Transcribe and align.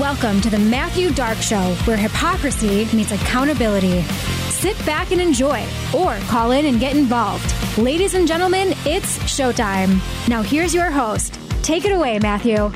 Welcome 0.00 0.42
to 0.42 0.50
the 0.50 0.58
Matthew 0.58 1.10
Dark 1.10 1.38
Show, 1.38 1.74
where 1.86 1.96
hypocrisy 1.96 2.84
meets 2.94 3.12
accountability. 3.12 4.02
Sit 4.50 4.76
back 4.84 5.10
and 5.10 5.22
enjoy, 5.22 5.64
or 5.96 6.18
call 6.26 6.50
in 6.50 6.66
and 6.66 6.78
get 6.78 6.94
involved. 6.94 7.78
Ladies 7.78 8.12
and 8.12 8.28
gentlemen, 8.28 8.74
it's 8.84 9.16
showtime. 9.20 9.98
Now, 10.28 10.42
here's 10.42 10.74
your 10.74 10.90
host. 10.90 11.40
Take 11.62 11.86
it 11.86 11.92
away, 11.92 12.18
Matthew. 12.18 12.70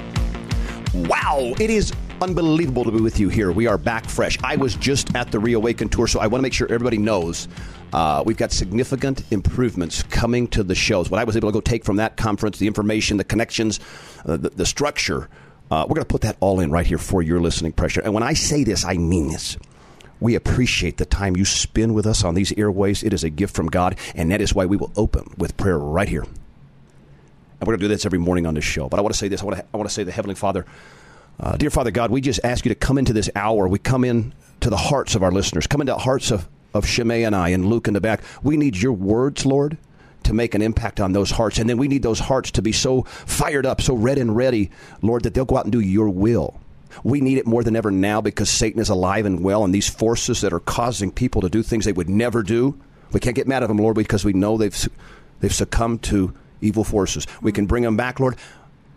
Wow, 0.94 1.52
it 1.60 1.68
is 1.68 1.92
unbelievable 2.22 2.84
to 2.84 2.90
be 2.90 3.02
with 3.02 3.20
you 3.20 3.28
here. 3.28 3.52
We 3.52 3.66
are 3.66 3.76
back 3.76 4.06
fresh. 4.06 4.38
I 4.42 4.56
was 4.56 4.74
just 4.76 5.14
at 5.14 5.30
the 5.30 5.38
Reawaken 5.38 5.90
tour, 5.90 6.06
so 6.06 6.20
I 6.20 6.26
want 6.26 6.40
to 6.40 6.42
make 6.42 6.54
sure 6.54 6.68
everybody 6.72 6.96
knows 6.96 7.48
uh, 7.92 8.22
we've 8.24 8.36
got 8.36 8.52
significant 8.52 9.24
improvements 9.32 10.02
coming 10.04 10.46
to 10.48 10.62
the 10.62 10.74
shows. 10.74 11.10
What 11.10 11.20
I 11.20 11.24
was 11.24 11.36
able 11.36 11.48
to 11.48 11.52
go 11.52 11.60
take 11.60 11.84
from 11.84 11.96
that 11.96 12.16
conference, 12.16 12.58
the 12.58 12.66
information, 12.66 13.16
the 13.16 13.24
connections, 13.24 13.80
uh, 14.24 14.36
the, 14.36 14.50
the, 14.50 14.66
structure, 14.66 15.28
uh, 15.70 15.84
we're 15.88 15.94
going 15.94 16.04
to 16.04 16.12
put 16.12 16.22
that 16.22 16.36
all 16.40 16.60
in 16.60 16.70
right 16.70 16.86
here 16.86 16.98
for 16.98 17.22
your 17.22 17.40
listening 17.40 17.72
pressure. 17.72 18.00
And 18.00 18.12
when 18.12 18.22
I 18.22 18.34
say 18.34 18.64
this, 18.64 18.84
I 18.84 18.94
mean 18.94 19.28
this. 19.28 19.56
We 20.18 20.34
appreciate 20.34 20.98
the 20.98 21.06
time 21.06 21.36
you 21.36 21.44
spend 21.44 21.94
with 21.94 22.06
us 22.06 22.24
on 22.24 22.34
these 22.34 22.52
airways. 22.52 23.02
It 23.02 23.12
is 23.12 23.24
a 23.24 23.30
gift 23.30 23.54
from 23.54 23.68
God, 23.68 23.96
and 24.14 24.30
that 24.30 24.40
is 24.40 24.54
why 24.54 24.66
we 24.66 24.76
will 24.76 24.92
open 24.96 25.32
with 25.38 25.56
prayer 25.56 25.78
right 25.78 26.08
here. 26.08 26.24
And 26.24 27.66
we're 27.66 27.72
going 27.72 27.80
to 27.80 27.84
do 27.84 27.88
this 27.88 28.04
every 28.04 28.18
morning 28.18 28.46
on 28.46 28.54
this 28.54 28.64
show. 28.64 28.88
But 28.88 28.98
I 28.98 29.02
want 29.02 29.14
to 29.14 29.18
say 29.18 29.28
this. 29.28 29.42
I 29.42 29.44
want 29.44 29.58
to, 29.58 29.64
I 29.72 29.76
want 29.76 29.88
to 29.88 29.94
say 29.94 30.02
the 30.02 30.12
Heavenly 30.12 30.34
Father, 30.34 30.66
uh, 31.38 31.56
dear 31.56 31.70
Father 31.70 31.90
God, 31.90 32.10
we 32.10 32.20
just 32.20 32.40
ask 32.44 32.64
you 32.64 32.68
to 32.70 32.74
come 32.74 32.98
into 32.98 33.12
this 33.12 33.30
hour. 33.34 33.66
We 33.66 33.78
come 33.78 34.04
in 34.04 34.34
to 34.60 34.70
the 34.70 34.76
hearts 34.76 35.14
of 35.14 35.22
our 35.22 35.32
listeners, 35.32 35.66
come 35.66 35.80
into 35.80 35.94
the 35.94 35.98
hearts 35.98 36.30
of, 36.30 36.48
of 36.74 36.86
Shimei 36.86 37.24
and 37.24 37.34
I 37.34 37.50
and 37.50 37.66
Luke 37.66 37.88
in 37.88 37.94
the 37.94 38.00
back. 38.00 38.22
We 38.42 38.56
need 38.56 38.76
your 38.76 38.92
words, 38.92 39.46
Lord, 39.46 39.78
to 40.24 40.32
make 40.32 40.54
an 40.54 40.62
impact 40.62 41.00
on 41.00 41.12
those 41.12 41.30
hearts. 41.30 41.58
And 41.58 41.68
then 41.68 41.78
we 41.78 41.88
need 41.88 42.02
those 42.02 42.18
hearts 42.18 42.50
to 42.52 42.62
be 42.62 42.72
so 42.72 43.02
fired 43.02 43.66
up, 43.66 43.80
so 43.80 43.94
red 43.94 44.18
and 44.18 44.34
ready, 44.34 44.70
Lord, 45.02 45.22
that 45.22 45.34
they'll 45.34 45.44
go 45.44 45.56
out 45.56 45.64
and 45.64 45.72
do 45.72 45.80
your 45.80 46.08
will. 46.08 46.60
We 47.04 47.20
need 47.20 47.38
it 47.38 47.46
more 47.46 47.62
than 47.62 47.76
ever 47.76 47.90
now 47.90 48.20
because 48.20 48.50
Satan 48.50 48.80
is 48.80 48.88
alive 48.88 49.26
and 49.26 49.42
well, 49.42 49.64
and 49.64 49.74
these 49.74 49.88
forces 49.88 50.40
that 50.40 50.52
are 50.52 50.60
causing 50.60 51.10
people 51.10 51.40
to 51.42 51.48
do 51.48 51.62
things 51.62 51.84
they 51.84 51.92
would 51.92 52.08
never 52.08 52.42
do. 52.42 52.78
We 53.12 53.20
can't 53.20 53.36
get 53.36 53.48
mad 53.48 53.62
at 53.62 53.68
them, 53.68 53.78
Lord, 53.78 53.96
because 53.96 54.24
we 54.24 54.32
know 54.32 54.56
they've 54.56 54.88
they've 55.40 55.54
succumbed 55.54 56.02
to 56.04 56.34
evil 56.60 56.84
forces. 56.84 57.26
We 57.40 57.52
can 57.52 57.66
bring 57.66 57.82
them 57.82 57.96
back, 57.96 58.20
Lord, 58.20 58.36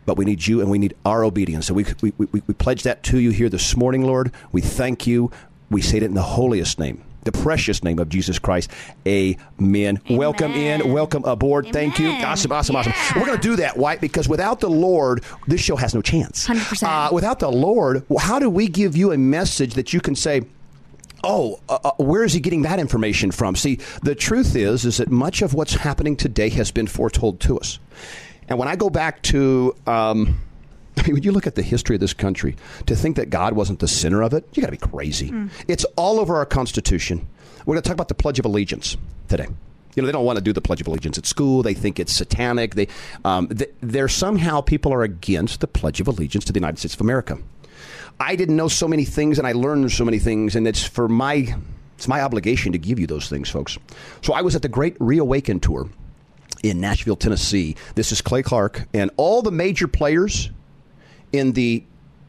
but 0.06 0.18
we 0.18 0.26
need 0.26 0.46
you 0.46 0.62
and 0.62 0.70
we 0.70 0.78
need 0.78 0.96
our 1.06 1.24
obedience. 1.24 1.68
So 1.68 1.74
we, 1.74 1.86
we, 2.02 2.14
we, 2.18 2.28
we 2.46 2.54
pledge 2.54 2.84
that 2.84 3.04
to 3.04 3.20
you 3.20 3.32
here 3.32 3.50
this 3.50 3.76
morning, 3.78 4.04
Lord. 4.04 4.32
We 4.52 4.62
thank 4.62 5.08
you. 5.08 5.32
We 5.70 5.82
say 5.82 5.98
it 5.98 6.04
in 6.04 6.14
the 6.14 6.22
holiest 6.22 6.78
name, 6.80 7.04
the 7.26 7.32
precious 7.32 7.84
name 7.84 8.00
of 8.00 8.10
Jesus 8.10 8.40
Christ. 8.40 8.70
Amen. 9.08 9.38
Amen. 9.60 10.00
Welcome 10.10 10.52
in. 10.52 10.92
Welcome 10.92 11.24
aboard. 11.26 11.66
Amen. 11.66 11.74
Thank 11.74 12.00
you. 12.00 12.10
Awesome, 12.10 12.52
awesome, 12.52 12.76
yeah. 12.76 12.82
awesome. 12.82 13.20
We're 13.20 13.28
going 13.28 13.40
to 13.40 13.48
do 13.48 13.56
that. 13.58 13.78
White, 13.78 14.02
Because 14.02 14.28
without 14.28 14.60
the 14.60 14.70
Lord, 14.70 15.24
this 15.48 15.62
show 15.62 15.76
has 15.76 15.94
no 15.94 16.02
chance. 16.02 16.48
100%. 16.48 16.84
Uh, 16.84 17.10
without 17.14 17.40
the 17.40 17.52
Lord, 17.52 18.06
how 18.20 18.40
do 18.40 18.50
we 18.50 18.68
give 18.68 18.96
you 18.96 19.12
a 19.12 19.18
message 19.18 19.74
that 19.76 19.94
you 19.94 20.02
can 20.02 20.16
say, 20.16 20.44
oh, 21.24 21.60
uh, 21.70 21.80
uh, 21.84 21.92
where 21.98 22.24
is 22.24 22.34
he 22.34 22.40
getting 22.40 22.64
that 22.64 22.80
information 22.80 23.32
from? 23.32 23.56
See, 23.56 23.80
the 24.02 24.16
truth 24.16 24.56
is, 24.56 24.86
is 24.86 24.98
that 24.98 25.10
much 25.10 25.42
of 25.42 25.54
what's 25.54 25.74
happening 25.74 26.16
today 26.16 26.50
has 26.50 26.72
been 26.72 26.88
foretold 26.88 27.40
to 27.42 27.58
us. 27.60 27.80
And 28.48 28.60
when 28.60 28.68
I 28.68 28.76
go 28.76 28.90
back 28.90 29.22
to, 29.24 29.76
um, 29.88 30.42
I 30.98 31.04
mean, 31.04 31.14
when 31.14 31.24
you 31.24 31.32
look 31.32 31.48
at 31.48 31.56
the 31.56 31.62
history 31.62 31.96
of 31.96 32.00
this 32.00 32.14
country, 32.14 32.56
to 32.86 32.96
think 32.96 33.16
that 33.16 33.30
God 33.30 33.54
wasn't 33.54 33.80
the 33.80 33.88
center 33.88 34.22
of 34.22 34.34
it, 34.34 34.48
you 34.54 34.62
got 34.62 34.68
to 34.68 34.72
be 34.72 34.78
crazy. 34.78 35.32
Mm. 35.32 35.50
It's 35.68 35.86
all 35.96 36.20
over 36.20 36.36
our 36.36 36.46
Constitution. 36.46 37.28
We're 37.66 37.76
going 37.76 37.84
to 37.84 37.88
talk 37.88 37.96
about 37.96 38.10
the 38.10 38.16
Pledge 38.16 38.40
of 38.40 38.46
Allegiance 38.46 38.98
today. 39.28 39.48
You 39.96 40.02
know, 40.02 40.08
they 40.08 40.12
don't 40.12 40.26
want 40.26 40.38
to 40.38 40.44
do 40.44 40.54
the 40.54 40.62
Pledge 40.62 40.82
of 40.82 40.88
Allegiance 40.88 41.18
at 41.18 41.26
school. 41.26 41.64
They 41.64 41.74
think 41.74 42.00
it's 42.00 42.14
satanic. 42.14 42.76
They, 42.76 42.88
um, 43.24 43.50
they're 43.82 44.08
somehow 44.08 44.62
people 44.62 44.94
are 44.94 45.04
against 45.04 45.60
the 45.60 45.68
Pledge 45.68 46.02
of 46.02 46.08
Allegiance 46.08 46.46
to 46.46 46.54
the 46.54 46.60
United 46.60 46.80
States 46.80 46.96
of 46.96 47.02
America. 47.02 47.38
I 48.20 48.36
didn't 48.36 48.56
know 48.56 48.68
so 48.68 48.88
many 48.88 49.06
things, 49.06 49.38
and 49.38 49.48
I 49.48 49.54
learned 49.54 49.92
so 49.92 50.06
many 50.06 50.20
things, 50.20 50.56
and 50.56 50.68
it's 50.68 50.84
for 50.84 51.08
my 51.08 51.56
it's 51.96 52.08
my 52.08 52.22
obligation 52.22 52.72
to 52.72 52.78
give 52.78 53.00
you 53.00 53.08
those 53.08 53.30
things, 53.30 53.50
folks. 53.50 53.78
So 54.22 54.34
I 54.34 54.42
was 54.42 54.56
at 54.56 54.62
the 54.62 54.68
Great 54.68 54.96
Reawaken 55.00 55.60
Tour 55.60 55.90
in 56.64 56.80
Nashville, 56.80 57.16
Tennessee. 57.16 57.76
This 57.96 58.12
is 58.12 58.22
Clay 58.22 58.44
Clark, 58.44 58.88
and 58.94 59.12
all 59.18 59.42
the 59.42 59.52
major 59.52 59.88
players 59.88 60.50
in 61.34 61.52
the 61.54 61.84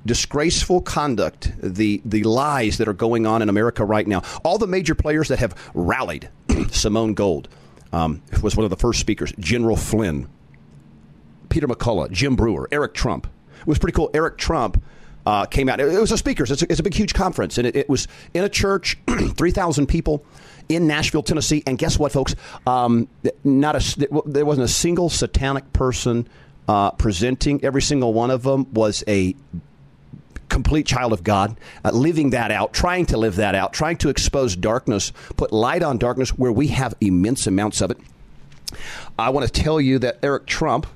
disgraceful 0.07 0.81
conduct, 0.81 1.53
the 1.61 2.03
the 2.05 2.25
lies 2.25 2.79
that 2.79 2.89
are 2.89 2.95
going 2.95 3.27
on 3.27 3.43
in 3.43 3.49
America 3.49 3.85
right 3.85 4.07
now. 4.07 4.23
All 4.45 4.59
the 4.59 4.67
major 4.67 4.95
players 4.95 5.29
that 5.29 5.39
have 5.39 5.55
rallied. 5.75 6.29
Simone 6.71 7.15
Gold 7.15 7.49
um, 7.93 8.23
was 8.43 8.57
one 8.57 8.65
of 8.65 8.71
the 8.71 8.77
first 8.77 9.01
speakers. 9.01 9.33
General 9.39 9.77
Flynn, 9.77 10.29
Peter 11.49 11.69
McCullough, 11.69 12.11
Jim 12.11 12.37
Breuer, 12.37 12.69
Eric 12.73 12.95
Trump. 12.95 13.29
It 13.61 13.67
was 13.67 13.79
pretty 13.79 13.95
cool. 13.95 14.11
Eric 14.13 14.37
Trump 14.37 14.83
uh, 15.27 15.47
came 15.47 15.69
out. 15.69 15.81
It 15.81 16.01
was 16.01 16.13
a 16.13 16.19
speakers. 16.19 16.51
It's 16.51 16.63
a, 16.63 16.67
it's 16.71 16.81
a 16.81 16.83
big, 16.83 16.95
huge 16.95 17.15
conference, 17.15 17.57
and 17.57 17.67
it, 17.67 17.77
it 17.77 17.89
was 17.89 18.09
in 18.35 18.45
a 18.45 18.49
church, 18.49 18.99
three 19.37 19.53
thousand 19.53 19.87
people 19.87 20.25
in 20.69 20.87
Nashville, 20.87 21.23
Tennessee. 21.23 21.63
And 21.67 21.79
guess 21.79 21.99
what, 21.99 22.13
folks? 22.13 22.35
Um, 22.67 23.09
not 23.43 23.77
a 23.77 24.23
there 24.27 24.45
wasn't 24.45 24.67
a 24.67 24.73
single 24.73 25.09
satanic 25.09 25.73
person 25.73 26.29
uh, 26.69 26.91
presenting. 26.93 27.65
Every 27.65 27.83
single 27.83 28.13
one 28.13 28.31
of 28.31 28.43
them 28.43 28.73
was 28.73 29.05
a 29.07 29.35
complete 30.49 30.87
child 30.87 31.13
of 31.13 31.25
God, 31.25 31.57
uh, 31.85 31.91
living 31.91 32.31
that 32.31 32.51
out, 32.51 32.73
trying 32.73 33.07
to 33.07 33.17
live 33.17 33.37
that 33.37 33.55
out, 33.55 33.73
trying 33.73 33.97
to 33.99 34.09
expose 34.09 34.55
darkness, 34.55 35.13
put 35.37 35.53
light 35.53 35.83
on 35.83 35.99
darkness 35.99 36.31
where 36.31 36.53
we 36.53 36.69
have 36.69 36.95
immense 37.01 37.47
amounts 37.47 37.81
of 37.81 37.91
it. 37.91 37.99
I 39.19 39.31
want 39.31 39.47
to 39.47 39.63
tell 39.63 39.81
you 39.81 39.99
that 40.01 40.19
Eric 40.23 40.47
Trump 40.47 40.87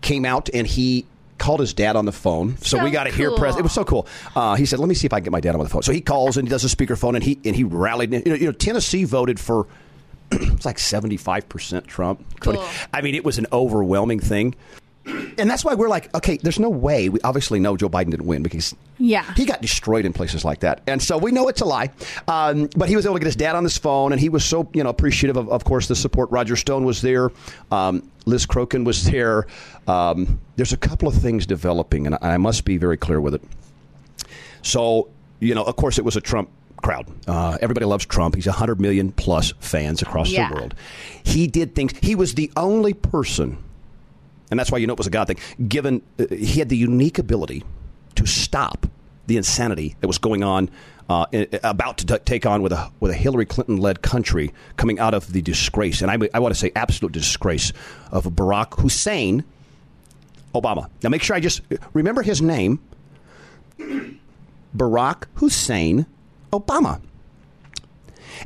came 0.00 0.24
out 0.24 0.50
and 0.52 0.66
he 0.66 1.06
called 1.38 1.60
his 1.60 1.74
dad 1.74 1.96
on 1.96 2.04
the 2.04 2.12
phone. 2.12 2.56
So, 2.58 2.78
so 2.78 2.84
we 2.84 2.90
got 2.90 3.04
to 3.04 3.10
cool. 3.10 3.16
hear 3.16 3.30
press. 3.32 3.56
It 3.56 3.62
was 3.62 3.72
so 3.72 3.84
cool. 3.84 4.06
Uh, 4.36 4.54
he 4.54 4.66
said, 4.66 4.78
"Let 4.78 4.88
me 4.88 4.94
see 4.94 5.06
if 5.06 5.12
I 5.12 5.18
can 5.18 5.24
get 5.24 5.32
my 5.32 5.40
dad 5.40 5.54
on 5.54 5.62
the 5.62 5.68
phone." 5.68 5.82
So 5.82 5.92
he 5.92 6.00
calls 6.00 6.36
and 6.36 6.46
he 6.46 6.50
does 6.50 6.64
a 6.64 6.74
speakerphone 6.74 7.14
and 7.14 7.24
he 7.24 7.38
and 7.44 7.56
he 7.56 7.64
rallied. 7.64 8.12
You 8.12 8.22
know, 8.24 8.34
you 8.34 8.46
know 8.46 8.52
Tennessee 8.52 9.04
voted 9.04 9.40
for 9.40 9.66
it's 10.30 10.64
like 10.64 10.78
seventy 10.78 11.16
five 11.16 11.48
percent 11.48 11.86
Trump. 11.86 12.24
Cool. 12.40 12.64
I 12.92 13.00
mean, 13.00 13.14
it 13.14 13.24
was 13.24 13.38
an 13.38 13.46
overwhelming 13.52 14.20
thing. 14.20 14.54
And 15.06 15.50
that's 15.50 15.64
why 15.64 15.74
we're 15.74 15.88
like, 15.88 16.14
okay, 16.14 16.38
there's 16.38 16.58
no 16.58 16.70
way. 16.70 17.08
We 17.08 17.20
obviously 17.22 17.60
know 17.60 17.76
Joe 17.76 17.88
Biden 17.88 18.10
didn't 18.10 18.26
win 18.26 18.42
because 18.42 18.74
yeah. 18.98 19.34
he 19.34 19.44
got 19.44 19.60
destroyed 19.60 20.06
in 20.06 20.12
places 20.12 20.44
like 20.44 20.60
that. 20.60 20.80
And 20.86 21.02
so 21.02 21.18
we 21.18 21.30
know 21.30 21.48
it's 21.48 21.60
a 21.60 21.66
lie. 21.66 21.90
Um, 22.26 22.70
but 22.76 22.88
he 22.88 22.96
was 22.96 23.04
able 23.04 23.16
to 23.16 23.20
get 23.20 23.26
his 23.26 23.36
dad 23.36 23.54
on 23.54 23.64
his 23.64 23.76
phone, 23.76 24.12
and 24.12 24.20
he 24.20 24.28
was 24.28 24.44
so 24.44 24.68
you 24.72 24.82
know 24.82 24.90
appreciative 24.90 25.36
of, 25.36 25.48
of 25.50 25.64
course, 25.64 25.88
the 25.88 25.96
support. 25.96 26.30
Roger 26.30 26.56
Stone 26.56 26.84
was 26.84 27.02
there. 27.02 27.30
Um, 27.70 28.10
Liz 28.26 28.46
Crokin 28.46 28.84
was 28.84 29.04
there. 29.04 29.46
Um, 29.86 30.40
there's 30.56 30.72
a 30.72 30.78
couple 30.78 31.08
of 31.08 31.14
things 31.14 31.46
developing, 31.46 32.06
and 32.06 32.16
I 32.22 32.36
must 32.38 32.64
be 32.64 32.78
very 32.78 32.96
clear 32.96 33.20
with 33.20 33.34
it. 33.34 33.42
So, 34.62 35.10
you 35.40 35.54
know, 35.54 35.64
of 35.64 35.76
course, 35.76 35.98
it 35.98 36.04
was 36.04 36.16
a 36.16 36.20
Trump 36.20 36.48
crowd. 36.84 37.06
Uh, 37.26 37.58
everybody 37.60 37.86
loves 37.86 38.06
Trump. 38.06 38.34
He's 38.34 38.46
100 38.46 38.80
million 38.80 39.12
plus 39.12 39.52
fans 39.58 40.02
across 40.02 40.30
yeah. 40.30 40.48
the 40.48 40.54
world. 40.54 40.74
He 41.22 41.46
did 41.46 41.74
things. 41.74 41.92
He 42.00 42.14
was 42.14 42.34
the 42.34 42.50
only 42.56 42.94
person, 42.94 43.58
and 44.50 44.58
that's 44.58 44.70
why 44.70 44.78
you 44.78 44.86
know 44.86 44.92
it 44.92 44.98
was 44.98 45.06
a 45.06 45.10
God 45.10 45.26
thing, 45.26 45.38
given 45.68 46.02
uh, 46.18 46.26
he 46.30 46.58
had 46.58 46.68
the 46.68 46.76
unique 46.76 47.18
ability 47.18 47.64
to 48.16 48.26
stop 48.26 48.86
the 49.26 49.36
insanity 49.36 49.96
that 50.00 50.06
was 50.06 50.18
going 50.18 50.44
on 50.44 50.70
uh, 51.08 51.26
about 51.62 51.98
to 51.98 52.06
t- 52.06 52.18
take 52.24 52.46
on 52.46 52.62
with 52.62 52.72
a 52.72 52.90
with 53.00 53.10
a 53.10 53.14
Hillary 53.14 53.46
Clinton 53.46 53.76
led 53.76 54.02
country 54.02 54.52
coming 54.76 54.98
out 54.98 55.14
of 55.14 55.32
the 55.32 55.42
disgrace, 55.42 56.02
and 56.02 56.10
I, 56.10 56.18
I 56.32 56.38
want 56.38 56.54
to 56.54 56.60
say 56.60 56.72
absolute 56.74 57.12
disgrace 57.12 57.72
of 58.10 58.24
Barack 58.24 58.80
Hussein 58.80 59.44
Obama. 60.54 60.88
Now, 61.02 61.10
make 61.10 61.22
sure 61.22 61.36
I 61.36 61.40
just 61.40 61.60
remember 61.92 62.22
his 62.22 62.40
name, 62.40 62.80
Barack 64.76 65.24
Hussein 65.34 66.06
Obama. 66.52 67.00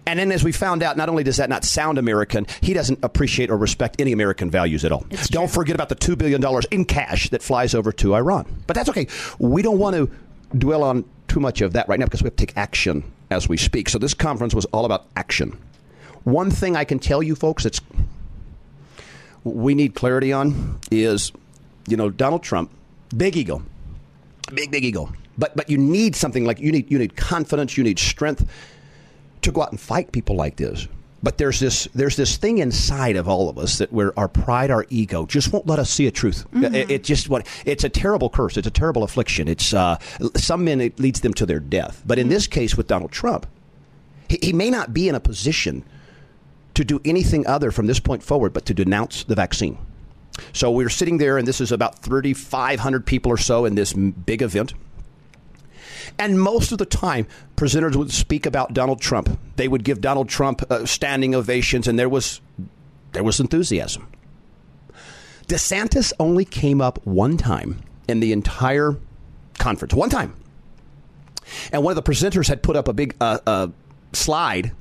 And 0.07 0.19
then, 0.19 0.33
as 0.33 0.45
we 0.45 0.53
found 0.53 0.83
out, 0.83 0.97
not 0.97 1.09
only 1.09 1.23
does 1.23 1.37
that 1.37 1.49
not 1.49 1.65
sound 1.65 1.99
American, 1.99 2.47
he 2.61 2.75
doesn't 2.75 2.99
appreciate 3.03 3.51
or 3.51 3.57
respect 3.57 4.01
any 4.01 4.13
American 4.13 4.51
values 4.51 4.85
at 4.85 4.93
all. 4.93 5.07
It's 5.11 5.29
don't 5.29 5.47
true. 5.47 5.55
forget 5.55 5.75
about 5.75 5.89
the 5.89 5.97
$2 5.97 6.17
billion 6.17 6.43
in 6.71 6.85
cash 6.85 7.31
that 7.31 7.43
flies 7.43 7.75
over 7.75 7.93
to 7.93 8.15
Iran. 8.15 8.63
But 8.67 8.75
that's 8.75 8.89
okay. 8.89 9.07
We 9.39 9.63
don't 9.63 9.79
want 9.79 9.97
to 9.97 10.11
dwell 10.57 10.83
on 10.83 11.05
too 11.29 11.41
much 11.41 11.61
of 11.61 11.75
that 11.75 11.89
right 11.89 11.99
now 11.99 12.07
because 12.07 12.23
we 12.23 12.27
have 12.27 12.37
to 12.37 12.47
take 12.47 12.57
action 12.57 13.05
as 13.31 13.49
we 13.49 13.57
speak. 13.57 13.89
So 13.89 13.99
this 13.99 14.15
conference 14.15 14.55
was 14.55 14.65
all 14.67 14.85
about 14.85 15.07
action. 15.17 15.59
One 16.25 16.51
thing 16.51 16.77
I 16.77 16.85
can 16.85 16.99
tell 16.99 17.23
you, 17.23 17.35
folks, 17.35 17.65
that's 17.65 17.81
we 19.45 19.75
need 19.75 19.95
clarity 19.95 20.33
on 20.33 20.79
is, 20.91 21.33
you 21.87 21.97
know, 21.97 22.11
Donald 22.11 22.43
Trump, 22.43 22.71
big 23.17 23.37
ego, 23.37 23.63
big 24.53 24.71
big 24.71 24.85
ego. 24.85 25.13
But 25.37 25.57
but 25.57 25.71
you 25.71 25.79
need 25.79 26.17
something 26.17 26.45
like 26.45 26.59
you 26.59 26.73
need 26.73 26.91
you 26.91 26.99
need 26.99 27.17
confidence, 27.17 27.77
you 27.77 27.85
need 27.85 27.99
strength 27.99 28.47
to 29.43 29.53
go 29.53 29.63
out 29.63 29.71
and 29.71 29.81
fight 29.81 30.13
people 30.13 30.37
like 30.37 30.57
this. 30.57 30.89
But 31.23 31.39
there's 31.39 31.59
this 31.59 31.89
there's 31.95 32.17
this 32.17 32.37
thing 32.37 32.59
inside 32.59 33.17
of 33.17 33.29
all 33.29 33.49
of 33.49 33.59
us 33.59 33.79
that 33.79 33.93
where 33.93 34.17
our 34.19 34.29
pride, 34.29 34.71
our 34.71 34.87
ego, 34.89 35.27
just 35.27 35.53
won't 35.53 35.67
let 35.67 35.81
us 35.81 35.91
see 35.91 36.07
a 36.07 36.13
truth. 36.13 36.47
Mm-hmm. 36.53 36.75
It, 36.75 36.91
it, 36.91 37.05
just 37.05 37.29
what 37.29 37.47
it's 37.65 37.83
a 37.83 37.89
terrible 37.89 38.31
curse. 38.31 38.57
It's 38.57 38.69
a 38.69 38.71
terrible 38.73 39.03
affliction. 39.03 39.49
It's 39.49 39.75
uh, 39.75 39.99
some 40.37 40.65
men 40.65 40.81
it 40.81 41.01
leads 41.01 41.21
them 41.21 41.35
to 41.35 41.47
their 41.47 41.59
death. 41.59 42.03
But 42.07 42.19
in 42.19 42.27
mm-hmm. 42.27 42.35
this 42.35 42.47
case 42.47 42.77
with 42.77 42.87
Donald 42.87 43.11
Trump, 43.11 43.47
he, 44.29 44.39
he 44.41 44.53
may 44.53 44.71
not 44.71 44.95
be 44.95 45.09
in 45.09 45.17
a 45.17 45.21
position 45.21 45.85
to 46.75 46.85
do 46.85 47.01
anything 47.05 47.45
other 47.49 47.73
from 47.73 47.89
this 47.89 47.99
point 47.99 48.23
forward 48.23 48.53
but 48.53 48.65
to 48.67 48.75
denounce 48.75 49.25
the 49.25 49.35
vaccine. 49.35 49.77
So 50.53 50.71
we 50.71 50.85
we're 50.85 50.89
sitting 50.89 51.19
there, 51.19 51.37
and 51.37 51.49
this 51.49 51.61
is 51.61 51.73
about 51.73 51.99
3,500 51.99 53.05
people 53.05 53.33
or 53.33 53.37
so 53.37 53.65
in 53.65 53.75
this 53.75 53.93
big 53.93 54.43
event. 54.43 54.75
And 56.19 56.41
most 56.41 56.73
of 56.73 56.79
the 56.79 56.87
time, 56.87 57.27
presenters 57.57 57.97
would 57.97 58.13
speak 58.13 58.47
about 58.47 58.75
Donald 58.75 59.01
Trump. 59.01 59.39
They 59.57 59.69
would 59.69 59.85
give 59.85 60.01
Donald 60.01 60.29
Trump 60.29 60.63
uh, 60.71 60.87
standing 60.87 61.35
ovations, 61.35 61.89
and 61.89 61.99
there 61.99 62.09
was 62.09 62.41
there 63.13 63.25
was 63.25 63.41
enthusiasm. 63.41 64.09
DeSantis 65.47 66.13
only 66.21 66.45
came 66.45 66.81
up 66.81 67.05
one 67.07 67.37
time 67.37 67.83
in 68.07 68.21
the 68.21 68.33
entire 68.33 68.97
conference, 69.59 69.95
one 69.95 70.11
time. 70.11 70.35
And 71.73 71.83
one 71.83 71.97
of 71.97 72.05
the 72.05 72.11
presenters 72.11 72.49
had 72.49 72.63
put 72.63 72.77
up 72.77 72.87
a 72.87 72.93
big 72.93 73.17
uh, 73.21 73.39
uh, 73.47 73.69
slide 74.13 74.73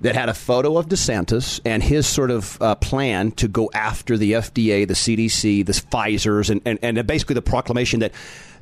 that 0.00 0.16
had 0.16 0.28
a 0.28 0.34
photo 0.34 0.78
of 0.78 0.88
DeSantis 0.88 1.60
and 1.64 1.82
his 1.82 2.06
sort 2.06 2.30
of 2.30 2.60
uh, 2.60 2.74
plan 2.76 3.30
to 3.32 3.46
go 3.46 3.70
after 3.72 4.18
the 4.18 4.32
FDA, 4.32 4.86
the 4.86 4.94
CDC, 4.94 5.64
the 5.64 5.72
Pfizer's, 5.72 6.50
and, 6.50 6.60
and, 6.64 6.78
and 6.82 7.06
basically 7.06 7.34
the 7.34 7.42
proclamation 7.42 8.00
that 8.00 8.12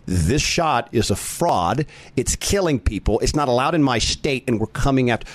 this 0.06 0.42
shot 0.42 0.88
is 0.92 1.10
a 1.10 1.16
fraud. 1.16 1.86
It's 2.16 2.36
killing 2.36 2.80
people. 2.80 3.18
It's 3.20 3.34
not 3.36 3.48
allowed 3.48 3.74
in 3.74 3.82
my 3.82 3.98
state, 3.98 4.44
and 4.46 4.60
we're 4.60 4.66
coming 4.66 5.10
after. 5.10 5.26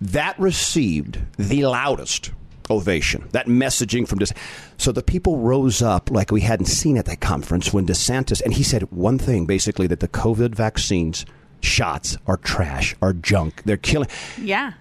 That 0.00 0.38
received 0.38 1.18
the 1.36 1.64
loudest 1.66 2.32
ovation. 2.70 3.28
That 3.32 3.46
messaging 3.46 4.06
from 4.08 4.18
DeSantis. 4.18 4.36
So 4.78 4.92
the 4.92 5.02
people 5.02 5.38
rose 5.38 5.82
up 5.82 6.10
like 6.10 6.32
we 6.32 6.40
hadn't 6.40 6.66
seen 6.66 6.96
at 6.96 7.04
that 7.06 7.20
conference 7.20 7.72
when 7.72 7.86
DeSantis, 7.86 8.40
and 8.42 8.52
he 8.54 8.62
said 8.62 8.90
one 8.90 9.18
thing 9.18 9.46
basically 9.46 9.86
that 9.88 10.00
the 10.00 10.08
COVID 10.08 10.54
vaccines 10.54 11.24
shots 11.60 12.16
are 12.26 12.36
trash, 12.38 12.94
are 13.00 13.12
junk. 13.12 13.62
They're 13.64 13.76
killing. 13.76 14.08
Yeah. 14.40 14.72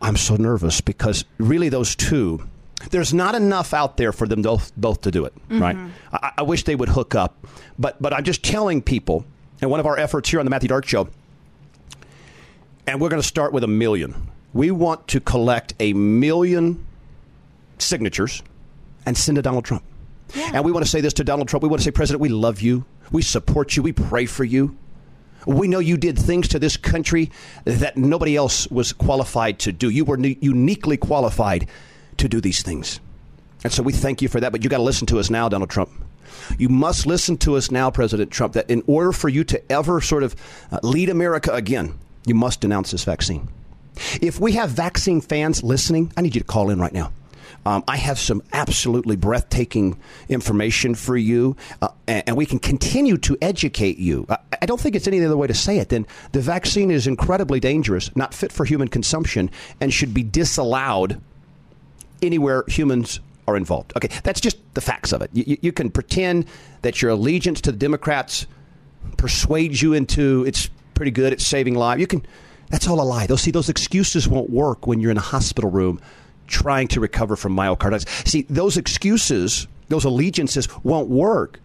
I'm 0.00 0.16
so 0.16 0.36
nervous 0.36 0.80
because 0.80 1.24
really 1.38 1.68
those 1.68 1.96
two, 1.96 2.48
there's 2.90 3.12
not 3.12 3.34
enough 3.34 3.74
out 3.74 3.96
there 3.96 4.12
for 4.12 4.26
them 4.26 4.42
both, 4.42 4.72
both 4.76 5.00
to 5.02 5.10
do 5.10 5.24
it, 5.24 5.34
mm-hmm. 5.48 5.60
right? 5.60 5.76
I, 6.12 6.32
I, 6.38 6.42
wish 6.42 6.64
they 6.64 6.76
would 6.76 6.88
hook 6.88 7.14
up, 7.14 7.46
but 7.78 8.00
but 8.00 8.12
I'm 8.12 8.24
just 8.24 8.44
telling 8.44 8.82
people, 8.82 9.24
and 9.60 9.70
one 9.70 9.80
of 9.80 9.86
our 9.86 9.98
efforts 9.98 10.30
here 10.30 10.38
on 10.38 10.46
the 10.46 10.50
Matthew 10.50 10.68
Dark 10.68 10.86
Show, 10.86 11.08
and 12.86 13.00
we're 13.00 13.08
going 13.08 13.22
to 13.22 13.26
start 13.26 13.52
with 13.52 13.64
a 13.64 13.68
million. 13.68 14.30
We 14.52 14.70
want 14.70 15.08
to 15.08 15.20
collect 15.20 15.74
a 15.80 15.92
million 15.92 16.86
signatures 17.78 18.42
and 19.04 19.16
send 19.16 19.36
to 19.36 19.42
Donald 19.42 19.64
Trump. 19.64 19.82
Yeah. 20.34 20.52
And 20.54 20.64
we 20.64 20.72
want 20.72 20.84
to 20.84 20.90
say 20.90 21.00
this 21.00 21.14
to 21.14 21.24
Donald 21.24 21.48
Trump. 21.48 21.62
We 21.62 21.68
want 21.68 21.80
to 21.80 21.84
say, 21.84 21.90
President, 21.90 22.20
we 22.20 22.28
love 22.28 22.60
you. 22.60 22.84
We 23.10 23.22
support 23.22 23.76
you. 23.76 23.82
We 23.82 23.92
pray 23.92 24.26
for 24.26 24.44
you. 24.44 24.76
We 25.46 25.68
know 25.68 25.78
you 25.78 25.96
did 25.96 26.18
things 26.18 26.48
to 26.48 26.58
this 26.58 26.76
country 26.76 27.30
that 27.64 27.96
nobody 27.96 28.36
else 28.36 28.68
was 28.68 28.92
qualified 28.92 29.58
to 29.60 29.72
do. 29.72 29.88
You 29.88 30.04
were 30.04 30.18
uniquely 30.18 30.96
qualified 30.96 31.68
to 32.18 32.28
do 32.28 32.40
these 32.40 32.62
things. 32.62 33.00
And 33.64 33.72
so 33.72 33.82
we 33.82 33.92
thank 33.92 34.22
you 34.22 34.28
for 34.28 34.40
that. 34.40 34.52
But 34.52 34.62
you 34.62 34.70
got 34.70 34.78
to 34.78 34.82
listen 34.82 35.06
to 35.08 35.18
us 35.18 35.30
now, 35.30 35.48
Donald 35.48 35.70
Trump. 35.70 35.90
You 36.58 36.68
must 36.68 37.06
listen 37.06 37.36
to 37.38 37.56
us 37.56 37.70
now, 37.70 37.90
President 37.90 38.30
Trump, 38.30 38.54
that 38.54 38.70
in 38.70 38.82
order 38.86 39.12
for 39.12 39.28
you 39.28 39.44
to 39.44 39.72
ever 39.72 40.00
sort 40.00 40.22
of 40.22 40.36
uh, 40.70 40.78
lead 40.82 41.08
America 41.08 41.52
again, 41.52 41.98
you 42.24 42.34
must 42.34 42.60
denounce 42.60 42.90
this 42.90 43.04
vaccine. 43.04 43.48
If 44.20 44.38
we 44.38 44.52
have 44.52 44.70
vaccine 44.70 45.20
fans 45.20 45.62
listening, 45.62 46.12
I 46.16 46.20
need 46.20 46.34
you 46.34 46.40
to 46.40 46.46
call 46.46 46.70
in 46.70 46.80
right 46.80 46.92
now. 46.92 47.12
Um, 47.66 47.82
I 47.88 47.96
have 47.96 48.18
some 48.18 48.42
absolutely 48.52 49.16
breathtaking 49.16 49.98
information 50.28 50.94
for 50.94 51.16
you, 51.16 51.56
uh, 51.82 51.88
and, 52.06 52.22
and, 52.28 52.36
we 52.36 52.46
can 52.46 52.60
continue 52.60 53.18
to 53.18 53.36
educate 53.42 53.98
you. 53.98 54.26
I, 54.30 54.38
I, 54.62 54.66
don't 54.66 54.80
think 54.80 54.94
it's 54.94 55.08
any 55.08 55.22
other 55.22 55.36
way 55.36 55.48
to 55.48 55.54
say 55.54 55.78
it 55.78 55.88
than 55.88 56.06
the 56.32 56.40
vaccine 56.40 56.90
is 56.90 57.06
incredibly 57.06 57.60
dangerous, 57.60 58.14
not 58.16 58.32
fit 58.32 58.52
for 58.52 58.64
human 58.64 58.88
consumption, 58.88 59.50
and 59.80 59.92
should 59.92 60.14
be 60.14 60.22
disallowed 60.22 61.20
anywhere 62.22 62.64
humans 62.68 63.20
are 63.46 63.56
involved. 63.56 63.92
Okay, 63.96 64.08
that's 64.22 64.40
just 64.40 64.58
the 64.74 64.80
facts 64.80 65.12
of 65.12 65.22
it. 65.22 65.30
You, 65.32 65.56
you 65.60 65.72
can 65.72 65.90
pretend 65.90 66.46
that 66.82 67.00
your 67.00 67.10
allegiance 67.10 67.60
to 67.62 67.72
the 67.72 67.78
Democrats 67.78 68.46
persuades 69.16 69.80
you 69.80 69.94
into 69.94 70.44
it's 70.46 70.68
pretty 70.94 71.10
good 71.10 71.32
at 71.32 71.40
saving 71.40 71.74
lives. 71.74 72.00
You 72.00 72.06
can. 72.06 72.26
That's 72.70 72.86
all 72.86 73.00
a 73.00 73.02
lie. 73.02 73.26
They'll 73.26 73.38
see 73.38 73.50
those 73.50 73.70
excuses 73.70 74.28
won't 74.28 74.50
work 74.50 74.86
when 74.86 75.00
you're 75.00 75.10
in 75.10 75.16
a 75.16 75.22
hospital 75.22 75.70
room 75.70 76.00
trying 76.48 76.88
to 76.88 77.00
recover 77.00 77.36
from 77.36 77.56
myocarditis. 77.56 78.28
See, 78.28 78.42
those 78.50 78.76
excuses, 78.76 79.66
those 79.88 80.04
allegiances 80.04 80.68
won't 80.84 81.08
work 81.08 81.60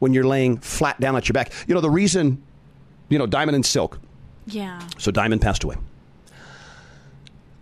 when 0.00 0.12
you're 0.12 0.26
laying 0.26 0.58
flat 0.58 1.00
down 1.00 1.16
at 1.16 1.28
your 1.28 1.32
back. 1.34 1.52
You 1.66 1.74
know, 1.74 1.80
the 1.80 1.90
reason, 1.90 2.42
you 3.08 3.18
know, 3.18 3.26
Diamond 3.26 3.54
and 3.54 3.64
Silk. 3.64 3.98
Yeah. 4.46 4.80
So 4.98 5.10
Diamond 5.10 5.40
passed 5.40 5.64
away. 5.64 5.76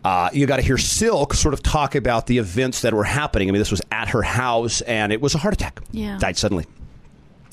Uh, 0.07 0.31
you 0.33 0.47
got 0.47 0.59
to 0.59 0.63
hear 0.63 0.79
Silk 0.79 1.35
sort 1.35 1.53
of 1.53 1.65
talk 1.65 1.97
about 1.97 2.29
the 2.29 2.39
events 2.39 2.83
that 2.83 2.95
were 2.95 3.03
happening. 3.03 3.49
I 3.49 3.51
mean, 3.51 3.59
this 3.59 3.73
was 3.73 3.83
at 3.91 4.07
her 4.11 4.23
house, 4.23 4.81
and 4.83 5.13
it 5.13 5.21
was 5.21 5.35
a 5.35 5.39
heart 5.39 5.53
attack. 5.53 5.81
Yeah. 5.91 6.17
Died 6.17 6.37
suddenly, 6.37 6.65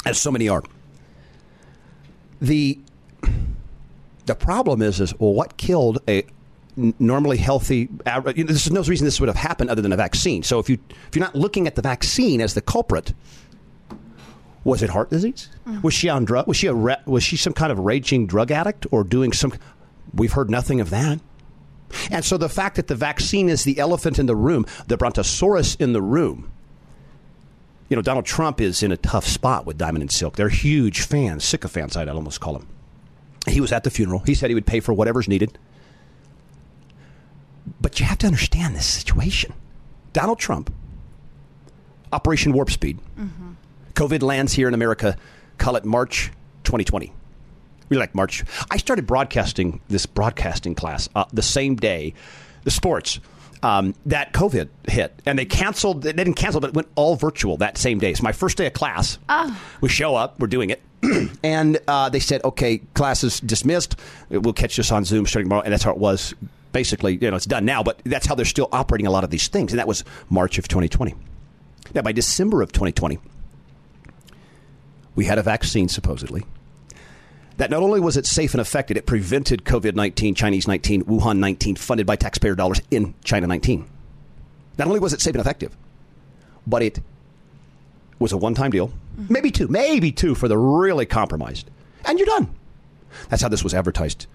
as 0.05 0.21
so 0.21 0.29
many 0.29 0.47
are. 0.49 0.61
The 2.41 2.77
the 4.27 4.35
problem 4.35 4.83
is, 4.83 5.01
is 5.01 5.17
well, 5.19 5.33
what 5.33 5.57
killed 5.57 5.97
a 6.07 6.25
normally 6.75 7.37
healthy. 7.37 7.89
You 8.05 8.11
know, 8.13 8.21
There's 8.21 8.69
no 8.69 8.83
reason 8.83 9.05
this 9.05 9.19
would 9.19 9.29
have 9.29 9.35
happened 9.35 9.71
other 9.71 9.81
than 9.81 9.91
a 9.91 9.97
vaccine. 9.97 10.43
So 10.43 10.59
if 10.59 10.69
you 10.69 10.77
if 11.07 11.15
you're 11.15 11.25
not 11.25 11.33
looking 11.33 11.65
at 11.65 11.73
the 11.73 11.81
vaccine 11.81 12.39
as 12.39 12.53
the 12.53 12.61
culprit, 12.61 13.15
was 14.63 14.83
it 14.83 14.91
heart 14.91 15.09
disease? 15.09 15.49
Mm-hmm. 15.65 15.81
Was 15.81 15.95
she 15.95 16.07
on 16.07 16.23
drug? 16.23 16.45
Was 16.45 16.57
she 16.57 16.67
a 16.67 16.75
was 17.07 17.23
she 17.23 17.35
some 17.35 17.53
kind 17.53 17.71
of 17.71 17.79
raging 17.79 18.27
drug 18.27 18.51
addict 18.51 18.85
or 18.91 19.03
doing 19.03 19.33
some? 19.33 19.53
We've 20.13 20.33
heard 20.33 20.51
nothing 20.51 20.81
of 20.81 20.91
that. 20.91 21.19
And 22.11 22.23
so 22.23 22.37
the 22.37 22.49
fact 22.49 22.75
that 22.75 22.87
the 22.87 22.95
vaccine 22.95 23.49
is 23.49 23.63
the 23.63 23.79
elephant 23.79 24.19
in 24.19 24.25
the 24.25 24.35
room, 24.35 24.65
the 24.87 24.97
brontosaurus 24.97 25.75
in 25.75 25.93
the 25.93 26.01
room. 26.01 26.51
You 27.89 27.95
know, 27.95 28.01
Donald 28.01 28.25
Trump 28.25 28.59
is 28.59 28.81
in 28.81 28.91
a 28.91 28.97
tough 28.97 29.27
spot 29.27 29.65
with 29.65 29.77
Diamond 29.77 30.01
and 30.01 30.11
Silk. 30.11 30.35
They're 30.35 30.49
huge 30.49 31.01
fans, 31.01 31.43
sycophants, 31.43 31.95
I'd 31.95 32.07
almost 32.09 32.39
call 32.39 32.53
them. 32.53 32.67
He 33.47 33.61
was 33.61 33.71
at 33.71 33.83
the 33.83 33.89
funeral. 33.89 34.19
He 34.19 34.33
said 34.33 34.49
he 34.49 34.55
would 34.55 34.65
pay 34.65 34.79
for 34.79 34.93
whatever's 34.93 35.27
needed. 35.27 35.57
But 37.81 37.99
you 37.99 38.05
have 38.05 38.17
to 38.19 38.27
understand 38.27 38.75
this 38.75 38.85
situation. 38.85 39.53
Donald 40.13 40.39
Trump, 40.39 40.73
Operation 42.11 42.53
Warp 42.53 42.69
Speed. 42.69 42.99
Mm-hmm. 43.17 43.51
COVID 43.93 44.21
lands 44.21 44.53
here 44.53 44.67
in 44.67 44.73
America, 44.73 45.17
call 45.57 45.75
it 45.75 45.85
March 45.85 46.31
2020. 46.63 47.13
We 47.93 47.99
like 47.99 48.15
March. 48.15 48.43
I 48.71 48.77
started 48.77 49.05
broadcasting 49.05 49.79
this 49.87 50.07
broadcasting 50.07 50.73
class 50.73 51.09
uh, 51.13 51.25
the 51.31 51.43
same 51.43 51.75
day, 51.75 52.15
the 52.63 52.71
sports. 52.71 53.19
Um, 53.61 53.93
that 54.07 54.33
COVID 54.33 54.67
hit, 54.89 55.21
and 55.27 55.37
they 55.37 55.45
canceled. 55.45 56.01
They 56.01 56.11
didn't 56.11 56.33
cancel, 56.33 56.59
but 56.59 56.71
it 56.71 56.73
went 56.73 56.87
all 56.95 57.15
virtual 57.15 57.55
that 57.57 57.77
same 57.77 57.99
day. 57.99 58.09
It's 58.09 58.21
my 58.23 58.31
first 58.31 58.57
day 58.57 58.65
of 58.65 58.73
class. 58.73 59.19
Oh. 59.29 59.61
We 59.79 59.89
show 59.89 60.15
up, 60.15 60.39
we're 60.39 60.47
doing 60.47 60.71
it, 60.71 60.81
and 61.43 61.79
uh, 61.87 62.09
they 62.09 62.19
said, 62.19 62.43
"Okay, 62.43 62.79
class 62.95 63.23
is 63.23 63.39
dismissed. 63.39 63.95
We'll 64.29 64.53
catch 64.53 64.75
this 64.75 64.91
on 64.91 65.05
Zoom 65.05 65.27
starting 65.27 65.45
tomorrow." 65.45 65.61
And 65.61 65.71
that's 65.71 65.83
how 65.83 65.91
it 65.91 65.97
was 65.99 66.33
basically, 66.71 67.19
you 67.21 67.29
know, 67.29 67.37
it's 67.37 67.45
done 67.45 67.63
now, 67.63 67.83
but 67.83 68.01
that's 68.05 68.25
how 68.25 68.33
they're 68.33 68.43
still 68.43 68.69
operating 68.71 69.05
a 69.05 69.11
lot 69.11 69.23
of 69.23 69.29
these 69.29 69.47
things. 69.49 69.71
And 69.71 69.79
that 69.79 69.87
was 69.87 70.03
March 70.31 70.57
of 70.57 70.67
2020. 70.67 71.13
Now, 71.93 72.01
by 72.01 72.11
December 72.11 72.63
of 72.63 72.71
2020, 72.71 73.19
we 75.15 75.25
had 75.25 75.37
a 75.37 75.43
vaccine, 75.43 75.87
supposedly, 75.87 76.43
that 77.57 77.69
not 77.69 77.83
only 77.83 77.99
was 77.99 78.17
it 78.17 78.25
safe 78.25 78.53
and 78.53 78.61
effective, 78.61 78.97
it 78.97 79.05
prevented 79.05 79.63
COVID 79.63 79.95
19, 79.95 80.35
Chinese 80.35 80.67
19, 80.67 81.05
Wuhan 81.05 81.37
19, 81.37 81.75
funded 81.75 82.07
by 82.07 82.15
taxpayer 82.15 82.55
dollars 82.55 82.81
in 82.91 83.13
China 83.23 83.47
19. 83.47 83.87
Not 84.77 84.87
only 84.87 84.99
was 84.99 85.13
it 85.13 85.21
safe 85.21 85.35
and 85.35 85.41
effective, 85.41 85.75
but 86.65 86.81
it 86.81 86.99
was 88.19 88.31
a 88.31 88.37
one 88.37 88.55
time 88.55 88.71
deal, 88.71 88.87
mm-hmm. 88.87 89.31
maybe 89.31 89.51
two, 89.51 89.67
maybe 89.67 90.11
two 90.11 90.35
for 90.35 90.47
the 90.47 90.57
really 90.57 91.05
compromised. 91.05 91.69
And 92.05 92.17
you're 92.19 92.25
done. 92.25 92.55
That's 93.29 93.41
how 93.41 93.49
this 93.49 93.63
was 93.63 93.73
advertised 93.73 94.27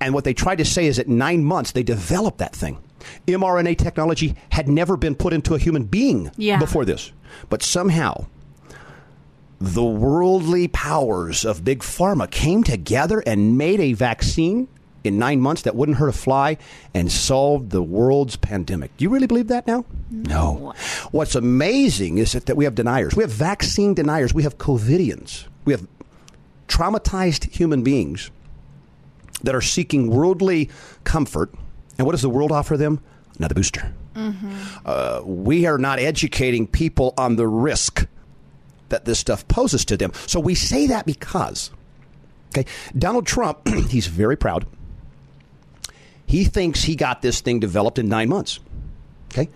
and 0.00 0.14
what 0.14 0.24
they 0.24 0.34
tried 0.34 0.58
to 0.58 0.64
say 0.64 0.86
is 0.86 0.96
that 0.96 1.08
nine 1.08 1.44
months 1.44 1.72
they 1.72 1.82
developed 1.82 2.38
that 2.38 2.54
thing. 2.54 2.78
mRNA 3.26 3.78
technology 3.78 4.36
had 4.50 4.68
never 4.68 4.96
been 4.96 5.14
put 5.14 5.32
into 5.32 5.54
a 5.54 5.58
human 5.58 5.84
being 5.84 6.30
yeah. 6.36 6.58
before 6.58 6.84
this. 6.84 7.12
But 7.48 7.62
somehow, 7.62 8.26
the 9.62 9.84
worldly 9.84 10.66
powers 10.66 11.44
of 11.44 11.64
big 11.64 11.80
pharma 11.80 12.28
came 12.28 12.64
together 12.64 13.22
and 13.24 13.56
made 13.56 13.78
a 13.78 13.92
vaccine 13.92 14.66
in 15.04 15.20
nine 15.20 15.40
months 15.40 15.62
that 15.62 15.76
wouldn't 15.76 15.98
hurt 15.98 16.08
a 16.08 16.12
fly 16.12 16.56
and 16.94 17.12
solved 17.12 17.70
the 17.70 17.80
world's 17.82 18.34
pandemic. 18.34 18.96
Do 18.96 19.04
you 19.04 19.08
really 19.08 19.28
believe 19.28 19.46
that 19.48 19.68
now? 19.68 19.84
No. 20.10 20.58
no. 20.58 20.74
What's 21.12 21.36
amazing 21.36 22.18
is 22.18 22.32
that, 22.32 22.46
that 22.46 22.56
we 22.56 22.64
have 22.64 22.74
deniers. 22.74 23.14
We 23.14 23.22
have 23.22 23.30
vaccine 23.30 23.94
deniers. 23.94 24.34
We 24.34 24.42
have 24.42 24.58
COVIDians. 24.58 25.46
We 25.64 25.72
have 25.72 25.86
traumatized 26.66 27.48
human 27.54 27.84
beings 27.84 28.32
that 29.44 29.54
are 29.54 29.60
seeking 29.60 30.10
worldly 30.10 30.70
comfort. 31.04 31.54
And 31.98 32.04
what 32.04 32.12
does 32.12 32.22
the 32.22 32.30
world 32.30 32.50
offer 32.50 32.76
them? 32.76 33.00
Another 33.38 33.54
booster. 33.54 33.94
Mm-hmm. 34.16 34.54
Uh, 34.84 35.20
we 35.24 35.66
are 35.66 35.78
not 35.78 36.00
educating 36.00 36.66
people 36.66 37.14
on 37.16 37.36
the 37.36 37.46
risk 37.46 38.08
that 38.92 39.04
this 39.04 39.18
stuff 39.18 39.46
poses 39.48 39.84
to 39.86 39.96
them. 39.96 40.12
So 40.26 40.38
we 40.40 40.54
say 40.54 40.86
that 40.86 41.04
because, 41.04 41.70
okay, 42.50 42.64
Donald 42.96 43.26
Trump, 43.26 43.66
he's 43.88 44.06
very 44.06 44.36
proud. 44.36 44.64
He 46.26 46.44
thinks 46.44 46.84
he 46.84 46.96
got 46.96 47.20
this 47.20 47.40
thing 47.40 47.60
developed 47.60 47.98
in 47.98 48.08
nine 48.08 48.28
months. 48.28 48.60
Okay, 49.32 49.50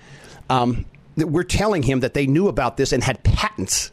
um, 0.51 0.85
we're 1.17 1.43
telling 1.45 1.83
him 1.83 2.01
that 2.01 2.15
they 2.15 2.27
knew 2.27 2.49
about 2.49 2.77
this 2.77 2.93
and 2.93 3.03
had 3.03 3.23
patents 3.23 3.93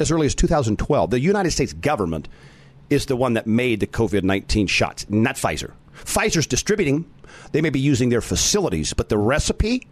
as 0.00 0.10
early 0.10 0.26
as 0.26 0.34
2012. 0.34 1.10
The 1.10 1.20
United 1.20 1.50
States 1.50 1.72
government 1.72 2.28
is 2.90 3.06
the 3.06 3.16
one 3.16 3.34
that 3.34 3.46
made 3.46 3.80
the 3.80 3.86
COVID 3.86 4.22
19 4.22 4.66
shots, 4.66 5.08
not 5.08 5.36
Pfizer. 5.36 5.72
Pfizer's 5.94 6.46
distributing, 6.46 7.04
they 7.52 7.60
may 7.60 7.70
be 7.70 7.80
using 7.80 8.08
their 8.08 8.20
facilities, 8.20 8.92
but 8.92 9.08
the 9.08 9.18
recipe 9.18 9.86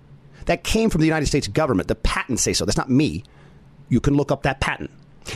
that 0.46 0.64
came 0.64 0.90
from 0.90 1.00
the 1.00 1.06
United 1.06 1.26
States 1.26 1.48
government, 1.48 1.88
the 1.88 1.94
patents 1.94 2.42
say 2.42 2.52
so. 2.52 2.64
That's 2.64 2.76
not 2.76 2.90
me. 2.90 3.24
You 3.92 4.00
can 4.00 4.14
look 4.14 4.32
up 4.32 4.42
that 4.44 4.58
patent. 4.58 4.90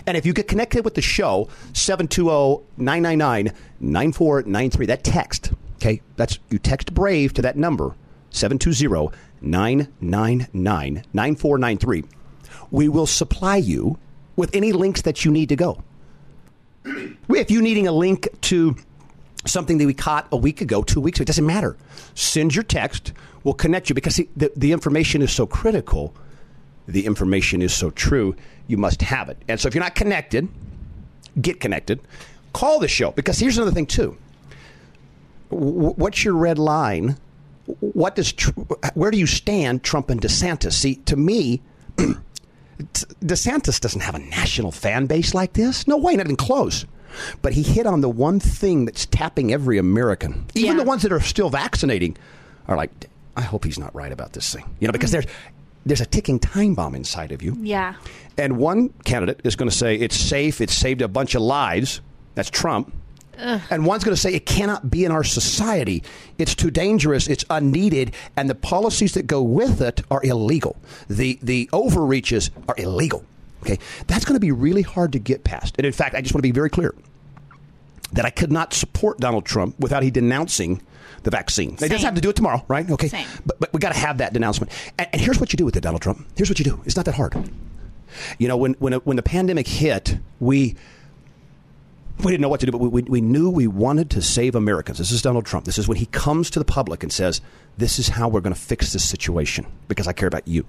And 0.06 0.16
if 0.16 0.24
you 0.24 0.32
get 0.32 0.48
connected 0.48 0.82
with 0.82 0.94
the 0.94 1.02
show, 1.02 1.50
720 1.74 2.64
999 2.78 3.52
9493, 3.80 4.86
that 4.86 5.04
text, 5.04 5.52
okay, 5.74 6.00
that's 6.16 6.38
you 6.48 6.58
text 6.58 6.94
Brave 6.94 7.34
to 7.34 7.42
that 7.42 7.58
number, 7.58 7.94
720 8.30 9.14
999 9.42 11.04
9493. 11.12 12.04
We 12.70 12.88
will 12.88 13.06
supply 13.06 13.56
you 13.56 13.98
with 14.36 14.56
any 14.56 14.72
links 14.72 15.02
that 15.02 15.26
you 15.26 15.30
need 15.30 15.50
to 15.50 15.56
go. 15.56 15.82
If 17.28 17.50
you're 17.50 17.60
needing 17.60 17.86
a 17.86 17.92
link 17.92 18.28
to 18.42 18.74
something 19.44 19.76
that 19.76 19.86
we 19.86 19.92
caught 19.92 20.28
a 20.32 20.36
week 20.38 20.62
ago, 20.62 20.82
two 20.82 21.02
weeks 21.02 21.18
ago, 21.18 21.24
it 21.24 21.26
doesn't 21.26 21.44
matter. 21.44 21.76
Send 22.14 22.54
your 22.54 22.64
text. 22.64 23.12
We'll 23.44 23.52
connect 23.52 23.90
you 23.90 23.94
because 23.94 24.16
the, 24.16 24.28
the, 24.34 24.52
the 24.56 24.72
information 24.72 25.20
is 25.20 25.30
so 25.30 25.46
critical. 25.46 26.14
The 26.88 27.06
information 27.06 27.62
is 27.62 27.74
so 27.74 27.90
true. 27.90 28.36
You 28.68 28.76
must 28.76 29.02
have 29.02 29.28
it. 29.28 29.38
And 29.48 29.58
so 29.58 29.68
if 29.68 29.74
you're 29.74 29.84
not 29.84 29.94
connected, 29.94 30.48
get 31.40 31.60
connected. 31.60 32.00
Call 32.52 32.78
the 32.78 32.88
show 32.88 33.10
because 33.12 33.38
here's 33.38 33.56
another 33.56 33.72
thing, 33.72 33.86
too. 33.86 34.16
What's 35.50 36.24
your 36.24 36.34
red 36.34 36.58
line? 36.58 37.16
What 37.80 38.14
does 38.14 38.32
where 38.94 39.10
do 39.10 39.18
you 39.18 39.26
stand, 39.26 39.82
Trump 39.82 40.10
and 40.10 40.20
DeSantis? 40.20 40.72
See, 40.72 40.96
to 41.06 41.16
me, 41.16 41.60
DeSantis 43.24 43.80
doesn't 43.80 44.00
have 44.00 44.14
a 44.14 44.18
national 44.18 44.72
fan 44.72 45.06
base 45.06 45.34
like 45.34 45.52
this. 45.54 45.86
No 45.86 45.96
way, 45.96 46.16
not 46.16 46.26
even 46.26 46.36
close. 46.36 46.84
But 47.42 47.52
he 47.52 47.62
hit 47.62 47.86
on 47.86 48.00
the 48.00 48.08
one 48.08 48.40
thing 48.40 48.84
that's 48.84 49.06
tapping 49.06 49.52
every 49.52 49.78
American. 49.78 50.46
Even 50.54 50.76
yeah. 50.76 50.82
the 50.82 50.88
ones 50.88 51.02
that 51.02 51.12
are 51.12 51.20
still 51.20 51.50
vaccinating 51.50 52.16
are 52.68 52.76
like, 52.76 52.90
I 53.36 53.42
hope 53.42 53.64
he's 53.64 53.78
not 53.78 53.94
right 53.94 54.12
about 54.12 54.32
this 54.32 54.52
thing. 54.52 54.64
You 54.80 54.88
know, 54.88 54.92
because 54.92 55.10
mm-hmm. 55.12 55.22
there's 55.22 55.36
there's 55.86 56.00
a 56.00 56.06
ticking 56.06 56.38
time 56.38 56.74
bomb 56.74 56.94
inside 56.94 57.32
of 57.32 57.42
you. 57.42 57.56
Yeah. 57.60 57.94
And 58.36 58.58
one 58.58 58.90
candidate 59.04 59.40
is 59.44 59.56
going 59.56 59.70
to 59.70 59.76
say 59.76 59.94
it's 59.94 60.16
safe, 60.16 60.60
it's 60.60 60.74
saved 60.74 61.00
a 61.00 61.08
bunch 61.08 61.34
of 61.34 61.42
lives. 61.42 62.00
That's 62.34 62.50
Trump. 62.50 62.92
Ugh. 63.38 63.60
And 63.70 63.86
one's 63.86 64.02
going 64.02 64.14
to 64.14 64.20
say 64.20 64.34
it 64.34 64.46
cannot 64.46 64.90
be 64.90 65.04
in 65.04 65.12
our 65.12 65.24
society. 65.24 66.02
It's 66.38 66.54
too 66.54 66.70
dangerous. 66.70 67.28
It's 67.28 67.44
unneeded, 67.50 68.14
and 68.36 68.48
the 68.48 68.54
policies 68.54 69.12
that 69.14 69.26
go 69.26 69.42
with 69.42 69.80
it 69.80 70.02
are 70.10 70.22
illegal. 70.24 70.76
The 71.08 71.38
the 71.42 71.68
overreaches 71.72 72.50
are 72.68 72.74
illegal. 72.78 73.24
Okay, 73.62 73.78
that's 74.06 74.24
going 74.24 74.36
to 74.36 74.40
be 74.40 74.52
really 74.52 74.82
hard 74.82 75.12
to 75.12 75.18
get 75.18 75.44
past. 75.44 75.74
And 75.76 75.86
in 75.86 75.92
fact, 75.92 76.14
I 76.14 76.22
just 76.22 76.34
want 76.34 76.40
to 76.40 76.48
be 76.48 76.52
very 76.52 76.70
clear 76.70 76.94
that 78.12 78.24
I 78.24 78.30
could 78.30 78.52
not 78.52 78.72
support 78.72 79.18
Donald 79.18 79.44
Trump 79.44 79.78
without 79.78 80.02
he 80.02 80.10
denouncing 80.10 80.80
the 81.26 81.30
vaccine. 81.30 81.70
He 81.70 81.88
doesn't 81.88 82.04
have 82.04 82.14
to 82.14 82.20
do 82.20 82.30
it 82.30 82.36
tomorrow, 82.36 82.64
right? 82.68 82.88
Okay, 82.88 83.08
Same. 83.08 83.26
but 83.44 83.58
but 83.58 83.72
we 83.72 83.80
got 83.80 83.92
to 83.92 83.98
have 83.98 84.18
that 84.18 84.32
denouncement. 84.32 84.72
And, 84.96 85.08
and 85.12 85.20
here's 85.20 85.40
what 85.40 85.52
you 85.52 85.56
do 85.56 85.64
with 85.64 85.76
it, 85.76 85.80
Donald 85.82 86.00
Trump. 86.00 86.24
Here's 86.36 86.48
what 86.48 86.58
you 86.58 86.64
do. 86.64 86.80
It's 86.86 86.96
not 86.96 87.04
that 87.04 87.16
hard. 87.16 87.34
You 88.38 88.48
know, 88.48 88.56
when 88.56 88.74
when 88.74 88.94
when 88.94 89.16
the 89.16 89.22
pandemic 89.22 89.66
hit, 89.66 90.18
we 90.38 90.76
we 92.20 92.30
didn't 92.30 92.40
know 92.40 92.48
what 92.48 92.60
to 92.60 92.66
do, 92.66 92.72
but 92.72 92.78
we, 92.78 92.88
we, 92.88 93.02
we, 93.02 93.20
knew 93.20 93.50
we 93.50 93.66
wanted 93.66 94.08
to 94.10 94.22
save 94.22 94.54
Americans. 94.54 94.96
This 94.96 95.10
is 95.10 95.20
Donald 95.20 95.44
Trump. 95.44 95.66
This 95.66 95.76
is 95.76 95.86
when 95.86 95.98
he 95.98 96.06
comes 96.06 96.48
to 96.50 96.58
the 96.58 96.64
public 96.64 97.02
and 97.02 97.12
says, 97.12 97.42
This 97.76 97.98
is 97.98 98.08
how 98.08 98.28
we're 98.28 98.40
going 98.40 98.54
to 98.54 98.60
fix 98.60 98.94
this 98.94 99.06
situation 99.06 99.66
because 99.88 100.06
I 100.08 100.14
care 100.14 100.28
about 100.28 100.48
you. 100.48 100.64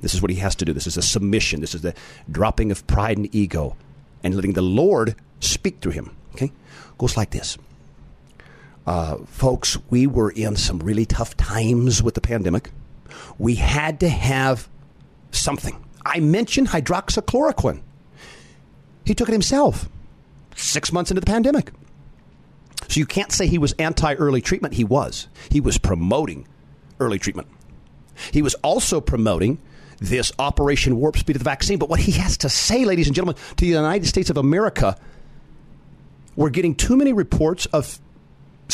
This 0.00 0.14
is 0.14 0.22
what 0.22 0.30
he 0.32 0.38
has 0.38 0.56
to 0.56 0.64
do. 0.64 0.72
This 0.72 0.88
is 0.88 0.96
a 0.96 1.02
submission. 1.02 1.60
This 1.60 1.74
is 1.74 1.82
the 1.82 1.94
dropping 2.30 2.72
of 2.72 2.84
pride 2.86 3.16
and 3.16 3.32
ego 3.32 3.76
and 4.24 4.34
letting 4.34 4.54
the 4.54 4.62
Lord 4.62 5.14
speak 5.38 5.80
through 5.80 5.92
him. 5.92 6.16
Okay? 6.34 6.50
Goes 6.96 7.16
like 7.16 7.30
this. 7.30 7.58
Uh, 8.88 9.18
folks, 9.26 9.76
we 9.90 10.06
were 10.06 10.30
in 10.30 10.56
some 10.56 10.78
really 10.78 11.04
tough 11.04 11.36
times 11.36 12.02
with 12.02 12.14
the 12.14 12.22
pandemic. 12.22 12.70
We 13.36 13.56
had 13.56 14.00
to 14.00 14.08
have 14.08 14.66
something. 15.30 15.84
I 16.06 16.20
mentioned 16.20 16.68
hydroxychloroquine. 16.68 17.82
He 19.04 19.14
took 19.14 19.28
it 19.28 19.32
himself 19.32 19.90
six 20.56 20.90
months 20.90 21.10
into 21.10 21.20
the 21.20 21.26
pandemic. 21.26 21.70
So 22.88 22.98
you 22.98 23.04
can't 23.04 23.30
say 23.30 23.46
he 23.46 23.58
was 23.58 23.74
anti 23.74 24.14
early 24.14 24.40
treatment. 24.40 24.72
He 24.72 24.84
was. 24.84 25.28
He 25.50 25.60
was 25.60 25.76
promoting 25.76 26.48
early 26.98 27.18
treatment. 27.18 27.48
He 28.32 28.40
was 28.40 28.54
also 28.54 29.02
promoting 29.02 29.58
this 29.98 30.32
Operation 30.38 30.96
Warp 30.96 31.18
Speed 31.18 31.36
of 31.36 31.40
the 31.40 31.44
vaccine. 31.44 31.78
But 31.78 31.90
what 31.90 32.00
he 32.00 32.12
has 32.12 32.38
to 32.38 32.48
say, 32.48 32.86
ladies 32.86 33.06
and 33.06 33.14
gentlemen, 33.14 33.36
to 33.50 33.66
the 33.66 33.66
United 33.66 34.06
States 34.06 34.30
of 34.30 34.38
America, 34.38 34.96
we're 36.36 36.48
getting 36.48 36.74
too 36.74 36.96
many 36.96 37.12
reports 37.12 37.66
of 37.66 38.00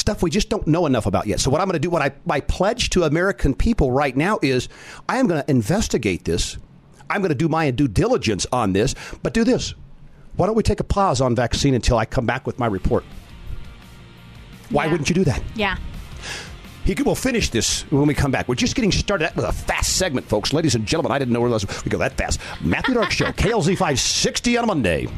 stuff 0.04 0.22
we 0.22 0.28
just 0.28 0.50
don't 0.50 0.66
know 0.66 0.84
enough 0.84 1.06
about 1.06 1.26
yet. 1.26 1.40
So 1.40 1.50
what 1.50 1.62
I'm 1.62 1.66
going 1.66 1.72
to 1.72 1.78
do, 1.78 1.88
what 1.88 2.02
I, 2.02 2.12
my 2.26 2.40
pledge 2.40 2.90
to 2.90 3.04
American 3.04 3.54
people 3.54 3.90
right 3.90 4.14
now 4.14 4.38
is 4.42 4.68
I 5.08 5.16
am 5.16 5.26
going 5.26 5.42
to 5.42 5.50
investigate 5.50 6.26
this. 6.26 6.58
I'm 7.08 7.22
going 7.22 7.30
to 7.30 7.34
do 7.34 7.48
my 7.48 7.70
due 7.70 7.88
diligence 7.88 8.46
on 8.52 8.74
this, 8.74 8.94
but 9.22 9.32
do 9.32 9.44
this. 9.44 9.74
Why 10.36 10.44
don't 10.44 10.56
we 10.56 10.62
take 10.62 10.80
a 10.80 10.84
pause 10.84 11.22
on 11.22 11.34
vaccine 11.34 11.72
until 11.72 11.96
I 11.96 12.04
come 12.04 12.26
back 12.26 12.46
with 12.46 12.58
my 12.58 12.66
report? 12.66 13.02
Why 14.68 14.84
yeah. 14.84 14.90
wouldn't 14.90 15.08
you 15.08 15.14
do 15.14 15.24
that? 15.24 15.42
Yeah. 15.54 15.78
He 16.84 16.94
could, 16.94 17.06
we'll 17.06 17.14
finish 17.14 17.48
this 17.48 17.90
when 17.90 18.06
we 18.06 18.12
come 18.12 18.30
back. 18.30 18.46
We're 18.46 18.56
just 18.56 18.74
getting 18.74 18.92
started 18.92 19.34
with 19.34 19.46
a 19.46 19.52
fast 19.52 19.96
segment, 19.96 20.28
folks. 20.28 20.52
Ladies 20.52 20.74
and 20.74 20.84
gentlemen, 20.84 21.12
I 21.12 21.18
didn't 21.18 21.32
know 21.32 21.40
where 21.40 21.50
we 21.50 21.90
go 21.90 21.96
that 21.96 22.18
fast. 22.18 22.40
Matthew 22.60 22.92
Dark 22.92 23.10
Show, 23.10 23.24
KLZ 23.32 23.68
560 23.68 24.58
on 24.58 24.64
a 24.64 24.66
Monday. 24.66 25.08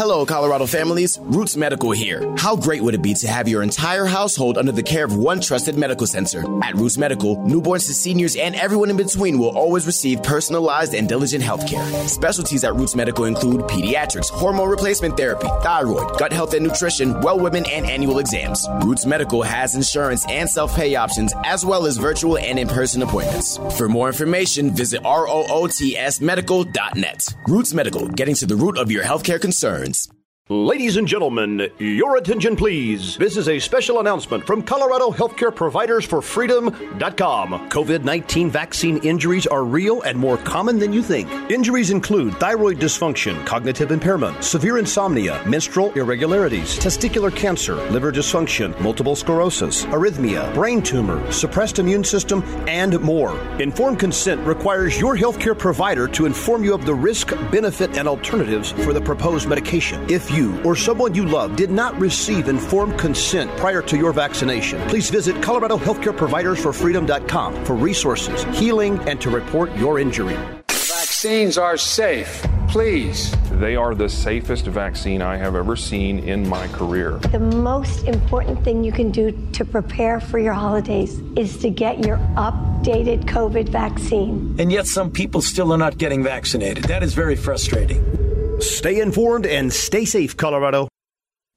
Hello, 0.00 0.24
Colorado 0.24 0.64
families. 0.64 1.18
Roots 1.20 1.58
Medical 1.58 1.90
here. 1.90 2.24
How 2.38 2.56
great 2.56 2.80
would 2.80 2.94
it 2.94 3.02
be 3.02 3.12
to 3.12 3.28
have 3.28 3.46
your 3.46 3.62
entire 3.62 4.06
household 4.06 4.56
under 4.56 4.72
the 4.72 4.82
care 4.82 5.04
of 5.04 5.14
one 5.14 5.42
trusted 5.42 5.76
medical 5.76 6.06
center? 6.06 6.42
At 6.64 6.74
Roots 6.74 6.96
Medical, 6.96 7.36
newborns 7.36 7.86
to 7.86 7.92
seniors 7.92 8.34
and 8.34 8.54
everyone 8.54 8.88
in 8.88 8.96
between 8.96 9.38
will 9.38 9.54
always 9.54 9.84
receive 9.84 10.22
personalized 10.22 10.94
and 10.94 11.06
diligent 11.06 11.44
health 11.44 11.68
care. 11.68 11.84
Specialties 12.08 12.64
at 12.64 12.74
Roots 12.74 12.96
Medical 12.96 13.26
include 13.26 13.60
pediatrics, 13.68 14.30
hormone 14.30 14.70
replacement 14.70 15.18
therapy, 15.18 15.48
thyroid, 15.62 16.18
gut 16.18 16.32
health 16.32 16.54
and 16.54 16.66
nutrition, 16.66 17.20
well 17.20 17.38
women, 17.38 17.66
and 17.68 17.84
annual 17.84 18.20
exams. 18.20 18.66
Roots 18.82 19.04
Medical 19.04 19.42
has 19.42 19.74
insurance 19.74 20.24
and 20.30 20.48
self 20.48 20.74
pay 20.74 20.94
options, 20.94 21.34
as 21.44 21.66
well 21.66 21.84
as 21.84 21.98
virtual 21.98 22.38
and 22.38 22.58
in 22.58 22.68
person 22.68 23.02
appointments. 23.02 23.58
For 23.76 23.86
more 23.86 24.06
information, 24.06 24.70
visit 24.70 25.02
rootsmedical.net. 25.02 27.34
Roots 27.46 27.74
Medical, 27.74 28.08
getting 28.08 28.34
to 28.36 28.46
the 28.46 28.56
root 28.56 28.78
of 28.78 28.90
your 28.90 29.04
healthcare 29.04 29.38
concerns 29.38 29.89
performance. 29.90 30.19
Ladies 30.50 30.96
and 30.96 31.06
gentlemen, 31.06 31.70
your 31.78 32.16
attention 32.16 32.56
please. 32.56 33.16
This 33.16 33.36
is 33.36 33.48
a 33.48 33.60
special 33.60 34.00
announcement 34.00 34.44
from 34.44 34.64
Colorado 34.64 35.12
Healthcare 35.12 35.54
Providers 35.54 36.04
for 36.04 36.20
Freedom.com. 36.20 37.70
COVID 37.70 38.02
19 38.02 38.50
vaccine 38.50 38.96
injuries 39.04 39.46
are 39.46 39.62
real 39.62 40.02
and 40.02 40.18
more 40.18 40.38
common 40.38 40.80
than 40.80 40.92
you 40.92 41.04
think. 41.04 41.30
Injuries 41.52 41.90
include 41.90 42.34
thyroid 42.40 42.80
dysfunction, 42.80 43.46
cognitive 43.46 43.92
impairment, 43.92 44.42
severe 44.42 44.78
insomnia, 44.78 45.40
menstrual 45.46 45.92
irregularities, 45.92 46.76
testicular 46.80 47.32
cancer, 47.32 47.76
liver 47.92 48.10
dysfunction, 48.10 48.76
multiple 48.80 49.14
sclerosis, 49.14 49.84
arrhythmia, 49.84 50.52
brain 50.52 50.82
tumor, 50.82 51.30
suppressed 51.30 51.78
immune 51.78 52.02
system, 52.02 52.42
and 52.66 52.98
more. 52.98 53.38
Informed 53.60 54.00
consent 54.00 54.44
requires 54.44 54.98
your 54.98 55.16
healthcare 55.16 55.56
provider 55.56 56.08
to 56.08 56.26
inform 56.26 56.64
you 56.64 56.74
of 56.74 56.86
the 56.86 56.94
risk, 56.94 57.28
benefit, 57.52 57.96
and 57.96 58.08
alternatives 58.08 58.72
for 58.72 58.92
the 58.92 59.00
proposed 59.00 59.48
medication. 59.48 60.04
If 60.10 60.28
you 60.28 60.39
you 60.40 60.60
or 60.62 60.74
someone 60.74 61.14
you 61.14 61.26
love 61.26 61.56
did 61.56 61.70
not 61.70 61.98
receive 62.00 62.48
informed 62.48 62.98
consent 62.98 63.50
prior 63.58 63.82
to 63.82 63.96
your 63.96 64.12
vaccination, 64.12 64.80
please 64.88 65.10
visit 65.10 65.40
Colorado 65.42 65.76
Healthcare 65.76 66.16
Providers 66.16 66.60
for 66.62 66.72
Freedom.com 66.72 67.64
for 67.64 67.76
resources, 67.76 68.44
healing, 68.58 68.98
and 69.08 69.20
to 69.20 69.30
report 69.30 69.74
your 69.76 69.98
injury. 69.98 70.36
Vaccines 70.68 71.58
are 71.58 71.76
safe. 71.76 72.42
Please. 72.68 73.34
They 73.58 73.74
are 73.74 73.94
the 73.94 74.08
safest 74.08 74.64
vaccine 74.66 75.20
I 75.20 75.36
have 75.36 75.56
ever 75.56 75.74
seen 75.76 76.20
in 76.20 76.48
my 76.48 76.68
career. 76.68 77.18
The 77.32 77.40
most 77.40 78.04
important 78.04 78.64
thing 78.64 78.84
you 78.84 78.92
can 78.92 79.10
do 79.10 79.32
to 79.52 79.64
prepare 79.64 80.20
for 80.20 80.38
your 80.38 80.52
holidays 80.52 81.18
is 81.36 81.58
to 81.58 81.68
get 81.68 82.06
your 82.06 82.16
updated 82.36 83.24
COVID 83.24 83.68
vaccine. 83.68 84.54
And 84.58 84.70
yet, 84.70 84.86
some 84.86 85.10
people 85.10 85.42
still 85.42 85.72
are 85.72 85.78
not 85.78 85.98
getting 85.98 86.22
vaccinated. 86.22 86.84
That 86.84 87.02
is 87.02 87.12
very 87.12 87.36
frustrating. 87.36 88.19
Stay 88.60 89.00
informed 89.00 89.46
and 89.46 89.72
stay 89.72 90.04
safe, 90.04 90.36
Colorado. 90.36 90.88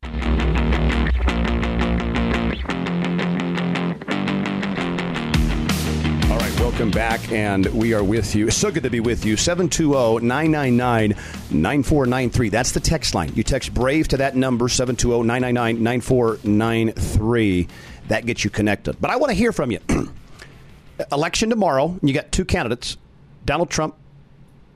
All 0.04 0.10
right, 6.40 6.60
welcome 6.60 6.90
back, 6.92 7.32
and 7.32 7.66
we 7.68 7.94
are 7.94 8.04
with 8.04 8.36
you. 8.36 8.50
So 8.50 8.72
good 8.72 8.84
to 8.84 8.90
be 8.90 9.02
with 9.02 9.26
you. 9.26 9.36
720 9.36 10.26
999 10.26 11.10
9493. 11.52 12.50
That's 12.50 12.72
the 12.72 12.80
text 12.80 13.14
line. 13.14 13.34
You 13.36 13.44
text 13.44 13.74
Brave 13.74 14.08
to 14.10 14.18
that 14.18 14.36
number, 14.36 14.70
720 14.70 15.28
999 15.28 15.84
9493. 15.84 17.68
That 18.08 18.26
gets 18.26 18.44
you 18.44 18.50
connected. 18.50 19.00
But 19.02 19.12
I 19.12 19.18
want 19.18 19.32
to 19.32 19.36
hear 19.36 19.52
from 19.52 19.72
you. 19.72 19.80
election 21.12 21.50
tomorrow, 21.50 22.00
you 22.02 22.14
got 22.14 22.32
two 22.32 22.46
candidates, 22.46 22.98
Donald 23.46 23.70
Trump, 23.70 23.96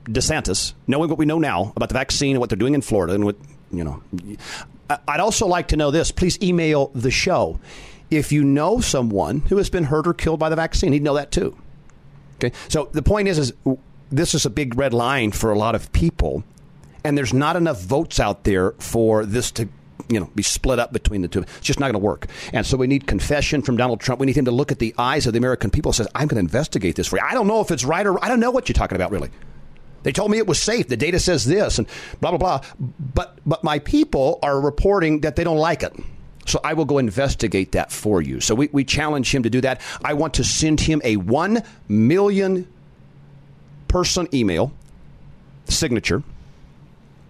DeSantis, 0.08 0.74
knowing 0.86 1.08
what 1.08 1.18
we 1.18 1.26
know 1.26 1.38
now 1.38 1.72
about 1.76 1.88
the 1.88 1.94
vaccine 1.94 2.32
and 2.32 2.40
what 2.40 2.50
they're 2.50 2.56
doing 2.56 2.74
in 2.74 2.80
Florida, 2.80 3.14
and 3.14 3.24
what 3.24 3.36
you 3.70 3.84
know. 3.84 4.02
I'd 5.06 5.20
also 5.20 5.46
like 5.46 5.68
to 5.68 5.76
know 5.76 5.90
this. 5.90 6.10
Please 6.10 6.40
email 6.42 6.90
the 6.94 7.10
show 7.10 7.60
if 8.10 8.32
you 8.32 8.42
know 8.42 8.80
someone 8.80 9.40
who 9.40 9.58
has 9.58 9.68
been 9.68 9.84
hurt 9.84 10.06
or 10.06 10.14
killed 10.14 10.40
by 10.40 10.48
the 10.48 10.56
vaccine. 10.56 10.92
He'd 10.92 11.02
know 11.02 11.14
that 11.14 11.30
too. 11.30 11.56
Okay, 12.36 12.54
so 12.68 12.88
the 12.92 13.02
point 13.02 13.28
is, 13.28 13.38
is 13.38 13.52
this 14.10 14.34
is 14.34 14.46
a 14.46 14.50
big 14.50 14.78
red 14.78 14.94
line 14.94 15.32
for 15.32 15.50
a 15.52 15.58
lot 15.58 15.74
of 15.74 15.92
people, 15.92 16.44
and 17.04 17.18
there's 17.18 17.34
not 17.34 17.56
enough 17.56 17.82
votes 17.82 18.18
out 18.20 18.44
there 18.44 18.72
for 18.78 19.26
this 19.26 19.50
to 19.52 19.68
you 20.08 20.20
know 20.20 20.30
be 20.34 20.42
split 20.42 20.78
up 20.78 20.92
between 20.92 21.20
the 21.20 21.28
two. 21.28 21.40
It's 21.40 21.60
just 21.60 21.80
not 21.80 21.86
going 21.86 22.00
to 22.00 22.06
work. 22.06 22.28
And 22.52 22.64
so 22.64 22.76
we 22.76 22.86
need 22.86 23.06
confession 23.06 23.60
from 23.60 23.76
Donald 23.76 24.00
Trump. 24.00 24.20
We 24.20 24.26
need 24.26 24.36
him 24.36 24.46
to 24.46 24.50
look 24.50 24.72
at 24.72 24.78
the 24.78 24.94
eyes 24.96 25.26
of 25.26 25.34
the 25.34 25.38
American 25.38 25.70
people. 25.70 25.90
and 25.90 25.96
Says, 25.96 26.08
"I'm 26.14 26.28
going 26.28 26.36
to 26.36 26.46
investigate 26.46 26.96
this 26.96 27.08
for 27.08 27.18
you. 27.18 27.22
I 27.28 27.34
don't 27.34 27.46
know 27.46 27.60
if 27.60 27.70
it's 27.70 27.84
right 27.84 28.06
or 28.06 28.24
I 28.24 28.28
don't 28.28 28.40
know 28.40 28.50
what 28.50 28.68
you're 28.68 28.74
talking 28.74 28.96
about, 28.96 29.10
really." 29.10 29.30
They 30.02 30.12
told 30.12 30.30
me 30.30 30.38
it 30.38 30.46
was 30.46 30.60
safe. 30.60 30.88
The 30.88 30.96
data 30.96 31.18
says 31.18 31.44
this, 31.44 31.78
and 31.78 31.88
blah 32.20 32.30
blah 32.30 32.38
blah. 32.38 32.60
But 33.14 33.38
but 33.44 33.64
my 33.64 33.78
people 33.80 34.38
are 34.42 34.60
reporting 34.60 35.20
that 35.20 35.36
they 35.36 35.44
don't 35.44 35.58
like 35.58 35.82
it. 35.82 35.92
So 36.46 36.60
I 36.64 36.72
will 36.72 36.86
go 36.86 36.96
investigate 36.96 37.72
that 37.72 37.92
for 37.92 38.22
you. 38.22 38.40
So 38.40 38.54
we, 38.54 38.70
we 38.72 38.82
challenge 38.82 39.34
him 39.34 39.42
to 39.42 39.50
do 39.50 39.60
that. 39.60 39.82
I 40.02 40.14
want 40.14 40.32
to 40.34 40.44
send 40.44 40.80
him 40.80 41.02
a 41.04 41.16
one 41.16 41.62
million 41.88 42.66
person 43.86 44.28
email 44.32 44.72
signature 45.66 46.22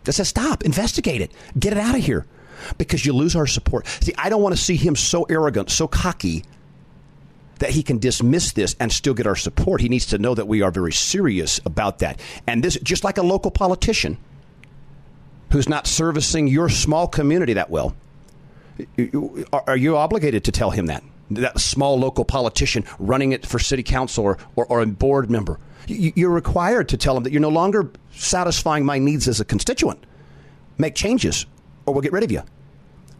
that 0.05 0.13
says, 0.13 0.29
stop, 0.29 0.65
investigate 0.65 1.21
it, 1.21 1.33
get 1.59 1.73
it 1.73 1.79
out 1.79 1.97
of 1.97 2.05
here 2.05 2.27
because 2.79 3.05
you 3.05 3.13
lose 3.13 3.35
our 3.35 3.47
support. 3.47 3.87
See, 3.87 4.15
I 4.17 4.29
don't 4.29 4.43
want 4.43 4.55
to 4.55 4.61
see 4.61 4.77
him 4.77 4.95
so 4.95 5.25
arrogant, 5.25 5.71
so 5.71 5.89
cocky 5.89 6.45
that 7.59 7.71
he 7.71 7.83
can 7.83 7.99
dismiss 7.99 8.53
this 8.53 8.77
and 8.81 8.93
still 8.93 9.15
get 9.15 9.27
our 9.27 9.37
support. 9.37 9.81
He 9.81 9.89
needs 9.89 10.07
to 10.07 10.19
know 10.19 10.35
that 10.35 10.47
we 10.47 10.63
are 10.63 10.71
very 10.71 10.93
serious 10.93 11.61
about 11.65 11.99
that. 12.01 12.21
And 12.47 12.63
this, 12.63 12.79
just 12.83 13.05
like 13.05 13.19
a 13.19 13.23
local 13.23 13.51
politician 13.51 14.19
who's 15.51 15.69
not 15.69 15.87
servicing 15.87 16.47
your 16.47 16.69
small 16.69 17.07
community 17.09 17.55
that 17.55 17.71
well, 17.71 17.95
are 19.53 19.77
you 19.77 19.97
obligated 19.97 20.45
to 20.45 20.53
tell 20.53 20.71
him 20.71 20.87
that? 20.87 21.03
That 21.31 21.61
small 21.61 21.99
local 21.99 22.25
politician 22.25 22.85
running 22.99 23.33
it 23.33 23.45
for 23.45 23.59
city 23.59 23.83
council 23.83 24.25
or, 24.25 24.39
or, 24.57 24.67
or 24.67 24.81
a 24.81 24.87
board 24.87 25.31
member. 25.31 25.59
You're 25.87 26.31
required 26.31 26.89
to 26.91 26.97
tell 26.97 27.17
him 27.17 27.23
that 27.25 27.33
you're 27.33 27.41
no 27.41 27.49
longer 27.49 27.91
satisfying 28.13 28.85
my 28.85 28.99
needs 28.99 29.27
as 29.27 29.41
a 29.41 29.45
constituent. 29.45 30.05
Make 30.77 30.95
changes 30.95 31.47
or 31.87 31.95
we'll 31.95 32.03
get 32.03 32.13
rid 32.13 32.23
of 32.23 32.31
you. 32.31 32.43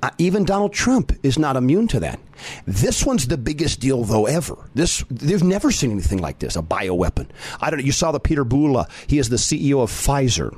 Uh, 0.01 0.11
even 0.19 0.45
Donald 0.45 0.73
Trump 0.73 1.13
is 1.25 1.39
not 1.39 1.57
immune 1.57 1.89
to 1.89 2.01
that. 2.01 2.21
This 2.67 3.05
one's 3.05 3.27
the 3.27 3.37
biggest 3.37 3.81
deal 3.81 4.05
though 4.05 4.27
ever. 4.27 4.57
This 4.75 5.05
they've 5.11 5.43
never 5.43 5.73
seen 5.73 5.91
anything 5.91 6.19
like 6.19 6.39
this, 6.39 6.55
a 6.55 6.63
bioweapon. 6.63 7.27
I 7.61 7.71
don't 7.71 7.81
know. 7.81 7.85
You 7.85 7.93
saw 7.93 8.13
the 8.13 8.21
Peter 8.21 8.45
Bourla. 8.45 8.89
He 9.09 9.19
is 9.19 9.29
the 9.29 9.37
CEO 9.37 9.83
of 9.83 9.91
Pfizer. 9.91 10.57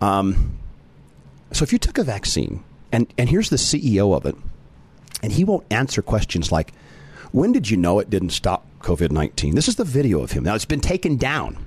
Um, 0.00 0.58
so 1.52 1.62
if 1.64 1.72
you 1.72 1.78
took 1.78 1.98
a 1.98 2.04
vaccine, 2.04 2.64
and 2.90 3.12
and 3.18 3.28
here's 3.28 3.50
the 3.50 3.56
CEO 3.56 4.16
of 4.16 4.24
it, 4.24 4.36
and 5.22 5.32
he 5.32 5.44
won't 5.44 5.66
answer 5.70 6.00
questions 6.00 6.50
like, 6.50 6.72
"When 7.30 7.52
did 7.52 7.68
you 7.68 7.76
know 7.76 7.98
it 7.98 8.08
didn't 8.08 8.30
stop 8.30 8.66
COVID 8.80 9.10
nineteen? 9.10 9.54
This 9.54 9.68
is 9.68 9.76
the 9.76 9.84
video 9.84 10.22
of 10.22 10.32
him. 10.32 10.44
Now 10.44 10.54
it's 10.54 10.64
been 10.64 10.80
taken 10.80 11.16
down. 11.16 11.58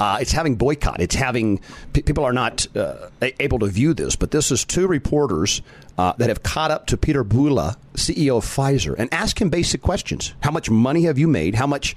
Uh, 0.00 0.18
it's 0.20 0.32
having 0.32 0.54
boycott. 0.54 1.00
It's 1.00 1.14
having 1.14 1.60
people 1.92 2.24
are 2.24 2.32
not 2.32 2.66
uh, 2.76 3.08
able 3.40 3.58
to 3.58 3.66
view 3.66 3.94
this, 3.94 4.14
but 4.14 4.30
this 4.30 4.50
is 4.50 4.64
two 4.64 4.86
reporters 4.86 5.60
uh, 5.96 6.12
that 6.18 6.28
have 6.28 6.42
caught 6.42 6.70
up 6.70 6.86
to 6.86 6.96
Peter 6.96 7.24
Bourla, 7.24 7.76
CEO 7.94 8.38
of 8.38 8.44
Pfizer, 8.44 8.94
and 8.96 9.12
ask 9.12 9.40
him 9.40 9.50
basic 9.50 9.82
questions: 9.82 10.34
How 10.40 10.50
much 10.50 10.70
money 10.70 11.02
have 11.02 11.18
you 11.18 11.26
made? 11.26 11.56
How 11.56 11.66
much 11.66 11.96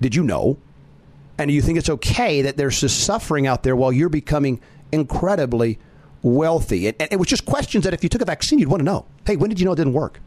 did 0.00 0.14
you 0.14 0.24
know? 0.24 0.58
And 1.38 1.48
do 1.48 1.54
you 1.54 1.62
think 1.62 1.78
it's 1.78 1.90
okay 1.90 2.42
that 2.42 2.56
there's 2.56 2.80
this 2.80 2.94
suffering 2.94 3.46
out 3.46 3.62
there 3.62 3.74
while 3.74 3.92
you're 3.92 4.08
becoming 4.08 4.60
incredibly 4.90 5.78
wealthy? 6.22 6.88
And, 6.88 6.96
and 7.00 7.12
it 7.12 7.18
was 7.18 7.28
just 7.28 7.44
questions 7.44 7.84
that 7.84 7.94
if 7.94 8.02
you 8.02 8.08
took 8.08 8.22
a 8.22 8.26
vaccine, 8.26 8.58
you'd 8.58 8.68
want 8.68 8.80
to 8.80 8.84
know. 8.84 9.06
Hey, 9.26 9.36
when 9.36 9.48
did 9.48 9.58
you 9.58 9.66
know 9.66 9.72
it 9.72 9.76
didn't 9.76 9.94
work? 9.94 10.20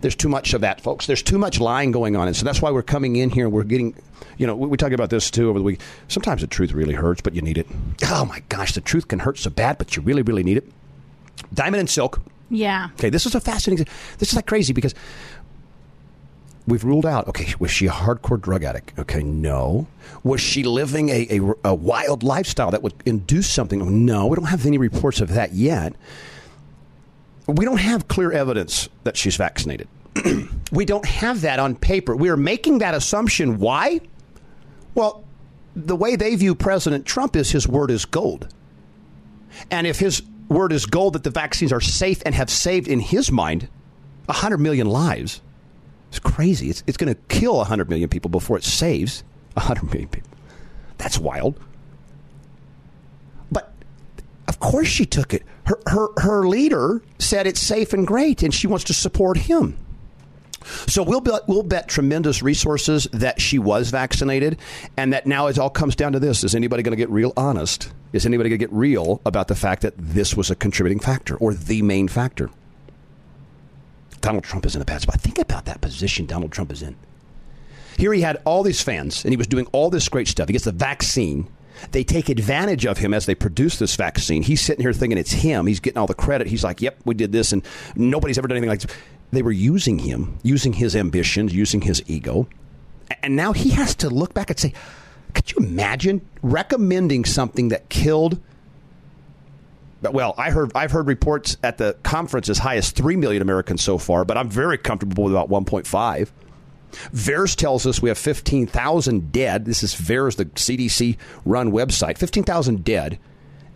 There's 0.00 0.14
too 0.14 0.28
much 0.28 0.54
of 0.54 0.60
that, 0.60 0.80
folks. 0.80 1.06
There's 1.06 1.22
too 1.22 1.38
much 1.38 1.60
lying 1.60 1.92
going 1.92 2.16
on. 2.16 2.26
And 2.26 2.36
so 2.36 2.44
that's 2.44 2.62
why 2.62 2.70
we're 2.70 2.82
coming 2.82 3.16
in 3.16 3.30
here. 3.30 3.46
And 3.46 3.52
we're 3.52 3.64
getting, 3.64 3.94
you 4.38 4.46
know, 4.46 4.56
we, 4.56 4.68
we 4.68 4.76
talked 4.76 4.94
about 4.94 5.10
this 5.10 5.30
too 5.30 5.48
over 5.48 5.58
the 5.58 5.64
week. 5.64 5.80
Sometimes 6.08 6.40
the 6.40 6.46
truth 6.46 6.72
really 6.72 6.94
hurts, 6.94 7.20
but 7.20 7.34
you 7.34 7.42
need 7.42 7.58
it. 7.58 7.66
Oh 8.06 8.24
my 8.24 8.42
gosh, 8.48 8.72
the 8.72 8.80
truth 8.80 9.08
can 9.08 9.20
hurt 9.20 9.38
so 9.38 9.50
bad, 9.50 9.78
but 9.78 9.96
you 9.96 10.02
really, 10.02 10.22
really 10.22 10.42
need 10.42 10.56
it. 10.56 10.68
Diamond 11.54 11.80
and 11.80 11.90
Silk. 11.90 12.20
Yeah. 12.50 12.88
Okay, 12.94 13.10
this 13.10 13.26
is 13.26 13.34
a 13.34 13.40
fascinating. 13.40 13.86
This 14.18 14.30
is 14.30 14.36
like 14.36 14.46
crazy 14.46 14.72
because 14.72 14.94
we've 16.66 16.84
ruled 16.84 17.06
out. 17.06 17.28
Okay, 17.28 17.54
was 17.58 17.70
she 17.70 17.86
a 17.86 17.90
hardcore 17.90 18.40
drug 18.40 18.62
addict? 18.62 18.98
Okay, 18.98 19.22
no. 19.22 19.86
Was 20.22 20.40
she 20.40 20.62
living 20.62 21.08
a, 21.08 21.26
a, 21.30 21.54
a 21.64 21.74
wild 21.74 22.22
lifestyle 22.22 22.70
that 22.70 22.82
would 22.82 22.94
induce 23.06 23.48
something? 23.48 24.04
No, 24.04 24.26
we 24.26 24.36
don't 24.36 24.46
have 24.46 24.66
any 24.66 24.78
reports 24.78 25.20
of 25.20 25.30
that 25.30 25.52
yet 25.54 25.94
we 27.46 27.64
don't 27.64 27.78
have 27.80 28.08
clear 28.08 28.32
evidence 28.32 28.88
that 29.04 29.16
she's 29.16 29.36
vaccinated. 29.36 29.88
we 30.72 30.84
don't 30.84 31.06
have 31.06 31.40
that 31.42 31.58
on 31.58 31.74
paper. 31.74 32.14
We 32.14 32.28
are 32.28 32.36
making 32.36 32.78
that 32.78 32.94
assumption. 32.94 33.58
Why? 33.58 34.00
Well, 34.94 35.24
the 35.74 35.96
way 35.96 36.16
they 36.16 36.34
view 36.36 36.54
President 36.54 37.06
Trump 37.06 37.34
is 37.34 37.50
his 37.50 37.66
word 37.66 37.90
is 37.90 38.04
gold. 38.04 38.48
And 39.70 39.86
if 39.86 39.98
his 39.98 40.22
word 40.48 40.72
is 40.72 40.86
gold 40.86 41.14
that 41.14 41.24
the 41.24 41.30
vaccines 41.30 41.72
are 41.72 41.80
safe 41.80 42.22
and 42.24 42.34
have 42.34 42.50
saved, 42.50 42.88
in 42.88 43.00
his 43.00 43.32
mind, 43.32 43.68
100 44.26 44.58
million 44.58 44.86
lives, 44.86 45.40
it's 46.08 46.18
crazy. 46.18 46.68
It's, 46.68 46.82
it's 46.86 46.96
going 46.96 47.12
to 47.12 47.20
kill 47.28 47.56
100 47.56 47.88
million 47.88 48.08
people 48.08 48.30
before 48.30 48.56
it 48.56 48.64
saves 48.64 49.24
100 49.54 49.84
million 49.84 50.08
people. 50.08 50.30
That's 50.98 51.18
wild. 51.18 51.58
But 53.50 53.72
of 54.46 54.60
course 54.60 54.88
she 54.88 55.06
took 55.06 55.32
it 55.34 55.42
her, 55.64 55.80
her, 55.86 56.08
her 56.18 56.48
leader 56.48 57.02
said 57.18 57.46
it's 57.46 57.60
safe 57.60 57.92
and 57.92 58.06
great, 58.06 58.42
and 58.42 58.52
she 58.52 58.66
wants 58.66 58.84
to 58.84 58.94
support 58.94 59.36
him. 59.36 59.78
So 60.86 61.02
we'll 61.02 61.20
bet, 61.20 61.42
we'll 61.48 61.62
bet 61.62 61.88
tremendous 61.88 62.42
resources 62.42 63.08
that 63.12 63.40
she 63.40 63.58
was 63.58 63.90
vaccinated, 63.90 64.58
and 64.96 65.12
that 65.12 65.26
now 65.26 65.48
it 65.48 65.58
all 65.58 65.70
comes 65.70 65.96
down 65.96 66.12
to 66.12 66.20
this: 66.20 66.44
Is 66.44 66.54
anybody 66.54 66.82
going 66.82 66.92
to 66.92 66.96
get 66.96 67.10
real 67.10 67.32
honest? 67.36 67.92
Is 68.12 68.26
anybody 68.26 68.50
going 68.50 68.58
to 68.58 68.66
get 68.66 68.72
real 68.72 69.20
about 69.24 69.48
the 69.48 69.54
fact 69.54 69.82
that 69.82 69.94
this 69.96 70.36
was 70.36 70.50
a 70.50 70.54
contributing 70.54 71.00
factor 71.00 71.36
or 71.36 71.54
the 71.54 71.82
main 71.82 72.08
factor? 72.08 72.50
Donald 74.20 74.44
Trump 74.44 74.66
is 74.66 74.76
in 74.76 74.82
a 74.82 74.84
bad 74.84 75.02
spot. 75.02 75.20
Think 75.20 75.38
about 75.38 75.64
that 75.64 75.80
position 75.80 76.26
Donald 76.26 76.52
Trump 76.52 76.70
is 76.70 76.82
in. 76.82 76.94
Here 77.96 78.12
he 78.12 78.22
had 78.22 78.40
all 78.44 78.62
these 78.62 78.80
fans, 78.80 79.24
and 79.24 79.32
he 79.32 79.36
was 79.36 79.46
doing 79.46 79.66
all 79.72 79.90
this 79.90 80.08
great 80.08 80.28
stuff. 80.28 80.48
He 80.48 80.52
gets 80.52 80.64
the 80.64 80.72
vaccine, 80.72 81.48
they 81.90 82.04
take 82.04 82.28
advantage 82.28 82.86
of 82.86 82.98
him 82.98 83.12
as 83.12 83.26
they 83.26 83.34
produce 83.34 83.78
this 83.78 83.96
vaccine. 83.96 84.42
He's 84.42 84.60
sitting 84.60 84.82
here 84.82 84.92
thinking 84.92 85.18
it's 85.18 85.32
him. 85.32 85.66
He's 85.66 85.80
getting 85.80 85.98
all 85.98 86.06
the 86.06 86.14
credit. 86.14 86.46
He's 86.46 86.64
like, 86.64 86.80
"Yep, 86.80 87.00
we 87.04 87.14
did 87.14 87.32
this," 87.32 87.52
and 87.52 87.62
nobody's 87.96 88.38
ever 88.38 88.48
done 88.48 88.56
anything 88.56 88.70
like 88.70 88.80
this. 88.80 88.96
They 89.32 89.42
were 89.42 89.52
using 89.52 89.98
him, 89.98 90.38
using 90.42 90.74
his 90.74 90.94
ambitions, 90.94 91.52
using 91.52 91.80
his 91.82 92.02
ego, 92.06 92.48
and 93.22 93.34
now 93.36 93.52
he 93.52 93.70
has 93.70 93.94
to 93.96 94.08
look 94.08 94.34
back 94.34 94.50
and 94.50 94.58
say, 94.58 94.72
"Could 95.34 95.50
you 95.52 95.58
imagine 95.66 96.20
recommending 96.42 97.24
something 97.24 97.68
that 97.68 97.88
killed?" 97.88 98.38
well, 100.10 100.34
I 100.36 100.50
heard 100.50 100.72
I've 100.74 100.90
heard 100.90 101.06
reports 101.06 101.56
at 101.62 101.78
the 101.78 101.96
conference 102.02 102.48
as 102.48 102.58
high 102.58 102.76
as 102.76 102.90
three 102.90 103.16
million 103.16 103.42
Americans 103.42 103.82
so 103.82 103.98
far, 103.98 104.24
but 104.24 104.36
I'm 104.36 104.50
very 104.50 104.78
comfortable 104.78 105.24
with 105.24 105.32
about 105.32 105.48
1.5. 105.48 106.32
VAERS 107.12 107.56
tells 107.56 107.86
us 107.86 108.02
we 108.02 108.08
have 108.08 108.18
15,000 108.18 109.32
dead. 109.32 109.64
This 109.64 109.82
is 109.82 109.94
VAERS, 109.94 110.36
the 110.36 110.44
CDC 110.46 111.16
run 111.44 111.72
website. 111.72 112.18
15,000 112.18 112.84
dead, 112.84 113.18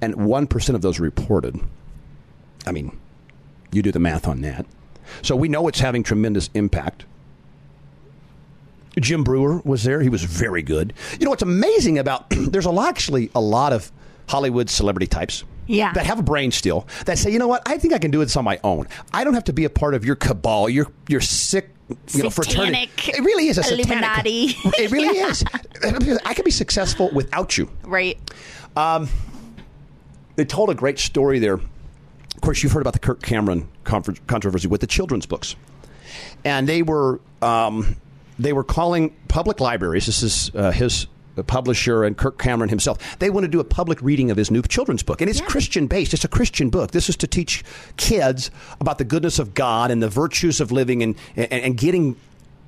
and 0.01 0.15
1% 0.15 0.75
of 0.75 0.83
those 0.83 1.01
reported. 1.01 1.59
I 2.67 2.73
mean, 2.73 2.97
you 3.73 3.83
do 3.83 3.93
the 3.93 3.99
math 3.99 4.27
on 4.27 4.41
that. 4.43 4.67
So 5.23 5.37
we 5.37 5.49
know 5.49 5.69
it's 5.69 5.81
having 5.81 6.03
tremendous 6.03 6.51
impact. 6.55 7.05
Jim 8.99 9.25
Breuer 9.25 9.61
was 9.65 9.85
there. 9.85 10.01
He 10.01 10.09
was 10.09 10.25
very 10.25 10.63
good. 10.63 10.93
You 11.19 11.25
know 11.25 11.31
what's 11.31 11.43
amazing 11.43 11.99
about 11.99 12.27
there's 12.31 12.65
a 12.65 12.71
lot, 12.71 12.89
actually 12.89 13.31
a 13.35 13.41
lot 13.41 13.73
of 13.73 13.93
Hollywood 14.29 14.71
celebrity 14.71 15.07
types 15.07 15.45
yeah. 15.67 15.93
that 15.93 16.07
have 16.07 16.19
a 16.19 16.23
brain 16.23 16.51
still 16.51 16.87
that 17.07 17.19
say, 17.19 17.31
you 17.31 17.39
know 17.39 17.49
what, 17.49 17.63
I 17.67 17.79
think 17.79 17.95
I 17.95 17.99
can 17.99 18.11
do 18.11 18.19
this 18.19 18.37
on 18.37 18.45
my 18.45 18.59
own. 18.65 18.89
I 19.13 19.25
don't 19.25 19.35
have 19.35 19.45
to 19.45 19.53
be 19.53 19.65
a 19.65 19.71
part 19.71 19.95
of 19.95 20.05
your 20.05 20.17
cabal, 20.17 20.69
your 20.69 20.87
your 21.09 21.21
sick 21.21 21.71
you 22.09 22.23
know, 22.23 22.31
fraternity. 22.31 22.91
It 23.09 23.21
really 23.21 23.49
is 23.49 23.59
a 23.59 23.73
Illuminati. 23.73 24.49
satanic. 24.49 24.79
It 24.81 24.91
really 24.91 25.19
is. 25.19 25.45
I 26.25 26.35
can 26.35 26.45
be 26.45 26.51
successful 26.51 27.11
without 27.13 27.57
you. 27.57 27.71
Right. 27.85 28.19
Um, 28.77 29.09
they 30.37 30.45
told 30.45 30.71
a 30.71 30.75
great 30.75 30.99
story 30.99 31.39
there. 31.39 31.55
Of 31.55 32.41
course, 32.43 32.63
you've 32.63 32.73
heard 32.73 32.83
about 32.83 32.93
the 32.93 32.99
Kirk 32.99 33.23
Cameron 33.23 33.69
controversy 33.85 34.69
with 34.69 34.81
the 34.81 34.87
children's 34.87 35.27
books, 35.27 35.57
and 36.45 36.69
they 36.69 36.83
were 36.83 37.21
um, 37.41 37.97
they 38.39 38.53
were 38.53 38.65
calling 38.65 39.17
public 39.29 39.61
libraries. 39.61 40.07
This 40.07 40.23
is 40.23 40.51
uh, 40.55 40.71
his 40.71 41.07
the 41.37 41.45
publisher 41.45 42.03
and 42.05 42.17
Kirk 42.17 42.39
Cameron 42.39 42.69
himself, 42.69 43.19
they 43.19 43.31
want 43.31 43.45
to 43.45 43.49
do 43.49 43.61
a 43.61 43.65
public 43.65 44.03
reading 44.03 44.31
of 44.31 44.37
his 44.37 44.51
new 44.51 44.63
children's 44.63 45.03
book. 45.03 45.21
And 45.21 45.31
it's 45.31 45.41
yeah. 45.41 45.47
Christian 45.47 45.87
based. 45.87 46.13
It's 46.13 46.25
a 46.25 46.29
Christian 46.29 46.71
book. 46.71 46.91
This 46.91 47.09
is 47.09 47.17
to 47.19 47.27
teach 47.27 47.63
kids 47.97 48.51
about 48.81 48.99
the 48.99 49.05
goodness 49.05 49.39
of 49.39 49.55
God 49.55 49.91
and 49.91 50.03
the 50.03 50.09
virtues 50.09 50.61
of 50.61 50.73
living 50.73 51.03
and, 51.03 51.15
and, 51.37 51.53
and 51.53 51.77
getting 51.77 52.17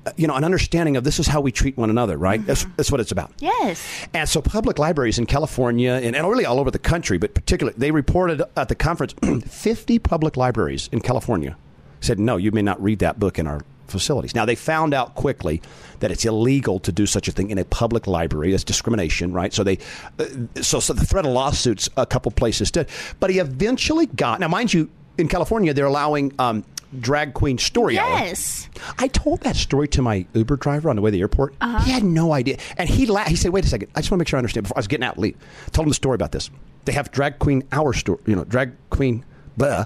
uh, 0.05 0.11
you 0.15 0.27
know, 0.27 0.35
an 0.35 0.45
understanding 0.45 0.95
of 0.95 1.03
this 1.03 1.19
is 1.19 1.27
how 1.27 1.41
we 1.41 1.51
treat 1.51 1.75
one 1.75 1.89
another, 1.89 2.17
right? 2.17 2.45
That's, 2.45 2.63
mm-hmm. 2.63 2.73
that's 2.77 2.89
what 2.89 3.01
it's 3.01 3.11
about. 3.11 3.33
Yes. 3.39 3.85
And 4.13 4.29
so, 4.29 4.41
public 4.41 4.79
libraries 4.79 5.19
in 5.19 5.25
California 5.25 5.91
and, 5.91 6.15
and 6.15 6.25
really 6.25 6.45
all 6.45 6.57
over 6.57 6.71
the 6.71 6.79
country, 6.79 7.17
but 7.17 7.33
particularly, 7.33 7.77
they 7.77 7.91
reported 7.91 8.41
at 8.55 8.69
the 8.69 8.75
conference 8.75 9.13
50 9.45 9.99
public 9.99 10.37
libraries 10.37 10.87
in 10.93 11.01
California 11.01 11.57
said, 12.01 12.19
no, 12.19 12.37
you 12.37 12.51
may 12.51 12.61
not 12.61 12.81
read 12.81 12.99
that 12.99 13.19
book 13.19 13.37
in 13.37 13.47
our 13.47 13.61
facilities. 13.89 14.35
Now, 14.35 14.45
they 14.45 14.55
found 14.55 14.93
out 14.93 15.15
quickly 15.15 15.61
that 15.99 16.11
it's 16.11 16.25
illegal 16.25 16.79
to 16.81 16.91
do 16.91 17.05
such 17.05 17.27
a 17.27 17.31
thing 17.31 17.49
in 17.49 17.57
a 17.57 17.65
public 17.65 18.07
library. 18.07 18.53
It's 18.53 18.63
discrimination, 18.63 19.33
right? 19.33 19.53
So 19.53 19.63
they, 19.63 19.79
uh, 20.19 20.25
so, 20.61 20.79
so 20.79 20.93
the 20.93 21.05
threat 21.05 21.25
of 21.25 21.31
lawsuits, 21.31 21.89
a 21.97 22.05
couple 22.05 22.31
places 22.31 22.71
did. 22.71 22.87
But 23.19 23.29
he 23.29 23.39
eventually 23.39 24.05
got, 24.07 24.39
now, 24.39 24.47
mind 24.47 24.73
you, 24.73 24.89
in 25.17 25.27
California, 25.27 25.73
they're 25.73 25.85
allowing 25.85 26.33
um, 26.39 26.63
drag 26.99 27.33
queen 27.33 27.57
story 27.57 27.95
Yes. 27.95 28.69
hour. 28.77 28.93
I 28.99 29.07
told 29.09 29.41
that 29.41 29.55
story 29.55 29.87
to 29.89 30.01
my 30.01 30.25
Uber 30.33 30.55
driver 30.55 30.89
on 30.89 30.95
the 30.95 31.01
way 31.01 31.11
to 31.11 31.15
the 31.17 31.21
airport. 31.21 31.53
Uh-huh. 31.61 31.79
He 31.83 31.91
had 31.91 32.03
no 32.03 32.31
idea. 32.33 32.57
And 32.77 32.87
he 32.89 33.05
la- 33.05 33.25
he 33.25 33.35
said, 33.35 33.51
wait 33.51 33.65
a 33.65 33.67
second, 33.67 33.89
I 33.95 33.99
just 33.99 34.09
want 34.11 34.19
to 34.19 34.21
make 34.21 34.27
sure 34.29 34.37
I 34.37 34.39
understand. 34.39 34.63
Before 34.63 34.77
I 34.77 34.79
was 34.79 34.87
getting 34.87 35.03
out, 35.03 35.17
leave. 35.17 35.35
I 35.67 35.69
told 35.71 35.85
him 35.87 35.89
the 35.89 35.95
story 35.95 36.15
about 36.15 36.31
this. 36.31 36.49
They 36.85 36.93
have 36.93 37.11
drag 37.11 37.37
queen 37.39 37.63
hour 37.71 37.91
story, 37.93 38.19
you 38.25 38.35
know, 38.35 38.45
drag 38.45 38.71
queen, 38.89 39.25
blah, 39.57 39.85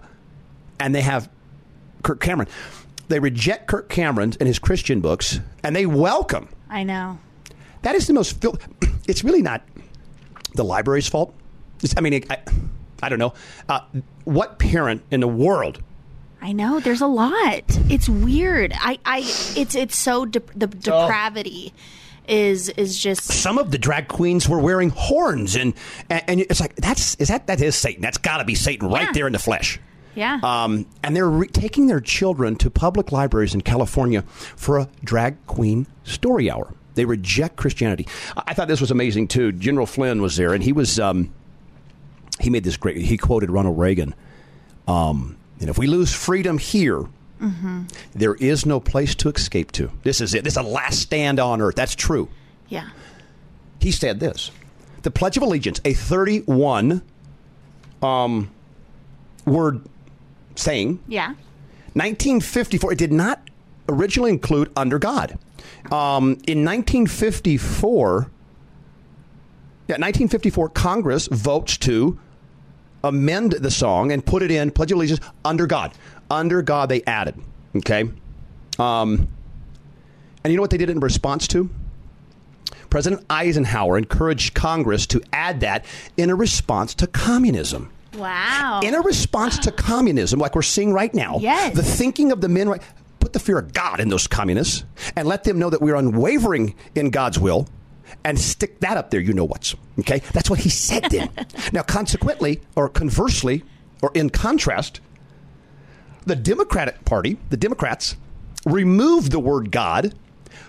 and 0.79 0.93
they 0.93 1.01
have 1.01 1.27
Kirk 2.03 2.19
Cameron. 2.19 2.47
They 3.07 3.19
reject 3.19 3.67
Kirk 3.67 3.89
Cameron 3.89 4.33
and 4.39 4.47
his 4.47 4.59
Christian 4.59 5.01
books, 5.01 5.39
and 5.63 5.75
they 5.75 5.85
welcome. 5.85 6.49
I 6.69 6.83
know. 6.83 7.19
That 7.83 7.95
is 7.95 8.07
the 8.07 8.13
most. 8.13 8.41
Fil- 8.41 8.57
it's 9.07 9.23
really 9.23 9.41
not 9.41 9.61
the 10.55 10.63
library's 10.63 11.07
fault. 11.07 11.33
It's, 11.81 11.93
I 11.97 12.01
mean, 12.01 12.23
I, 12.29 12.37
I 13.01 13.09
don't 13.09 13.19
know. 13.19 13.33
Uh, 13.67 13.81
what 14.23 14.57
parent 14.59 15.03
in 15.11 15.19
the 15.19 15.27
world 15.27 15.81
I 16.41 16.51
know. 16.51 16.79
There's 16.81 17.01
a 17.01 17.07
lot. 17.07 17.61
It's 17.89 18.09
weird. 18.09 18.73
I, 18.75 18.99
I, 19.05 19.19
it's, 19.55 19.75
it's 19.75 19.95
so 19.97 20.25
de- 20.25 20.41
the 20.55 20.67
depravity 20.67 21.73
is 22.27 22.69
is 22.69 22.97
just 22.97 23.21
some 23.23 23.57
of 23.57 23.71
the 23.71 23.77
drag 23.77 24.07
queens 24.07 24.47
were 24.47 24.59
wearing 24.59 24.89
horns 24.89 25.55
and 25.57 25.73
and, 26.09 26.23
and 26.27 26.39
it's 26.41 26.61
like 26.61 26.73
that's 26.77 27.15
is 27.15 27.27
that 27.27 27.47
that 27.47 27.61
is 27.61 27.75
Satan. 27.75 28.01
That's 28.01 28.17
got 28.17 28.37
to 28.37 28.45
be 28.45 28.55
Satan 28.55 28.87
right 28.89 29.03
Yeah. 29.07 29.11
there 29.13 29.27
in 29.27 29.33
the 29.33 29.39
flesh. 29.39 29.79
Yeah. 30.15 30.39
Um, 30.43 30.85
and 31.03 31.15
they're 31.15 31.29
re- 31.29 31.47
taking 31.47 31.87
their 31.87 31.99
children 31.99 32.55
to 32.57 32.69
public 32.69 33.11
libraries 33.11 33.53
in 33.53 33.61
California 33.61 34.23
for 34.23 34.79
a 34.79 34.89
drag 35.03 35.45
queen 35.47 35.87
story 36.03 36.49
hour. 36.49 36.73
They 36.95 37.05
reject 37.05 37.55
Christianity. 37.55 38.07
I, 38.37 38.43
I 38.47 38.53
thought 38.53 38.67
this 38.67 38.81
was 38.81 38.91
amazing 38.91 39.27
too. 39.27 39.51
General 39.51 39.85
Flynn 39.85 40.21
was 40.21 40.35
there, 40.35 40.53
and 40.53 40.63
he 40.63 40.73
was 40.73 40.99
um, 40.99 41.33
he 42.39 42.49
made 42.49 42.63
this 42.63 42.77
great. 42.77 42.97
He 42.97 43.17
quoted 43.17 43.49
Ronald 43.51 43.77
Reagan. 43.77 44.15
Um, 44.87 45.37
and 45.59 45.69
if 45.69 45.77
we 45.77 45.87
lose 45.87 46.13
freedom 46.13 46.57
here, 46.57 47.05
there 48.13 48.35
is 48.35 48.65
no 48.65 48.79
place 48.79 49.15
to 49.15 49.29
escape 49.29 49.71
to. 49.73 49.91
This 50.03 50.21
is 50.21 50.33
it. 50.33 50.43
This 50.43 50.53
is 50.53 50.57
a 50.57 50.63
last 50.63 50.99
stand 50.99 51.39
on 51.39 51.61
earth. 51.61 51.75
That's 51.75 51.95
true 51.95 52.29
yeah. 52.73 52.89
he 53.79 53.91
said 53.91 54.19
this 54.19 54.51
the 55.03 55.11
pledge 55.11 55.37
of 55.37 55.43
allegiance 55.43 55.79
a 55.85 55.93
31 55.93 57.01
um, 58.01 58.49
word 59.45 59.81
saying 60.55 60.99
Yeah. 61.07 61.33
1954 61.93 62.93
it 62.93 62.97
did 62.97 63.11
not 63.11 63.41
originally 63.89 64.31
include 64.31 64.71
under 64.75 64.97
god 64.99 65.37
um, 65.91 66.37
in 66.47 66.63
1954 66.65 68.29
yeah 69.87 69.95
1954 69.95 70.69
congress 70.69 71.27
votes 71.27 71.77
to 71.77 72.17
amend 73.03 73.51
the 73.53 73.69
song 73.71 74.11
and 74.11 74.25
put 74.25 74.41
it 74.41 74.49
in 74.51 74.71
pledge 74.71 74.91
of 74.91 74.97
allegiance 74.97 75.19
under 75.43 75.67
god 75.67 75.91
under 76.31 76.61
god 76.61 76.89
they 76.89 77.03
added 77.03 77.35
okay 77.75 78.09
um, 78.79 79.27
and 80.43 80.51
you 80.51 80.55
know 80.55 80.61
what 80.61 80.71
they 80.71 80.77
did 80.77 80.89
in 80.89 80.99
response 80.99 81.47
to 81.47 81.69
President 82.89 83.25
Eisenhower 83.27 83.97
encouraged 83.97 84.53
Congress 84.53 85.07
to 85.07 85.21
add 85.33 85.61
that 85.61 85.83
in 86.15 86.29
a 86.29 86.35
response 86.35 86.93
to 86.93 87.07
communism. 87.07 87.91
Wow. 88.15 88.81
In 88.83 88.93
a 88.95 89.01
response 89.01 89.57
to 89.59 89.71
communism, 89.71 90.39
like 90.39 90.55
we're 90.55 90.61
seeing 90.61 90.93
right 90.93 91.13
now, 91.13 91.37
Yes. 91.39 91.75
the 91.75 91.83
thinking 91.83 92.31
of 92.31 92.41
the 92.41 92.49
men, 92.49 92.69
right, 92.69 92.81
put 93.19 93.33
the 93.33 93.39
fear 93.39 93.57
of 93.59 93.73
God 93.73 93.99
in 93.99 94.09
those 94.09 94.27
communists 94.27 94.83
and 95.15 95.27
let 95.27 95.43
them 95.43 95.59
know 95.59 95.69
that 95.69 95.81
we're 95.81 95.95
unwavering 95.95 96.75
in 96.95 97.09
God's 97.09 97.39
will 97.39 97.67
and 98.23 98.39
stick 98.39 98.79
that 98.81 98.97
up 98.97 99.09
there, 99.11 99.19
you 99.19 99.33
know 99.33 99.45
what's. 99.45 99.75
Okay? 99.99 100.21
That's 100.33 100.49
what 100.49 100.59
he 100.59 100.69
said 100.69 101.05
then. 101.09 101.29
now, 101.73 101.81
consequently, 101.83 102.61
or 102.75 102.89
conversely, 102.89 103.63
or 104.01 104.11
in 104.13 104.29
contrast, 104.29 104.99
the 106.25 106.35
Democratic 106.35 107.03
Party, 107.05 107.37
the 107.49 107.57
Democrats, 107.57 108.15
removed 108.65 109.31
the 109.31 109.39
word 109.39 109.71
God 109.71 110.13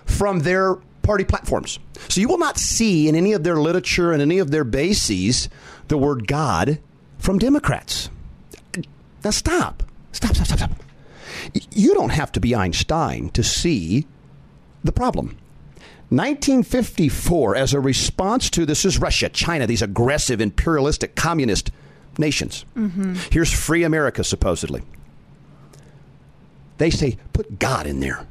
from 0.05 0.39
their 0.39 0.75
party 1.01 1.23
platforms. 1.23 1.79
So 2.09 2.19
you 2.19 2.27
will 2.27 2.37
not 2.37 2.57
see 2.57 3.07
in 3.07 3.15
any 3.15 3.33
of 3.33 3.43
their 3.43 3.57
literature 3.57 4.11
and 4.11 4.21
any 4.21 4.39
of 4.39 4.51
their 4.51 4.63
bases 4.63 5.49
the 5.87 5.97
word 5.97 6.27
God 6.27 6.79
from 7.25 7.39
Democrats. 7.39 8.11
Now 9.23 9.31
stop. 9.31 9.81
Stop, 10.11 10.35
stop, 10.35 10.45
stop, 10.45 10.59
stop. 10.59 10.71
You 11.71 11.95
don't 11.95 12.11
have 12.11 12.31
to 12.33 12.39
be 12.39 12.53
Einstein 12.53 13.29
to 13.29 13.41
see 13.41 14.05
the 14.83 14.91
problem. 14.91 15.37
1954, 16.09 17.55
as 17.55 17.73
a 17.73 17.79
response 17.79 18.51
to 18.51 18.63
this 18.63 18.85
is 18.85 18.99
Russia, 18.99 19.29
China, 19.29 19.65
these 19.65 19.81
aggressive 19.81 20.39
imperialistic 20.39 21.15
communist 21.15 21.71
nations. 22.19 22.63
Mm-hmm. 22.77 23.15
Here's 23.31 23.51
free 23.51 23.83
America, 23.83 24.23
supposedly. 24.23 24.83
They 26.77 26.91
say, 26.91 27.17
put 27.33 27.57
God 27.57 27.87
in 27.87 28.01
there. 28.01 28.27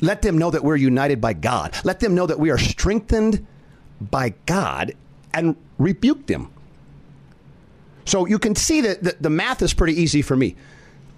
Let 0.00 0.22
them 0.22 0.38
know 0.38 0.50
that 0.50 0.64
we're 0.64 0.74
united 0.74 1.20
by 1.20 1.34
God. 1.34 1.72
Let 1.84 2.00
them 2.00 2.16
know 2.16 2.26
that 2.26 2.40
we 2.40 2.50
are 2.50 2.58
strengthened 2.58 3.46
by 4.00 4.34
God 4.44 4.92
and 5.32 5.54
rebuke 5.78 6.26
them. 6.26 6.50
So 8.06 8.26
you 8.26 8.38
can 8.38 8.54
see 8.54 8.80
that 8.80 9.02
the, 9.02 9.16
the 9.20 9.30
math 9.30 9.60
is 9.62 9.74
pretty 9.74 10.00
easy 10.00 10.22
for 10.22 10.36
me. 10.36 10.56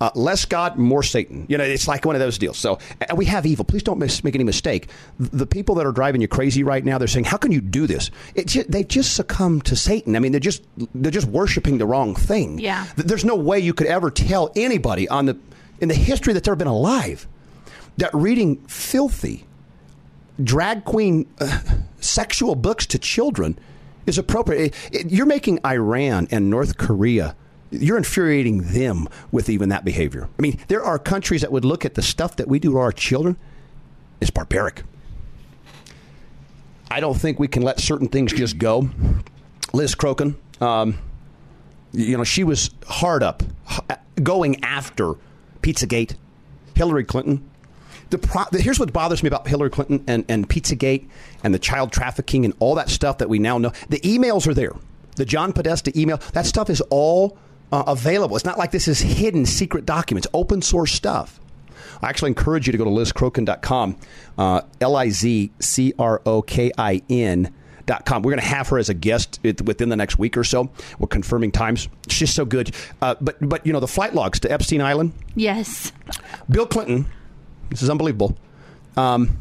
Uh, 0.00 0.10
less 0.14 0.44
God, 0.44 0.76
more 0.76 1.02
Satan. 1.02 1.44
You 1.48 1.58
know, 1.58 1.64
it's 1.64 1.88
like 1.88 2.04
one 2.04 2.14
of 2.14 2.20
those 2.20 2.38
deals. 2.38 2.56
So 2.56 2.78
and 3.00 3.18
we 3.18 3.24
have 3.24 3.44
evil. 3.46 3.64
Please 3.64 3.82
don't 3.82 3.98
mis- 3.98 4.22
make 4.22 4.36
any 4.36 4.44
mistake. 4.44 4.90
The 5.18 5.44
people 5.46 5.74
that 5.74 5.86
are 5.86 5.92
driving 5.92 6.20
you 6.20 6.28
crazy 6.28 6.62
right 6.62 6.84
now, 6.84 6.98
they're 6.98 7.08
saying, 7.08 7.24
"How 7.24 7.36
can 7.36 7.50
you 7.50 7.60
do 7.60 7.88
this?" 7.88 8.12
It 8.36 8.46
ju- 8.46 8.64
they've 8.68 8.86
just 8.86 9.14
succumb 9.14 9.60
to 9.62 9.74
Satan. 9.74 10.14
I 10.14 10.20
mean, 10.20 10.30
they're 10.30 10.40
just 10.40 10.62
they're 10.94 11.10
just 11.10 11.26
worshiping 11.26 11.78
the 11.78 11.86
wrong 11.86 12.14
thing. 12.14 12.60
Yeah. 12.60 12.86
There's 12.94 13.24
no 13.24 13.34
way 13.34 13.58
you 13.58 13.74
could 13.74 13.88
ever 13.88 14.08
tell 14.12 14.52
anybody 14.54 15.08
on 15.08 15.26
the 15.26 15.36
in 15.80 15.88
the 15.88 15.96
history 15.96 16.32
that's 16.32 16.46
ever 16.46 16.54
been 16.56 16.68
alive 16.68 17.26
that 17.96 18.10
reading 18.14 18.56
filthy 18.68 19.44
drag 20.42 20.84
queen 20.84 21.26
uh, 21.40 21.60
sexual 22.00 22.54
books 22.54 22.86
to 22.86 22.98
children 22.98 23.58
is 24.08 24.18
appropriate. 24.18 24.74
It- 24.92 24.94
it- 25.06 25.10
you're 25.12 25.26
making 25.26 25.60
Iran 25.64 26.26
and 26.30 26.50
North 26.50 26.76
Korea. 26.78 27.36
You're 27.70 27.98
infuriating 27.98 28.72
them 28.72 29.08
with 29.30 29.48
even 29.50 29.68
that 29.68 29.84
behavior. 29.84 30.28
I 30.38 30.42
mean, 30.42 30.58
there 30.68 30.82
are 30.82 30.98
countries 30.98 31.42
that 31.42 31.52
would 31.52 31.64
look 31.66 31.84
at 31.84 31.94
the 31.94 32.02
stuff 32.02 32.36
that 32.36 32.48
we 32.48 32.58
do 32.58 32.72
to 32.72 32.78
our 32.78 32.92
children. 32.92 33.36
It's 34.20 34.30
barbaric. 34.30 34.82
I 36.90 37.00
don't 37.00 37.18
think 37.20 37.38
we 37.38 37.48
can 37.48 37.62
let 37.62 37.78
certain 37.80 38.08
things 38.08 38.32
just 38.32 38.56
go. 38.58 38.88
Liz 39.74 39.94
Crokin, 39.94 40.34
um, 40.62 40.98
you 41.92 42.16
know, 42.16 42.24
she 42.24 42.42
was 42.44 42.70
hard 42.86 43.22
up, 43.22 43.42
going 44.22 44.64
after 44.64 45.12
Pizzagate, 45.62 46.14
Hillary 46.74 47.04
Clinton. 47.04 47.42
The 48.10 48.18
pro- 48.18 48.44
the- 48.50 48.60
here's 48.60 48.78
what 48.80 48.92
bothers 48.92 49.22
me 49.22 49.28
about 49.28 49.46
Hillary 49.46 49.70
Clinton 49.70 50.02
and, 50.06 50.24
and 50.28 50.48
Pizzagate 50.48 51.06
and 51.44 51.52
the 51.54 51.58
child 51.58 51.92
trafficking 51.92 52.44
and 52.44 52.54
all 52.58 52.74
that 52.76 52.88
stuff 52.88 53.18
that 53.18 53.28
we 53.28 53.38
now 53.38 53.58
know. 53.58 53.72
The 53.88 54.00
emails 54.00 54.46
are 54.46 54.54
there. 54.54 54.72
The 55.16 55.24
John 55.24 55.52
Podesta 55.52 55.92
email, 55.98 56.18
that 56.32 56.46
stuff 56.46 56.70
is 56.70 56.80
all 56.90 57.36
uh, 57.72 57.84
available. 57.86 58.36
It's 58.36 58.44
not 58.44 58.56
like 58.56 58.70
this 58.70 58.88
is 58.88 59.00
hidden 59.00 59.44
secret 59.46 59.84
documents, 59.84 60.26
open 60.32 60.62
source 60.62 60.92
stuff. 60.92 61.40
I 62.00 62.08
actually 62.08 62.28
encourage 62.28 62.66
you 62.66 62.72
to 62.72 62.78
go 62.78 62.84
to 62.84 62.90
lizcrokin.com, 62.90 63.96
uh, 64.38 64.60
L 64.80 64.96
I 64.96 65.08
Z 65.10 65.50
C 65.60 65.92
R 65.98 66.22
O 66.24 66.42
K 66.42 66.70
I 66.78 67.02
N. 67.10 67.52
Dot 67.86 68.04
com. 68.04 68.20
We're 68.20 68.32
going 68.32 68.40
to 68.42 68.46
have 68.46 68.68
her 68.68 68.78
as 68.78 68.90
a 68.90 68.94
guest 68.94 69.40
within 69.42 69.88
the 69.88 69.96
next 69.96 70.18
week 70.18 70.36
or 70.36 70.44
so. 70.44 70.70
We're 70.98 71.06
confirming 71.08 71.52
times. 71.52 71.88
She's 72.06 72.30
so 72.30 72.44
good. 72.44 72.74
Uh, 73.00 73.14
but 73.18 73.36
but 73.40 73.66
you 73.66 73.72
know 73.72 73.80
the 73.80 73.88
flight 73.88 74.12
logs 74.14 74.38
to 74.40 74.52
Epstein 74.52 74.82
Island. 74.82 75.14
Yes. 75.34 75.90
Bill 76.50 76.66
Clinton, 76.66 77.06
this 77.70 77.82
is 77.82 77.90
unbelievable. 77.90 78.36
Um, 78.96 79.40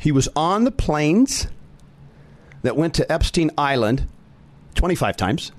he 0.00 0.12
was 0.12 0.28
on 0.36 0.64
the 0.64 0.70
planes 0.70 1.48
that 2.62 2.76
went 2.76 2.94
to 2.94 3.10
Epstein 3.10 3.50
Island 3.56 4.06
25 4.74 5.16
times. 5.16 5.52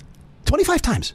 25 0.46 0.82
times. 0.82 1.14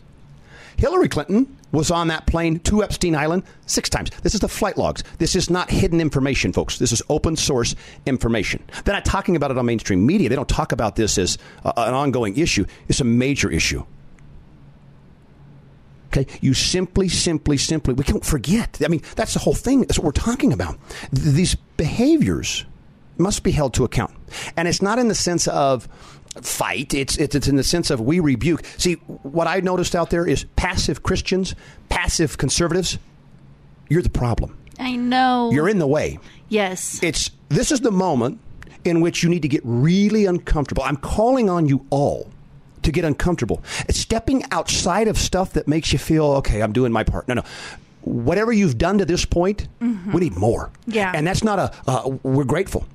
Hillary 0.77 1.09
Clinton 1.09 1.57
was 1.73 1.91
on 1.91 2.09
that 2.09 2.27
plane 2.27 2.61
to 2.61 2.83
Epstein 2.83 3.17
Island 3.17 3.43
six 3.67 3.89
times. 3.89 4.11
This 4.23 4.35
is 4.35 4.41
the 4.41 4.49
flight 4.49 4.77
logs. 4.77 5.03
This 5.19 5.35
is 5.35 5.51
not 5.51 5.71
hidden 5.71 6.01
information, 6.01 6.53
folks. 6.53 6.79
This 6.79 6.93
is 6.93 7.03
open 7.09 7.37
source 7.37 7.75
information. 8.07 8.63
They're 8.85 8.95
not 8.95 9.05
talking 9.05 9.37
about 9.37 9.51
it 9.51 9.59
on 9.59 9.67
mainstream 9.67 10.07
media. 10.07 10.29
They 10.29 10.37
don't 10.37 10.49
talk 10.49 10.73
about 10.73 10.97
this 10.97 11.19
as 11.19 11.39
uh, 11.65 11.73
an 11.77 11.95
ongoing 11.95 12.37
issue. 12.37 12.65
It's 12.89 13.01
a 13.01 13.05
major 13.05 13.51
issue. 13.51 13.85
Okay, 16.17 16.27
you 16.41 16.55
simply, 16.55 17.09
simply, 17.09 17.57
simply, 17.57 17.93
we 17.95 18.05
don't 18.05 18.25
forget. 18.25 18.79
I 18.85 18.89
mean, 18.89 19.03
that's 19.17 19.35
the 19.35 19.41
whole 19.41 19.55
thing. 19.55 19.81
That's 19.81 19.99
what 19.99 20.05
we're 20.05 20.13
talking 20.13 20.53
about. 20.53 20.79
Th- 21.13 21.35
these 21.35 21.55
behaviors 21.77 22.65
must 23.19 23.43
be 23.43 23.51
held 23.51 23.75
to 23.75 23.85
account. 23.85 24.15
And 24.57 24.69
it's 24.69 24.81
not 24.81 25.01
in 25.01 25.09
the 25.09 25.15
sense 25.15 25.49
of 25.49 25.89
fight, 26.41 26.95
it's, 26.95 27.17
it's, 27.17 27.35
it's 27.35 27.49
in 27.49 27.57
the 27.57 27.65
sense 27.65 27.91
of 27.91 28.01
we 28.01 28.21
rebuke. 28.21 28.65
See, 28.77 28.95
what 28.95 29.47
I 29.47 29.61
noticed 29.61 29.95
out 29.95 30.11
there 30.11 30.27
is 30.27 30.45
passive 30.57 31.03
Christians, 31.03 31.55
passive 31.89 32.39
conservatives, 32.39 32.99
you're 33.89 34.03
the 34.03 34.11
problem. 34.11 34.57
I 34.79 34.97
know. 34.97 35.51
You're 35.53 35.69
in 35.69 35.79
the 35.79 35.87
way. 35.87 36.19
Yes. 36.49 37.01
It's 37.03 37.31
this 37.49 37.71
is 37.71 37.81
the 37.81 37.93
moment 37.93 38.41
in 38.85 39.01
which 39.01 39.23
you 39.23 39.29
need 39.29 39.43
to 39.43 39.49
get 39.49 39.63
really 39.65 40.27
uncomfortable. 40.27 40.83
I'm 40.83 40.97
calling 40.97 41.49
on 41.49 41.67
you 41.67 41.87
all 41.91 42.31
to 42.85 42.93
get 42.93 43.05
uncomfortable. 43.05 43.63
It's 43.89 43.99
stepping 43.99 44.45
outside 44.51 45.09
of 45.09 45.19
stuff 45.19 45.53
that 45.55 45.67
makes 45.69 45.93
you 45.93 45.99
feel 45.99 46.27
okay. 46.39 46.63
I'm 46.63 46.73
doing 46.73 46.93
my 46.93 47.05
part. 47.05 47.29
No, 47.29 47.35
no. 47.35 47.43
Whatever 48.03 48.53
you've 48.53 48.77
done 48.79 48.99
to 48.99 49.05
this 49.07 49.25
point, 49.25 49.67
we 49.81 50.21
need 50.21 50.37
more. 50.37 50.71
Yeah. 50.87 51.13
and 51.15 51.27
that's 51.27 51.43
not 51.43 51.59
a. 51.59 51.73
Uh, 51.87 52.11
we're 52.23 52.45
grateful. 52.45 52.87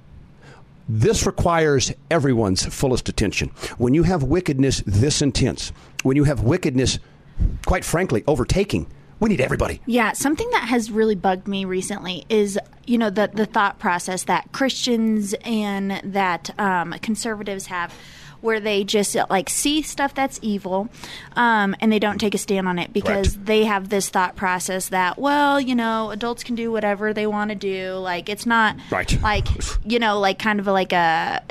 This 0.88 1.26
requires 1.26 1.92
everyone's 2.10 2.66
fullest 2.66 3.10
attention. 3.10 3.50
When 3.78 3.94
you 3.94 4.04
have 4.04 4.24
wickedness 4.24 4.82
this 4.86 5.22
intense, 5.22 5.72
when 6.04 6.16
you 6.16 6.24
have 6.24 6.42
wickedness, 6.42 6.98
quite 7.66 7.86
frankly, 7.86 8.24
overtaking, 8.28 8.88
we 9.20 9.30
need 9.30 9.42
everybody. 9.42 9.82
Yeah, 9.86 10.14
something 10.14 10.50
that 10.52 10.64
has 10.70 10.90
really 10.90 11.16
bugged 11.16 11.48
me 11.48 11.66
recently 11.66 12.26
is, 12.30 12.58
you 12.88 12.98
know, 12.98 13.10
the 13.10 13.30
the 13.34 13.46
thought 13.46 13.78
process 13.80 14.24
that 14.24 14.52
Christians 14.52 15.36
and 15.44 16.00
that 16.04 16.50
um, 16.60 16.94
conservatives 17.02 17.68
have, 17.68 17.94
where 18.42 18.60
they 18.60 18.84
just 18.84 19.16
like 19.30 19.50
see 19.50 19.82
stuff 19.82 20.14
that's 20.14 20.40
evil, 20.42 20.90
um, 21.36 21.76
and 21.80 21.92
they 21.92 22.00
don't 22.00 22.20
take 22.20 22.34
a 22.34 22.38
stand 22.38 22.68
on 22.68 22.80
it 22.80 22.94
because 22.94 23.34
Correct. 23.34 23.46
they 23.46 23.66
have 23.66 23.90
this 23.90 24.10
thought 24.10 24.36
process 24.36 24.90
that, 24.90 25.18
well, 25.18 25.60
you 25.60 25.76
know, 25.76 26.12
adults 26.12 26.44
can 26.44 26.56
do 26.56 26.72
whatever 26.72 27.14
they 27.14 27.28
want 27.28 27.50
to 27.50 27.56
do. 27.56 27.94
Like 27.96 28.30
it's 28.30 28.46
not 28.46 28.76
Right. 28.90 29.22
like 29.22 29.48
you 29.86 30.00
know, 30.00 30.20
like 30.20 30.40
kind 30.40 30.60
of 30.60 30.68
like 30.68 30.94
a. 30.94 31.42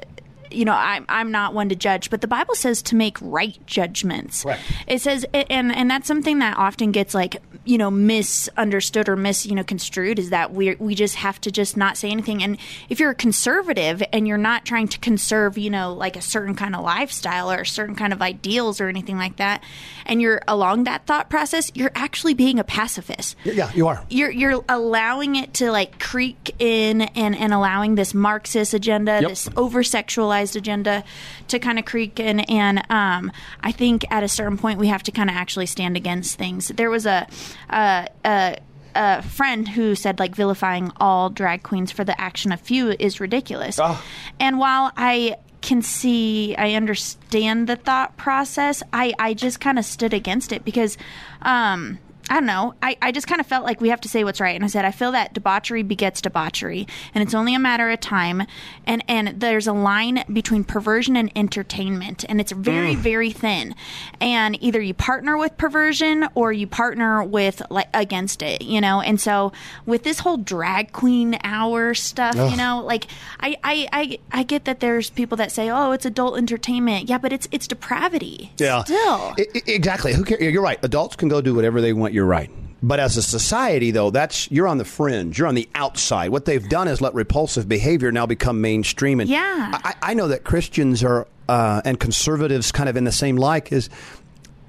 You 0.51 0.65
know, 0.65 0.73
I'm 0.73 1.05
I'm 1.11 1.31
not 1.31 1.53
one 1.53 1.69
to 1.69 1.75
judge, 1.77 2.09
but 2.09 2.23
the 2.23 2.27
Bible 2.27 2.55
says 2.55 2.81
to 2.85 2.97
make 2.97 3.19
right 3.21 3.59
judgments. 3.67 4.45
Correct. 4.45 4.63
It 4.87 5.03
says, 5.03 5.27
and 5.35 5.71
and 5.75 5.91
that's 5.91 6.09
something 6.09 6.39
that 6.39 6.57
often 6.57 6.91
gets 6.91 7.15
like 7.15 7.37
you 7.69 7.77
know 7.77 7.91
misunderstood 7.91 9.09
or 9.11 9.17
mis 9.17 9.45
you 9.45 9.55
know 9.55 9.63
construed 9.63 10.19
is 10.19 10.31
that 10.31 10.55
we 10.55 10.75
we 10.77 10.95
just 10.95 11.17
have 11.17 11.39
to 11.43 11.51
just 11.51 11.77
not 11.77 11.97
say 11.99 12.11
anything. 12.11 12.43
And 12.43 12.57
if 12.89 12.99
you're 12.99 13.11
a 13.11 13.15
conservative 13.15 14.03
and 14.11 14.27
you're 14.27 14.39
not 14.39 14.65
trying 14.65 14.89
to 14.89 14.99
conserve 14.99 15.59
you 15.59 15.69
know 15.69 15.93
like 15.93 16.17
a 16.17 16.23
certain 16.23 16.55
kind 16.55 16.75
of 16.75 16.83
lifestyle 16.83 17.51
or 17.53 17.61
a 17.61 17.67
certain 17.67 17.95
kind 17.95 18.13
of 18.15 18.23
ideals 18.23 18.81
or 18.81 18.89
anything 18.89 19.19
like 19.19 19.37
that, 19.37 19.63
and 20.07 20.23
you're 20.23 20.41
along 20.49 20.85
that 20.85 21.05
thought 21.07 21.29
process, 21.29 21.71
you're 21.75 21.93
actually 21.95 22.33
being 22.33 22.59
a 22.59 22.65
pacifist 22.65 23.37
Yeah, 23.45 23.71
you 23.75 23.87
are. 23.87 24.03
you're 24.09 24.31
you're 24.31 24.65
allowing 24.69 25.37
it 25.37 25.53
to 25.55 25.71
like 25.71 26.01
creak 26.01 26.55
in 26.59 27.03
and 27.03 27.37
and 27.37 27.53
allowing 27.53 27.97
this 27.97 28.15
Marxist 28.15 28.73
agenda, 28.73 29.19
Yep. 29.21 29.29
this 29.29 29.49
over 29.57 29.83
sexualized 29.83 30.57
agenda 30.57 31.05
to 31.49 31.59
kind 31.59 31.79
of 31.79 31.85
creak 31.85 32.19
in. 32.19 32.41
And 32.41 32.79
um, 32.91 33.31
I 33.61 33.73
think 33.73 34.05
at 34.11 34.23
a 34.23 34.29
certain 34.29 34.57
point 34.57 34.79
we 34.79 34.89
have 34.89 35.03
to 35.03 35.13
kind 35.13 35.29
of 35.29 35.37
actually 35.37 35.67
stand 35.67 35.97
against 35.99 36.39
things. 36.39 36.69
There 36.69 36.89
was 36.89 37.05
a. 37.05 37.27
a, 37.71 38.09
a 38.25 38.59
a 38.95 39.23
friend 39.23 39.69
who 39.69 39.95
said 39.95 40.19
like 40.19 40.35
vilifying 40.35 40.91
all 40.99 41.31
drag 41.31 41.63
queens 41.63 41.93
for 41.93 42.05
the 42.05 42.21
action 42.21 42.51
of 42.53 42.61
few 42.61 42.97
is 42.99 43.21
ridiculous. 43.21 43.79
Ah. 43.79 44.03
And 44.41 44.59
while 44.59 44.93
I 44.97 45.37
can 45.61 45.83
see 45.83 46.57
I 46.57 46.73
understand 46.75 47.69
the 47.69 47.77
thought 47.77 48.17
process, 48.17 48.83
I, 48.93 49.15
I 49.19 49.35
just 49.35 49.61
kind 49.61 49.79
of 49.79 49.85
stood 49.85 50.15
against 50.15 50.53
it 50.53 50.65
because 50.65 50.97
um 51.43 51.99
I 52.31 52.35
don't 52.35 52.47
know. 52.47 52.75
I, 52.83 52.97
I 53.01 53.11
just 53.11 53.27
kind 53.27 53.41
of 53.41 53.47
felt 53.47 53.65
like 53.65 53.81
we 53.81 53.89
have 53.89 54.03
to 54.03 54.09
say 54.09 54.23
what's 54.23 54.39
right. 54.39 54.55
And 54.55 54.63
I 54.63 54.67
said, 54.67 54.85
I 54.85 54.91
feel 54.91 55.13
that 55.13 55.33
debauchery 55.33 55.83
begets 55.83 56.21
debauchery. 56.21 56.87
And 57.15 57.23
it's 57.23 57.33
only 57.35 57.55
a 57.55 57.59
matter 57.59 57.89
of 57.89 58.01
time. 58.01 58.43
And, 58.87 59.03
and 59.09 59.41
there's 59.41 59.67
a 59.67 59.73
line 59.73 60.25
between 60.31 60.63
perversion 60.63 61.17
and 61.17 61.33
entertainment. 61.35 62.27
And 62.29 62.39
it's 62.39 62.53
very, 62.53 62.95
mm. 62.95 62.99
very 62.99 63.31
thin. 63.31 63.75
And 64.21 64.63
either 64.63 64.79
you 64.79 64.93
partner 64.93 65.39
with 65.39 65.57
perversion 65.57 66.29
or 66.35 66.53
you 66.53 66.67
partner 66.67 67.25
with, 67.25 67.63
like, 67.71 67.89
against 67.95 68.43
it, 68.43 68.61
you 68.61 68.83
know? 68.83 69.01
And 69.01 69.19
so 69.19 69.53
with 69.87 70.03
this 70.03 70.19
whole 70.19 70.37
drag 70.37 70.93
queen 70.93 71.39
hour 71.45 71.95
stuff, 71.95 72.35
you 72.37 72.59
know, 72.59 72.83
like, 72.85 73.07
I, 73.41 73.57
I, 73.65 73.89
I, 73.91 74.19
I 74.33 74.43
get 74.43 74.67
that 74.67 74.81
there's 74.81 75.09
people 75.09 75.37
that 75.39 75.51
say, 75.51 75.71
oh, 75.71 75.93
it's 75.93 76.05
adult 76.05 76.37
entertainment. 76.37 77.09
Yeah, 77.09 77.17
but 77.17 77.33
it's, 77.33 77.49
it's 77.53 77.67
depravity. 77.67 78.53
Yeah. 78.59 78.85
Still. 78.85 78.99
I- 78.99 79.47
I- 79.55 79.63
exactly. 79.67 80.13
Who 80.13 80.25
cares? 80.25 80.43
You're 80.43 80.63
right. 80.63 80.79
Adults 80.83 81.17
can 81.17 81.29
go 81.29 81.41
do 81.41 81.55
whatever 81.55 81.81
they 81.81 81.95
want. 81.95 82.08
You're 82.13 82.27
right. 82.27 82.51
But 82.83 83.01
as 83.01 83.17
a 83.17 83.23
society, 83.23 83.91
though, 83.91 84.11
that's 84.11 84.51
you're 84.51 84.69
on 84.69 84.79
the 84.79 84.85
fringe. 84.85 85.39
You're 85.39 85.49
on 85.49 85.57
the 85.57 85.69
outside. 85.75 86.31
What 86.31 86.45
they've 86.45 86.69
done 86.69 86.87
is 86.87 87.01
let 87.01 87.15
repulsive 87.15 87.69
behavior 87.69 88.13
now 88.13 88.27
become 88.27 88.61
mainstream. 88.61 89.19
And 89.21 89.29
Yeah. 89.29 89.79
I, 89.85 89.95
I 90.03 90.15
know 90.15 90.29
that 90.29 90.45
Christians 90.45 91.03
are 91.03 91.27
uh, 91.49 91.83
and 91.85 91.99
conservatives 91.99 92.71
kind 92.71 92.89
of 92.89 92.97
in 92.97 93.05
the 93.05 93.13
same 93.13 93.37
like 93.37 93.73
is 93.73 93.89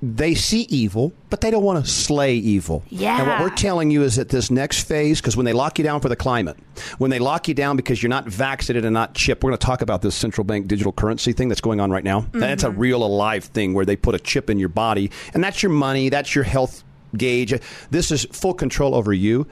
they 0.01 0.33
see 0.33 0.61
evil, 0.69 1.11
but 1.29 1.41
they 1.41 1.51
don't 1.51 1.63
want 1.63 1.83
to 1.83 1.91
slay 1.91 2.35
evil. 2.35 2.83
Yeah. 2.89 3.19
And 3.19 3.27
what 3.27 3.41
we're 3.41 3.55
telling 3.55 3.91
you 3.91 4.03
is 4.03 4.15
that 4.15 4.29
this 4.29 4.49
next 4.49 4.87
phase, 4.87 5.19
because 5.19 5.35
when 5.35 5.45
they 5.45 5.51
lock 5.51 5.77
you 5.77 5.83
down 5.83 5.99
for 5.99 6.07
the 6.07 6.15
climate, 6.15 6.57
when 6.99 7.11
they 7.11 7.19
lock 7.19 7.49
you 7.49 7.53
down 7.53 7.75
because 7.75 8.01
you're 8.01 8.09
not 8.09 8.25
vaccinated 8.25 8.85
and 8.85 8.93
not 8.93 9.13
chipped, 9.13 9.43
we're 9.43 9.49
going 9.49 9.59
to 9.59 9.65
talk 9.65 9.81
about 9.81 10.01
this 10.01 10.15
central 10.15 10.45
bank 10.45 10.67
digital 10.67 10.93
currency 10.93 11.33
thing 11.33 11.49
that's 11.49 11.59
going 11.61 11.81
on 11.81 11.91
right 11.91 12.05
now. 12.05 12.25
And 12.33 12.45
it's 12.45 12.63
a 12.63 12.71
real 12.71 13.03
alive 13.03 13.43
thing 13.43 13.73
where 13.73 13.85
they 13.85 13.97
put 13.97 14.15
a 14.15 14.19
chip 14.19 14.49
in 14.49 14.57
your 14.57 14.69
body, 14.69 15.11
and 15.33 15.43
that's 15.43 15.61
your 15.61 15.71
money, 15.71 16.07
that's 16.07 16.33
your 16.33 16.45
health 16.45 16.83
gauge. 17.15 17.53
This 17.91 18.11
is 18.11 18.25
full 18.31 18.53
control 18.53 18.95
over 18.95 19.13
you. 19.13 19.47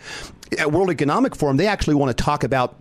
At 0.57 0.71
World 0.71 0.89
Economic 0.89 1.35
Forum, 1.35 1.57
they 1.57 1.67
actually 1.67 1.95
want 1.95 2.15
to 2.15 2.23
talk 2.23 2.43
about 2.43 2.75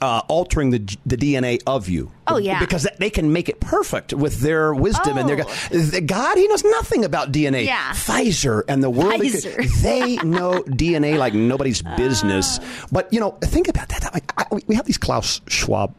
uh, 0.00 0.22
altering 0.28 0.70
the, 0.70 0.96
the 1.06 1.16
DNA 1.16 1.60
of 1.66 1.88
you. 1.88 2.10
Oh, 2.26 2.38
yeah. 2.38 2.60
because 2.60 2.86
they 2.98 3.10
can 3.10 3.32
make 3.32 3.48
it 3.48 3.60
perfect 3.60 4.12
with 4.12 4.40
their 4.40 4.74
wisdom 4.74 5.18
and 5.18 5.28
their 5.28 5.40
Oh. 5.40 6.00
God. 6.06 6.36
He 6.38 6.46
knows 6.48 6.64
nothing 6.64 7.04
about 7.04 7.32
DNA. 7.32 7.66
Yeah. 7.66 7.92
Pfizer 7.92 8.62
and 8.68 8.82
the 8.82 8.90
world. 8.90 9.20
Pfizer. 9.20 9.68
They 9.82 10.16
know 10.16 10.62
DNA 10.62 11.16
like 11.18 11.34
nobody's 11.34 11.82
business. 11.82 12.60
But 12.92 13.12
you 13.12 13.20
know, 13.20 13.32
think 13.42 13.68
about 13.68 13.88
that. 13.88 14.04
I, 14.14 14.20
I, 14.36 14.60
we 14.66 14.74
have 14.74 14.86
these 14.86 14.98
Klaus 14.98 15.40
Schwab 15.48 15.94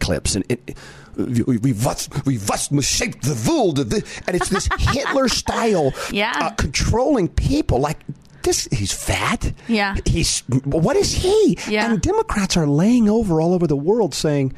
clips, 0.00 0.34
and 0.34 0.44
it, 0.48 0.76
we, 1.16 1.56
we 1.58 1.72
must 1.72 2.24
we 2.26 2.38
must 2.38 2.82
shape 2.82 3.20
the 3.22 3.34
world, 3.34 3.78
and 3.78 4.36
it's 4.36 4.48
this 4.48 4.68
Hitler 4.78 5.28
style, 5.28 5.92
Yeah. 6.10 6.32
uh, 6.40 6.50
controlling 6.50 7.28
people 7.28 7.78
like. 7.80 7.98
This 8.42 8.66
he's 8.72 8.90
fat. 8.90 9.52
Yeah. 9.68 9.96
He's 10.06 10.40
what 10.64 10.96
is 10.96 11.12
he? 11.12 11.58
Yeah. 11.68 11.90
And 11.92 12.00
Democrats 12.00 12.56
are 12.56 12.66
laying 12.66 13.06
over 13.06 13.38
all 13.38 13.52
over 13.52 13.66
the 13.66 13.76
world 13.76 14.14
saying 14.14 14.54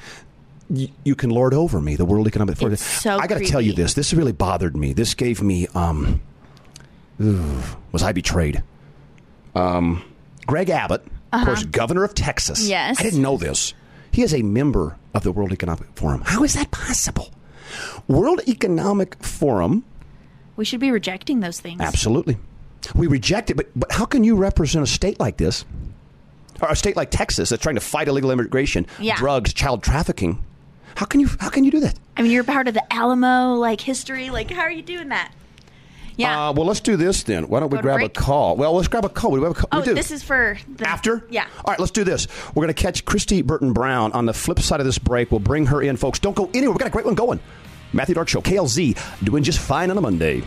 you 0.71 1.15
can 1.17 1.31
lord 1.31 1.53
over 1.53 1.81
me. 1.81 1.97
The 1.97 2.05
World 2.05 2.29
Economic 2.29 2.57
Forum. 2.59 2.77
So 2.77 3.19
I 3.19 3.27
got 3.27 3.39
to 3.39 3.45
tell 3.45 3.61
you 3.61 3.73
this. 3.73 3.95
This 3.95 4.15
really 4.15 4.31
bothered 4.31 4.77
me. 4.77 4.93
This 4.93 5.15
gave 5.15 5.43
me 5.43 5.67
um. 5.75 6.21
ooh, 7.21 7.61
was 7.91 8.05
I 8.05 8.13
betrayed? 8.13 8.63
Um, 9.57 10.05
Greg 10.47 10.71
Abbott, 10.71 11.05
of 11.33 11.45
course, 11.45 11.65
governor 11.65 12.05
of 12.05 12.15
Texas. 12.15 12.61
Uh-huh. 12.61 12.69
Yes. 12.69 13.01
I 13.01 13.03
didn't 13.03 13.21
know 13.23 13.37
this. 13.37 13.75
He 14.13 14.23
is 14.23 14.33
a 14.33 14.43
member 14.43 14.97
of 15.15 15.23
the 15.23 15.33
World 15.33 15.53
Economic 15.53 15.87
Forum. 15.95 16.23
How 16.25 16.43
is 16.45 16.55
that 16.55 16.71
possible? 16.71 17.31
World 18.09 18.41
Economic 18.49 19.17
Forum, 19.23 19.85
We 20.57 20.65
should 20.65 20.81
be 20.81 20.91
rejecting 20.91 21.41
those 21.41 21.61
things. 21.61 21.81
absolutely. 21.81 22.37
We 22.95 23.07
reject 23.07 23.51
it, 23.51 23.57
but 23.57 23.71
but 23.77 23.93
how 23.93 24.05
can 24.05 24.25
you 24.25 24.35
represent 24.37 24.83
a 24.83 24.87
state 24.87 25.21
like 25.21 25.37
this, 25.37 25.65
or 26.61 26.69
a 26.69 26.77
state 26.77 26.97
like 26.97 27.11
Texas 27.11 27.49
that's 27.51 27.63
trying 27.63 27.77
to 27.77 27.81
fight 27.81 28.09
illegal 28.09 28.31
immigration, 28.31 28.87
Yeah. 28.99 29.17
drugs, 29.17 29.53
child 29.53 29.83
trafficking? 29.83 30.43
How 30.97 31.07
can 31.07 31.21
you 31.21 31.29
how 31.41 31.49
can 31.49 31.65
you 31.65 31.71
do 31.71 31.81
that? 31.81 31.99
I 32.17 32.23
mean, 32.23 32.33
you're 32.33 32.45
part 32.45 32.69
of 32.69 32.75
the 32.75 32.93
Alamo 32.93 33.55
like 33.55 33.81
history. 33.81 34.31
Like, 34.31 34.51
how 34.51 34.63
are 34.63 34.71
you 34.71 34.83
doing 34.83 35.09
that? 35.09 35.33
Yeah. 36.17 36.49
Uh, 36.49 36.53
well, 36.53 36.67
let's 36.67 36.81
do 36.81 36.97
this 36.97 37.23
then. 37.23 37.49
Why 37.49 37.61
don't 37.61 37.71
we 37.71 37.77
Go 37.77 37.83
to 37.83 37.83
grab 37.83 37.97
break? 37.99 38.17
a 38.17 38.21
call? 38.21 38.57
Well, 38.57 38.75
let's 38.75 38.89
grab 38.89 39.05
a 39.05 39.09
call. 39.09 39.31
We 39.31 39.41
have 39.41 39.51
a 39.51 39.55
call. 39.55 39.69
oh, 39.73 39.81
we 39.81 39.85
do. 39.87 39.95
this 39.95 40.11
is 40.11 40.23
for 40.23 40.59
the, 40.77 40.87
After? 40.89 41.25
Yeah. 41.31 41.47
All 41.65 41.73
right, 41.73 41.79
let's 41.81 41.93
do 41.93 42.05
this. 42.05 42.27
We're 42.55 42.63
going 42.65 42.75
to 42.75 42.83
catch 42.83 43.05
Kristy 43.05 43.45
Burton 43.45 43.73
Brown 43.73 44.13
on 44.13 44.27
the 44.27 44.35
flip 44.35 44.61
side 44.61 44.81
of 44.81 44.87
this 44.87 44.99
break. 44.99 45.31
We'll 45.31 45.41
bring 45.41 45.67
her 45.67 45.81
in, 45.83 45.97
folks. 45.97 46.19
Don't 46.19 46.37
go 46.37 46.47
anywhere. 46.55 46.71
We've 46.71 46.79
got 46.79 46.89
a 46.89 46.91
great 46.91 47.07
one 47.07 47.15
going. 47.15 47.41
Matthew 47.95 48.15
Dark 48.15 48.29
Show, 48.29 48.41
KLZ, 48.41 49.25
doing 49.25 49.43
just 49.43 49.59
fine 49.59 49.91
on 49.91 49.99
a 49.99 50.01
Monday. 50.01 50.43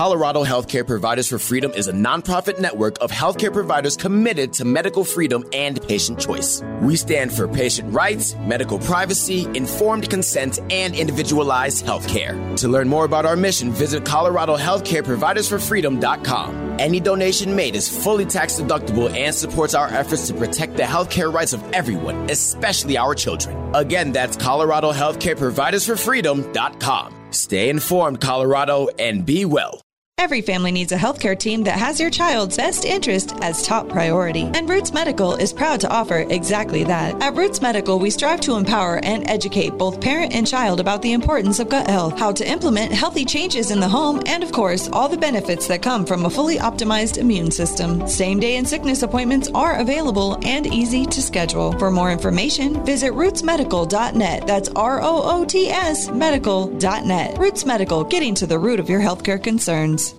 Colorado 0.00 0.40
Healthcare 0.44 0.86
Providers 0.86 1.28
for 1.28 1.38
Freedom 1.38 1.70
is 1.72 1.86
a 1.86 1.92
nonprofit 1.92 2.58
network 2.58 2.96
of 3.02 3.10
healthcare 3.10 3.52
providers 3.52 3.98
committed 3.98 4.54
to 4.54 4.64
medical 4.64 5.04
freedom 5.04 5.44
and 5.52 5.78
patient 5.86 6.18
choice. 6.18 6.62
We 6.80 6.96
stand 6.96 7.30
for 7.30 7.46
patient 7.46 7.92
rights, 7.92 8.34
medical 8.36 8.78
privacy, 8.78 9.46
informed 9.54 10.08
consent, 10.08 10.58
and 10.70 10.94
individualized 10.94 11.84
healthcare. 11.84 12.56
To 12.60 12.68
learn 12.68 12.88
more 12.88 13.04
about 13.04 13.26
our 13.26 13.36
mission, 13.36 13.72
visit 13.72 14.04
coloradohealthcareprovidersforfreedom.com. 14.04 16.80
Any 16.80 17.00
donation 17.00 17.54
made 17.54 17.76
is 17.76 17.86
fully 17.86 18.24
tax 18.24 18.58
deductible 18.58 19.14
and 19.14 19.34
supports 19.34 19.74
our 19.74 19.88
efforts 19.88 20.28
to 20.28 20.34
protect 20.34 20.78
the 20.78 20.84
healthcare 20.84 21.30
rights 21.30 21.52
of 21.52 21.62
everyone, 21.74 22.30
especially 22.30 22.96
our 22.96 23.14
children. 23.14 23.74
Again, 23.74 24.12
that's 24.12 24.38
coloradohealthcareprovidersforfreedom.com. 24.38 27.16
Stay 27.32 27.68
informed, 27.68 28.22
Colorado, 28.22 28.88
and 28.98 29.26
be 29.26 29.44
well. 29.44 29.82
Every 30.20 30.42
family 30.42 30.70
needs 30.70 30.92
a 30.92 30.98
healthcare 30.98 31.36
team 31.36 31.62
that 31.62 31.78
has 31.78 31.98
your 31.98 32.10
child's 32.10 32.58
best 32.58 32.84
interest 32.84 33.32
as 33.40 33.62
top 33.62 33.88
priority. 33.88 34.50
And 34.52 34.68
Roots 34.68 34.92
Medical 34.92 35.34
is 35.34 35.50
proud 35.50 35.80
to 35.80 35.88
offer 35.88 36.26
exactly 36.28 36.84
that. 36.84 37.22
At 37.22 37.36
Roots 37.36 37.62
Medical, 37.62 37.98
we 37.98 38.10
strive 38.10 38.42
to 38.42 38.56
empower 38.56 39.00
and 39.02 39.26
educate 39.30 39.78
both 39.78 39.98
parent 39.98 40.34
and 40.34 40.46
child 40.46 40.78
about 40.78 41.00
the 41.00 41.14
importance 41.14 41.58
of 41.58 41.70
gut 41.70 41.88
health, 41.88 42.18
how 42.18 42.32
to 42.32 42.46
implement 42.46 42.92
healthy 42.92 43.24
changes 43.24 43.70
in 43.70 43.80
the 43.80 43.88
home, 43.88 44.20
and 44.26 44.44
of 44.44 44.52
course, 44.52 44.90
all 44.92 45.08
the 45.08 45.16
benefits 45.16 45.66
that 45.68 45.80
come 45.80 46.04
from 46.04 46.26
a 46.26 46.30
fully 46.30 46.58
optimized 46.58 47.16
immune 47.16 47.50
system. 47.50 48.06
Same 48.06 48.38
day 48.38 48.56
and 48.56 48.68
sickness 48.68 49.02
appointments 49.02 49.48
are 49.54 49.78
available 49.78 50.38
and 50.44 50.66
easy 50.66 51.06
to 51.06 51.22
schedule. 51.22 51.72
For 51.78 51.90
more 51.90 52.12
information, 52.12 52.84
visit 52.84 53.14
rootsmedical.net. 53.14 54.46
That's 54.46 54.68
R 54.76 55.00
O 55.00 55.22
O 55.24 55.44
T 55.46 55.70
S 55.70 56.10
medical.net. 56.10 57.38
Roots 57.38 57.64
Medical, 57.64 58.04
getting 58.04 58.34
to 58.34 58.46
the 58.46 58.58
root 58.58 58.80
of 58.80 58.90
your 58.90 59.00
healthcare 59.00 59.42
concerns. 59.42 60.09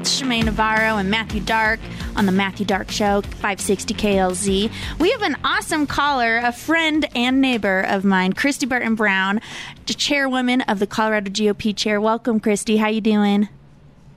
It's 0.00 0.18
Shemaine 0.18 0.46
Navarro 0.46 0.96
and 0.96 1.10
Matthew 1.10 1.42
Dark 1.42 1.78
on 2.16 2.24
the 2.24 2.32
Matthew 2.32 2.64
Dark 2.64 2.90
Show, 2.90 3.20
560 3.20 3.92
KLZ. 3.92 4.72
We 4.98 5.10
have 5.10 5.20
an 5.20 5.36
awesome 5.44 5.86
caller, 5.86 6.38
a 6.38 6.52
friend 6.52 7.06
and 7.14 7.42
neighbor 7.42 7.82
of 7.82 8.02
mine, 8.02 8.32
Kristy 8.32 8.66
Burton 8.66 8.94
Brown, 8.94 9.42
chairwoman 9.84 10.62
of 10.62 10.78
the 10.78 10.86
Colorado 10.86 11.30
GOP 11.30 11.76
chair. 11.76 12.00
Welcome, 12.00 12.40
Kristy. 12.40 12.78
How 12.78 12.88
you 12.88 13.02
doing? 13.02 13.50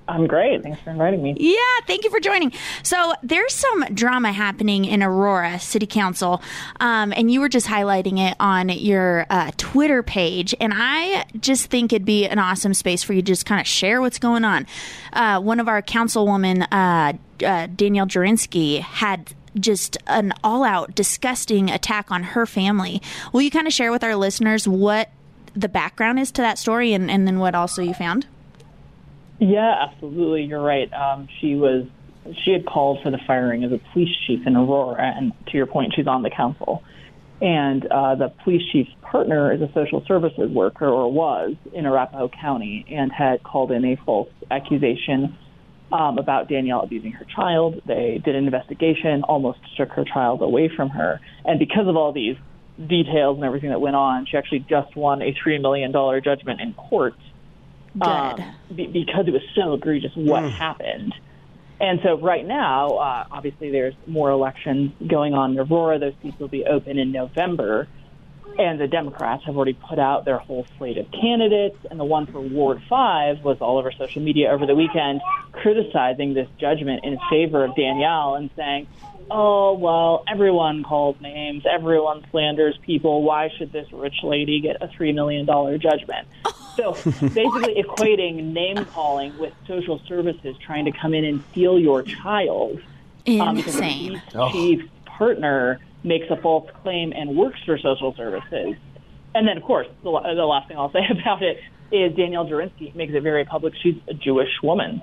I'm 0.08 0.28
great. 0.28 0.64
Thanks 0.64 0.82
for 0.82 0.90
inviting 0.90 1.24
me. 1.24 1.36
Yeah, 1.38 1.86
thank 1.88 2.04
you 2.04 2.10
for 2.10 2.20
joining. 2.20 2.52
So 2.84 3.14
there's 3.24 3.54
some 3.54 3.86
drama 3.94 4.34
happening 4.34 4.84
in 4.84 5.02
Aurora 5.02 5.60
City 5.60 5.88
Council, 5.88 6.42
um, 6.80 7.14
and 7.16 7.32
you 7.32 7.40
were 7.40 7.48
just 7.48 7.68
highlighting 7.68 8.20
it 8.20 8.36
on 8.40 8.70
your 8.70 9.26
uh, 9.30 9.52
Twitter 9.58 10.04
page, 10.04 10.54
and 10.60 10.74
I 10.76 11.26
just 11.40 11.68
think 11.68 11.94
it'd 11.94 12.06
be 12.06 12.28
an 12.28 12.38
awesome 12.38 12.74
space 12.74 13.02
for 13.02 13.14
you 13.14 13.22
to 13.22 13.26
just 13.26 13.46
kind 13.46 13.62
of 13.62 13.68
share 13.68 14.02
what's 14.02 14.20
going 14.20 14.44
on. 14.44 14.68
Uh, 15.14 15.40
one 15.40 15.60
of 15.60 15.70
our 15.70 15.82
councilwoman, 15.82 16.68
uh, 16.72 17.46
uh, 17.46 17.68
Danielle 17.68 18.08
Jurinsky, 18.08 18.82
had 18.82 19.34
just 19.58 19.98
an 20.08 20.34
all-out 20.44 20.96
disgusting 20.96 21.70
attack 21.70 22.12
on 22.12 22.24
her 22.24 22.46
family. 22.46 23.02
Will 23.32 23.42
you 23.42 23.52
kind 23.52 23.68
of 23.68 23.74
share 23.74 23.92
with 23.92 24.04
our 24.04 24.16
listeners 24.16 24.68
what 24.68 25.12
the 25.56 25.70
background 25.70 26.20
is 26.20 26.32
to 26.32 26.42
that 26.42 26.58
story, 26.58 26.94
and, 26.94 27.10
and 27.10 27.26
then 27.26 27.40
what 27.40 27.56
also 27.56 27.82
you 27.82 27.94
found? 27.94 28.28
Yeah, 29.40 29.74
absolutely. 29.90 30.44
You're 30.44 30.62
right. 30.62 30.92
Um, 30.94 31.28
she 31.42 31.56
was 31.56 31.86
she 32.46 32.52
had 32.52 32.66
called 32.66 33.00
for 33.04 33.12
the 33.12 33.20
firing 33.28 33.64
of 33.66 33.74
a 33.74 33.80
police 33.92 34.16
chief 34.26 34.40
in 34.46 34.56
Aurora, 34.56 35.14
and 35.16 35.34
to 35.48 35.58
your 35.58 35.66
point, 35.66 35.94
she's 35.96 36.08
on 36.08 36.24
the 36.24 36.30
council. 36.30 36.84
And 37.42 37.86
uh, 37.88 38.16
the 38.16 38.32
police 38.44 38.62
chief's 38.72 38.92
partner 39.02 39.52
is 39.52 39.60
a 39.62 39.70
social 39.74 40.04
services 40.08 40.50
worker, 40.50 40.88
or 40.88 41.12
was 41.12 41.56
in 41.74 41.86
Arapahoe 41.86 42.30
County, 42.30 42.86
and 42.90 43.12
had 43.12 43.44
called 43.44 43.72
in 43.72 43.84
a 43.84 43.98
false 44.06 44.30
accusation 44.50 45.38
um, 45.92 46.18
about 46.18 46.48
Danielle 46.48 46.82
abusing 46.82 47.12
her 47.12 47.26
child. 47.26 47.82
They 47.86 48.22
did 48.24 48.36
an 48.36 48.46
investigation, 48.46 49.24
almost 49.24 49.60
took 49.78 49.90
her 49.90 50.06
child 50.06 50.42
away 50.42 50.72
from 50.74 50.90
her, 50.90 51.20
and 51.44 51.60
because 51.60 51.88
of 51.88 51.98
all 51.98 52.14
these 52.14 52.38
details 52.88 53.36
and 53.36 53.44
everything 53.44 53.70
that 53.70 53.82
went 53.82 53.96
on, 53.98 54.26
she 54.26 54.38
actually 54.38 54.66
just 54.70 54.96
won 54.96 55.22
a 55.22 55.36
three 55.44 55.60
million 55.60 55.92
dollar 55.92 56.22
judgment 56.22 56.62
in 56.62 56.74
court 56.74 57.14
um, 58.02 58.44
be, 58.74 58.88
because 58.88 59.28
it 59.28 59.32
was 59.32 59.44
so 59.56 59.74
egregious 59.74 60.12
what 60.16 60.44
happened. 60.44 61.14
And 61.80 62.00
so 62.02 62.18
right 62.18 62.46
now, 62.46 62.92
uh, 62.92 63.26
obviously, 63.30 63.72
there's 63.72 63.96
more 64.08 64.30
elections 64.30 64.94
going 65.06 65.34
on 65.34 65.52
in 65.52 65.60
Aurora. 65.60 66.00
Those 66.00 66.14
seats 66.22 66.40
will 66.40 66.48
be 66.48 66.66
open 66.66 66.98
in 66.98 67.12
November. 67.12 67.88
And 68.58 68.80
the 68.80 68.88
Democrats 68.88 69.44
have 69.46 69.58
already 69.58 69.74
put 69.74 69.98
out 69.98 70.26
their 70.26 70.38
whole 70.38 70.66
slate 70.78 70.98
of 70.98 71.12
candidates. 71.12 71.78
And 71.90 72.00
the 72.00 72.06
one 72.06 72.28
for 72.28 72.40
Ward 72.40 72.82
5 72.88 73.44
was 73.44 73.58
all 73.62 73.80
over 73.80 73.92
social 73.92 74.22
media 74.22 74.52
over 74.52 74.66
the 74.66 74.76
weekend 74.76 75.22
criticizing 75.52 76.34
this 76.34 76.48
judgment 76.60 77.04
in 77.04 77.18
favor 77.30 77.66
of 77.66 77.76
Danielle 77.76 78.36
and 78.36 78.50
saying, 78.56 78.88
oh, 79.32 79.74
well, 79.74 80.24
everyone 80.28 80.84
calls 80.84 81.20
names, 81.20 81.64
everyone 81.70 82.26
slanders 82.32 82.78
people. 82.84 83.24
Why 83.24 83.50
should 83.58 83.72
this 83.72 83.92
rich 83.92 84.18
lady 84.24 84.62
get 84.62 84.82
a 84.82 84.88
$3 84.88 85.14
million 85.14 85.46
judgment? 85.80 86.28
So 86.76 86.94
basically 86.94 87.84
equating 87.84 88.54
name 88.54 88.86
calling 88.86 89.38
with 89.38 89.54
social 89.68 90.02
services 90.08 90.56
trying 90.66 90.86
to 90.86 90.92
come 90.92 91.14
in 91.14 91.26
and 91.26 91.44
steal 91.52 91.80
your 91.80 92.04
child. 92.04 92.82
Um, 93.28 93.58
Insane. 93.58 94.22
police 94.32 94.52
chief's 94.52 94.90
partner 95.06 95.80
makes 96.04 96.30
a 96.30 96.38
false 96.38 96.70
claim 96.82 97.14
and 97.14 97.38
works 97.38 97.60
for 97.66 97.78
social 97.78 98.14
services. 98.16 98.76
And 99.36 99.48
then, 99.48 99.58
of 99.58 99.64
course, 99.64 99.88
the, 100.04 100.12
the 100.12 100.46
last 100.46 100.68
thing 100.68 100.78
I'll 100.78 100.92
say 100.92 101.06
about 101.22 101.42
it 101.42 101.60
is 101.92 102.16
Danielle 102.16 102.46
Jurinsky 102.46 102.94
makes 102.96 103.14
it 103.14 103.22
very 103.22 103.46
public 103.46 103.74
she's 103.82 103.96
a 104.08 104.14
Jewish 104.14 104.62
woman. 104.62 105.02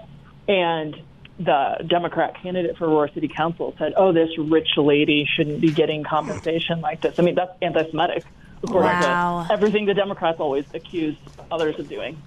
And 0.49 1.01
the 1.39 1.85
Democrat 1.87 2.35
candidate 2.43 2.77
for 2.77 2.87
Aurora 2.87 3.11
City 3.13 3.29
Council 3.29 3.75
said, 3.79 3.95
oh, 3.97 4.13
this 4.13 4.29
rich 4.37 4.77
lady 4.77 5.27
shouldn't 5.37 5.61
be 5.61 5.73
getting 5.73 6.05
compensation 6.05 6.81
like 6.81 7.01
this. 7.01 7.19
I 7.19 7.23
mean, 7.23 7.35
that's 7.35 7.53
anti 7.63 7.91
Semitic, 7.91 8.25
according 8.63 8.91
Wow. 8.91 9.45
to 9.47 9.53
everything 9.53 9.87
the 9.87 9.95
Democrats 9.95 10.41
always 10.41 10.65
accuse 10.75 11.17
others 11.51 11.79
of 11.79 11.89
doing. 11.89 12.21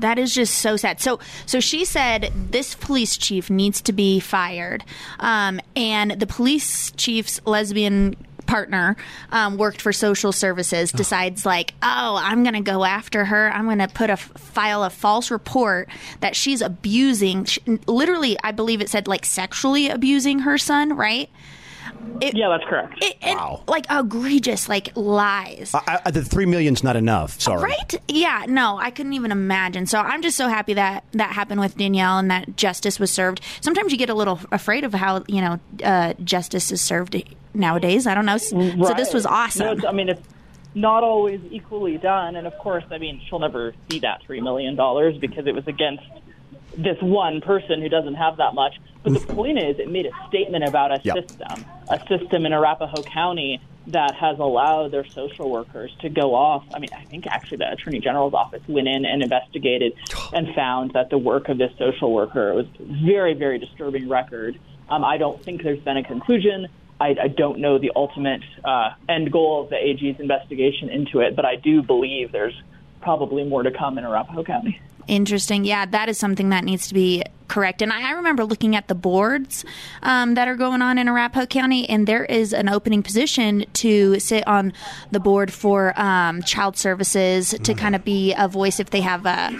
That 0.00 0.18
is 0.18 0.32
just 0.32 0.58
so 0.58 0.76
sad. 0.76 1.00
So, 1.00 1.18
so 1.44 1.58
she 1.58 1.84
said 1.84 2.32
this 2.50 2.74
police 2.76 3.16
chief 3.16 3.50
needs 3.50 3.80
to 3.82 3.92
be 3.92 4.20
fired, 4.20 4.84
um, 5.18 5.60
and 5.74 6.12
the 6.12 6.26
police 6.26 6.92
chief's 6.92 7.40
lesbian 7.44 8.14
partner 8.46 8.96
um, 9.32 9.58
worked 9.58 9.82
for 9.82 9.92
social 9.92 10.32
services. 10.32 10.92
Decides 10.92 11.44
like, 11.44 11.74
oh, 11.82 12.16
I'm 12.18 12.44
going 12.44 12.54
to 12.54 12.60
go 12.60 12.84
after 12.84 13.24
her. 13.26 13.52
I'm 13.52 13.64
going 13.66 13.80
to 13.80 13.88
put 13.88 14.08
a 14.08 14.16
file 14.16 14.84
a 14.84 14.90
false 14.90 15.30
report 15.32 15.88
that 16.20 16.34
she's 16.36 16.62
abusing. 16.62 17.44
She, 17.44 17.60
literally, 17.86 18.38
I 18.42 18.52
believe 18.52 18.80
it 18.80 18.88
said 18.88 19.06
like 19.08 19.24
sexually 19.26 19.88
abusing 19.90 20.38
her 20.40 20.56
son. 20.58 20.96
Right? 20.96 21.28
It, 22.20 22.36
yeah, 22.36 22.48
that's 22.48 22.68
correct. 22.68 23.02
It, 23.02 23.16
and, 23.22 23.38
Like 23.66 23.86
egregious, 23.90 24.68
like 24.68 24.90
lies. 24.96 25.72
I, 25.74 26.00
I, 26.04 26.10
the 26.10 26.24
three 26.24 26.46
million's 26.46 26.82
not 26.82 26.96
enough. 26.96 27.40
Sorry. 27.40 27.62
Right? 27.62 27.94
Yeah, 28.08 28.44
no, 28.48 28.78
I 28.78 28.90
couldn't 28.90 29.12
even 29.12 29.30
imagine. 29.30 29.86
So 29.86 29.98
I'm 29.98 30.22
just 30.22 30.36
so 30.36 30.48
happy 30.48 30.74
that 30.74 31.04
that 31.12 31.32
happened 31.32 31.60
with 31.60 31.76
Danielle 31.76 32.18
and 32.18 32.30
that 32.30 32.56
justice 32.56 32.98
was 32.98 33.10
served. 33.10 33.40
Sometimes 33.60 33.92
you 33.92 33.98
get 33.98 34.10
a 34.10 34.14
little 34.14 34.40
afraid 34.50 34.84
of 34.84 34.94
how, 34.94 35.24
you 35.28 35.40
know, 35.40 35.60
uh, 35.84 36.14
justice 36.24 36.72
is 36.72 36.80
served 36.80 37.22
nowadays. 37.54 38.06
I 38.06 38.14
don't 38.14 38.26
know. 38.26 38.38
So 38.38 38.56
this 38.96 39.14
was 39.14 39.24
awesome. 39.26 39.78
No, 39.78 39.88
I 39.88 39.92
mean, 39.92 40.08
it's 40.08 40.22
not 40.74 41.02
always 41.04 41.40
equally 41.50 41.98
done. 41.98 42.36
And 42.36 42.46
of 42.46 42.56
course, 42.58 42.84
I 42.90 42.98
mean, 42.98 43.20
she'll 43.28 43.38
never 43.38 43.74
see 43.90 44.00
that 44.00 44.22
$3 44.28 44.42
million 44.42 44.76
because 45.20 45.46
it 45.46 45.54
was 45.54 45.66
against 45.66 46.04
this 46.76 47.00
one 47.00 47.40
person 47.40 47.80
who 47.80 47.88
doesn't 47.88 48.14
have 48.14 48.36
that 48.36 48.54
much. 48.54 48.74
But 49.02 49.14
the 49.14 49.20
point 49.34 49.58
is, 49.58 49.78
it 49.78 49.90
made 49.90 50.06
a 50.06 50.28
statement 50.28 50.64
about 50.64 50.92
a 50.92 51.00
Yep. 51.02 51.28
system, 51.28 51.64
a 51.88 51.98
system 52.08 52.46
in 52.46 52.52
Arapahoe 52.52 53.02
County 53.02 53.60
that 53.88 54.14
has 54.16 54.38
allowed 54.38 54.90
their 54.90 55.06
social 55.06 55.50
workers 55.50 55.90
to 56.00 56.10
go 56.10 56.34
off. 56.34 56.64
I 56.74 56.78
mean, 56.78 56.90
I 56.94 57.04
think 57.04 57.26
actually 57.26 57.58
the 57.58 57.72
Attorney 57.72 58.00
General's 58.00 58.34
office 58.34 58.62
went 58.68 58.86
in 58.86 59.06
and 59.06 59.22
investigated 59.22 59.94
and 60.32 60.54
found 60.54 60.92
that 60.92 61.10
the 61.10 61.18
work 61.18 61.48
of 61.48 61.58
this 61.58 61.72
social 61.78 62.12
worker 62.12 62.52
was 62.54 62.66
very, 62.78 63.34
very 63.34 63.58
disturbing 63.58 64.08
record. 64.08 64.58
Um, 64.90 65.04
I 65.04 65.16
don't 65.16 65.42
think 65.42 65.62
there's 65.62 65.80
been 65.80 65.96
a 65.96 66.04
conclusion. 66.04 66.68
I, 67.00 67.14
I 67.22 67.28
don't 67.28 67.60
know 67.60 67.78
the 67.78 67.92
ultimate 67.94 68.42
uh, 68.64 68.90
end 69.08 69.30
goal 69.32 69.62
of 69.62 69.70
the 69.70 69.76
AG's 69.76 70.18
investigation 70.20 70.90
into 70.90 71.20
it, 71.20 71.36
but 71.36 71.44
I 71.44 71.56
do 71.56 71.80
believe 71.82 72.32
there's 72.32 72.60
probably 73.00 73.44
more 73.44 73.62
to 73.62 73.70
come 73.70 73.96
in 73.98 74.04
Arapahoe 74.04 74.44
County. 74.44 74.80
Interesting. 75.08 75.64
Yeah, 75.64 75.86
that 75.86 76.08
is 76.08 76.18
something 76.18 76.50
that 76.50 76.64
needs 76.64 76.86
to 76.88 76.94
be 76.94 77.24
correct. 77.48 77.82
And 77.82 77.92
I, 77.92 78.10
I 78.10 78.12
remember 78.12 78.44
looking 78.44 78.76
at 78.76 78.88
the 78.88 78.94
boards 78.94 79.64
um, 80.02 80.34
that 80.34 80.46
are 80.48 80.54
going 80.54 80.82
on 80.82 80.98
in 80.98 81.08
Arapahoe 81.08 81.46
County, 81.46 81.88
and 81.88 82.06
there 82.06 82.24
is 82.26 82.52
an 82.52 82.68
opening 82.68 83.02
position 83.02 83.64
to 83.72 84.20
sit 84.20 84.46
on 84.46 84.72
the 85.10 85.18
board 85.18 85.52
for 85.52 85.98
um, 86.00 86.42
child 86.42 86.76
services 86.76 87.54
to 87.62 87.74
kind 87.74 87.96
of 87.96 88.04
be 88.04 88.34
a 88.34 88.46
voice 88.48 88.78
if 88.78 88.90
they 88.90 89.00
have 89.00 89.26
a. 89.26 89.58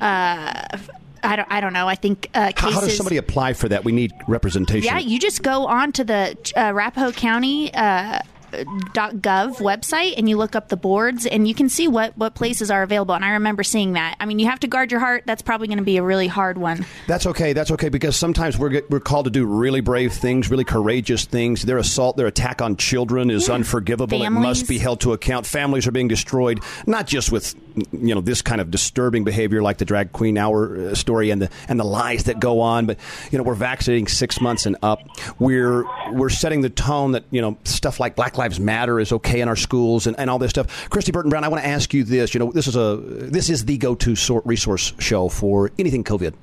Uh, 0.00 0.78
don't. 1.22 1.52
I 1.52 1.60
don't 1.60 1.72
know. 1.72 1.86
I 1.86 1.94
think 1.94 2.28
uh, 2.34 2.40
How, 2.40 2.50
cases. 2.50 2.74
how 2.74 2.80
does 2.80 2.96
somebody 2.96 3.16
apply 3.16 3.52
for 3.52 3.68
that? 3.68 3.84
We 3.84 3.92
need 3.92 4.12
representation. 4.26 4.84
Yeah, 4.86 4.98
you 4.98 5.18
just 5.18 5.42
go 5.42 5.66
on 5.66 5.92
to 5.92 6.04
the 6.04 6.36
uh, 6.56 6.60
Arapahoe 6.60 7.12
County 7.12 7.72
uh, 7.74 8.20
.gov 8.52 9.56
website 9.56 10.14
and 10.16 10.28
you 10.28 10.36
look 10.36 10.54
up 10.54 10.68
the 10.68 10.76
boards 10.76 11.26
and 11.26 11.46
you 11.46 11.54
can 11.54 11.68
see 11.68 11.88
what 11.88 12.16
what 12.16 12.34
places 12.34 12.70
are 12.70 12.82
available. 12.82 13.14
And 13.14 13.24
I 13.24 13.30
remember 13.30 13.62
seeing 13.62 13.94
that. 13.94 14.16
I 14.20 14.26
mean, 14.26 14.38
you 14.38 14.46
have 14.46 14.60
to 14.60 14.66
guard 14.66 14.90
your 14.90 15.00
heart. 15.00 15.24
That's 15.26 15.42
probably 15.42 15.66
going 15.68 15.78
to 15.78 15.84
be 15.84 15.96
a 15.96 16.02
really 16.02 16.26
hard 16.26 16.58
one. 16.58 16.84
That's 17.06 17.26
okay. 17.26 17.52
That's 17.52 17.70
okay 17.72 17.88
because 17.88 18.16
sometimes 18.16 18.58
we're 18.58 18.82
we're 18.90 19.00
called 19.00 19.24
to 19.26 19.30
do 19.30 19.44
really 19.46 19.80
brave 19.80 20.12
things, 20.12 20.50
really 20.50 20.64
courageous 20.64 21.24
things. 21.24 21.62
Their 21.62 21.78
assault, 21.78 22.16
their 22.16 22.26
attack 22.26 22.62
on 22.62 22.76
children 22.76 23.30
is 23.30 23.48
Yeah. 23.48 23.54
unforgivable. 23.54 24.22
It 24.22 24.30
must 24.30 24.68
be 24.68 24.78
held 24.78 25.00
to 25.00 25.12
account. 25.12 25.46
Families 25.46 25.86
are 25.86 25.92
being 25.92 26.08
destroyed, 26.08 26.60
not 26.86 27.06
just 27.06 27.32
with 27.32 27.54
you 27.92 28.14
know 28.14 28.20
this 28.20 28.42
kind 28.42 28.60
of 28.60 28.70
disturbing 28.70 29.24
behavior 29.24 29.62
like 29.62 29.78
the 29.78 29.84
drag 29.84 30.12
queen 30.12 30.38
hour 30.38 30.90
uh, 30.90 30.94
story 30.94 31.30
and 31.30 31.42
the 31.42 31.50
and 31.68 31.78
the 31.78 31.84
lies 31.84 32.24
that 32.24 32.40
go 32.40 32.60
on, 32.60 32.86
but 32.86 32.98
you 33.30 33.38
know 33.38 33.44
we're 33.44 33.54
vaccinating 33.54 34.08
six 34.08 34.40
months 34.40 34.66
and 34.66 34.76
up. 34.82 35.00
We're 35.38 35.84
we're 36.12 36.28
setting 36.28 36.60
the 36.60 36.70
tone 36.70 37.12
that 37.12 37.24
you 37.30 37.40
know 37.40 37.58
stuff 37.64 38.00
like 38.00 38.16
Black 38.16 38.38
Lives 38.38 38.60
Matter 38.60 39.00
is 39.00 39.12
okay 39.12 39.40
in 39.40 39.48
our 39.48 39.56
schools 39.56 40.06
and, 40.06 40.18
and 40.18 40.30
all 40.30 40.38
this 40.38 40.50
stuff. 40.50 40.88
Kristy 40.90 41.12
Burton 41.12 41.30
Brown, 41.30 41.44
I 41.44 41.48
want 41.48 41.62
to 41.62 41.68
ask 41.68 41.92
you 41.94 42.04
this. 42.04 42.34
You 42.34 42.40
know, 42.40 42.52
this 42.52 42.66
is 42.66 42.76
a 42.76 42.96
this 42.96 43.50
is 43.50 43.64
the 43.64 43.78
go 43.78 43.94
to 43.96 44.16
sort 44.16 44.44
resource 44.46 44.92
show 44.98 45.28
for 45.28 45.70
anything 45.78 46.04
COVID, 46.04 46.34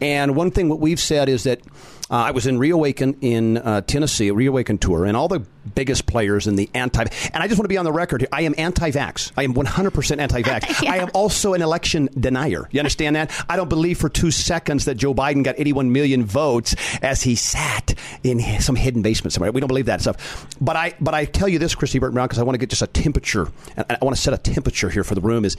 and 0.00 0.36
one 0.36 0.50
thing 0.50 0.68
what 0.68 0.80
we've 0.80 1.00
said 1.00 1.28
is 1.28 1.44
that. 1.44 1.60
Uh, 2.12 2.16
I 2.16 2.30
was 2.32 2.46
in 2.46 2.58
Reawaken 2.58 3.16
in 3.22 3.56
uh, 3.56 3.80
Tennessee, 3.80 4.28
a 4.28 4.34
Reawaken 4.34 4.76
tour, 4.76 5.06
and 5.06 5.16
all 5.16 5.28
the 5.28 5.40
biggest 5.74 6.04
players 6.04 6.46
in 6.46 6.56
the 6.56 6.68
anti. 6.74 7.04
And 7.32 7.42
I 7.42 7.48
just 7.48 7.58
want 7.58 7.64
to 7.64 7.70
be 7.70 7.78
on 7.78 7.86
the 7.86 7.92
record 7.92 8.20
here. 8.20 8.28
I 8.30 8.42
am 8.42 8.54
anti-vax. 8.58 9.32
I 9.34 9.44
am 9.44 9.54
100% 9.54 10.18
anti-vax. 10.18 10.86
I 10.88 10.98
am 10.98 11.08
also 11.14 11.54
an 11.54 11.62
election 11.62 12.10
denier. 12.20 12.68
You 12.70 12.80
understand 12.80 13.16
that? 13.16 13.32
I 13.48 13.56
don't 13.56 13.70
believe 13.70 13.96
for 13.96 14.10
two 14.10 14.30
seconds 14.30 14.84
that 14.84 14.96
Joe 14.96 15.14
Biden 15.14 15.42
got 15.42 15.54
81 15.58 15.90
million 15.90 16.22
votes 16.22 16.76
as 17.00 17.22
he 17.22 17.34
sat 17.34 17.94
in 18.22 18.40
some 18.60 18.76
hidden 18.76 19.00
basement 19.00 19.32
somewhere. 19.32 19.50
We 19.50 19.62
don't 19.62 19.68
believe 19.68 19.86
that 19.86 20.02
stuff. 20.02 20.46
But 20.60 20.76
I, 20.76 20.92
but 21.00 21.14
I 21.14 21.24
tell 21.24 21.48
you 21.48 21.58
this, 21.58 21.74
Kristy 21.74 21.98
Burton 21.98 22.12
Brown, 22.12 22.26
because 22.26 22.38
I 22.38 22.42
want 22.42 22.56
to 22.56 22.58
get 22.58 22.68
just 22.68 22.82
a 22.82 22.86
temperature. 22.88 23.50
And 23.74 23.86
I 23.88 24.04
want 24.04 24.14
to 24.14 24.20
set 24.20 24.34
a 24.34 24.38
temperature 24.38 24.90
here 24.90 25.02
for 25.02 25.14
the 25.14 25.22
room. 25.22 25.46
Is 25.46 25.56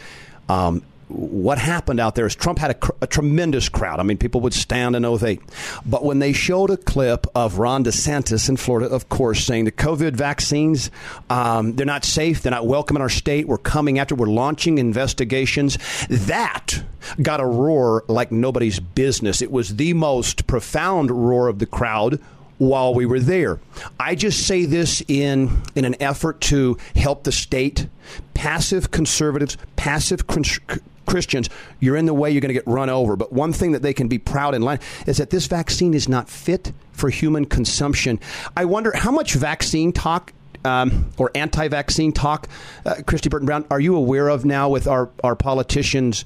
um, 0.50 0.84
what 1.14 1.60
happened 1.60 2.00
out 2.00 2.16
there 2.16 2.26
is 2.26 2.36
Trump 2.36 2.58
had 2.58 2.72
a, 2.72 2.74
cr- 2.74 2.92
a 3.02 3.08
tremendous 3.08 3.70
crowd. 3.70 4.00
I 4.00 4.04
mean, 4.04 4.18
people 4.18 4.42
would 4.42 4.54
stand 4.54 4.96
and 4.96 5.06
ovate. 5.06 5.42
But 5.86 6.04
when 6.04 6.20
they 6.20 6.34
showed 6.34 6.72
a 6.72 6.78
clip 6.78 7.28
of 7.36 7.60
Ron 7.60 7.84
DeSantis 7.84 8.50
in 8.50 8.58
Florida, 8.58 8.90
of 8.94 9.10
course, 9.10 9.46
saying 9.46 9.66
the 9.66 9.72
COVID 9.72 10.14
vaccines, 10.14 10.90
um, 11.30 11.76
they're 11.76 11.86
not 11.86 12.04
safe, 12.04 12.42
they're 12.42 12.52
not 12.52 12.66
welcome 12.66 12.98
in 12.98 13.02
our 13.02 13.10
state, 13.10 13.48
we're 13.48 13.58
coming 13.58 14.00
after, 14.00 14.16
we're 14.16 14.26
launching 14.26 14.80
investigations, 14.80 15.78
that 16.10 16.84
got 17.22 17.40
a 17.40 17.46
roar 17.46 18.04
like 18.08 18.32
nobody's 18.32 18.80
business. 18.80 19.42
It 19.42 19.52
was 19.52 19.76
the 19.76 19.94
most 19.94 20.48
profound 20.48 21.12
roar 21.12 21.48
of 21.48 21.60
the 21.60 21.66
crowd 21.68 22.20
while 22.58 22.94
we 22.94 23.06
were 23.06 23.20
there. 23.20 23.60
I 24.00 24.16
just 24.16 24.48
say 24.48 24.66
this 24.66 25.04
in 25.08 25.62
in 25.76 25.86
an 25.86 26.02
effort 26.02 26.42
to 26.42 26.78
help 26.96 27.24
the 27.24 27.32
state. 27.32 27.88
Passive 28.34 28.92
conservatives, 28.92 29.58
passive 29.76 30.28
Chris- 30.28 30.60
Christians, 31.06 31.50
you're 31.80 31.96
in 31.96 32.06
the 32.06 32.14
way, 32.14 32.32
you're 32.32 32.42
going 32.42 32.50
to 32.50 32.54
get 32.54 32.68
run 32.68 32.90
over. 32.90 33.16
But 33.16 33.34
one 33.34 33.54
thing 33.54 33.72
that 33.74 33.82
they 33.82 33.94
can 33.94 34.08
be 34.08 34.18
proud 34.18 34.56
in 34.56 34.62
line 34.62 34.80
is 35.06 35.18
that 35.18 35.30
this 35.30 35.48
vaccine 35.48 35.94
is 35.94 36.08
not 36.08 36.30
fit 36.30 36.72
for 36.92 37.10
human 37.10 37.46
consumption. 37.46 38.20
I 38.56 38.66
wonder 38.66 38.92
how 38.96 39.12
much 39.12 39.34
vaccine 39.34 39.92
talk 39.92 40.34
um, 40.66 41.12
or 41.18 41.30
anti-vaccine 41.36 42.14
talk, 42.14 42.48
uh, 42.86 42.96
Kristy 43.00 43.30
Burton 43.30 43.46
Brown, 43.46 43.66
are 43.70 43.82
you 43.82 43.96
aware 43.96 44.30
of 44.30 44.46
now 44.46 44.70
with 44.70 44.88
our 44.88 45.10
our 45.24 45.36
politicians? 45.36 46.26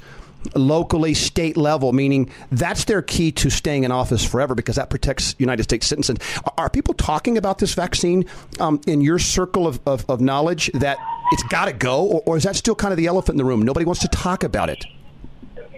locally, 0.55 1.13
state 1.13 1.57
level, 1.57 1.93
meaning 1.93 2.29
that's 2.51 2.85
their 2.85 3.01
key 3.01 3.31
to 3.33 3.49
staying 3.49 3.83
in 3.83 3.91
office 3.91 4.23
forever 4.23 4.55
because 4.55 4.75
that 4.75 4.89
protects 4.89 5.35
United 5.39 5.63
States 5.63 5.87
citizens. 5.87 6.19
Are, 6.45 6.53
are 6.57 6.69
people 6.69 6.93
talking 6.93 7.37
about 7.37 7.59
this 7.59 7.73
vaccine 7.73 8.25
um, 8.59 8.79
in 8.87 9.01
your 9.01 9.19
circle 9.19 9.67
of, 9.67 9.79
of, 9.85 10.09
of 10.09 10.21
knowledge 10.21 10.71
that 10.75 10.97
it's 11.31 11.43
got 11.43 11.65
to 11.65 11.73
go, 11.73 12.05
or, 12.05 12.23
or 12.25 12.37
is 12.37 12.43
that 12.43 12.55
still 12.55 12.75
kind 12.75 12.91
of 12.91 12.97
the 12.97 13.07
elephant 13.07 13.33
in 13.33 13.37
the 13.37 13.45
room? 13.45 13.61
Nobody 13.61 13.85
wants 13.85 14.01
to 14.01 14.07
talk 14.07 14.43
about 14.43 14.69
it. 14.69 14.85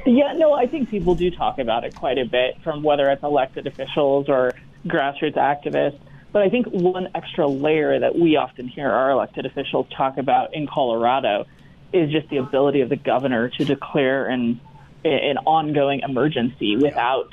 Yeah, 0.05 0.33
no, 0.33 0.53
I 0.53 0.65
think 0.65 0.89
people 0.89 1.15
do 1.15 1.29
talk 1.29 1.59
about 1.59 1.83
it 1.83 1.95
quite 1.95 2.17
a 2.17 2.25
bit, 2.25 2.61
from 2.63 2.83
whether 2.83 3.09
it's 3.09 3.23
elected 3.23 3.67
officials 3.67 4.29
or 4.29 4.53
grassroots 4.85 5.35
activists. 5.35 5.99
But 6.31 6.43
I 6.43 6.49
think 6.49 6.67
one 6.67 7.09
extra 7.15 7.47
layer 7.47 7.99
that 7.99 8.17
we 8.17 8.35
often 8.35 8.67
hear 8.67 8.89
our 8.89 9.11
elected 9.11 9.45
officials 9.45 9.87
talk 9.95 10.17
about 10.17 10.53
in 10.53 10.67
Colorado 10.67 11.45
is 11.91 12.11
just 12.11 12.29
the 12.29 12.37
ability 12.37 12.81
of 12.81 12.89
the 12.89 12.95
governor 12.95 13.49
to 13.49 13.65
declare 13.65 14.27
an 14.27 14.61
an 15.03 15.37
ongoing 15.45 16.01
emergency 16.01 16.75
without 16.75 17.29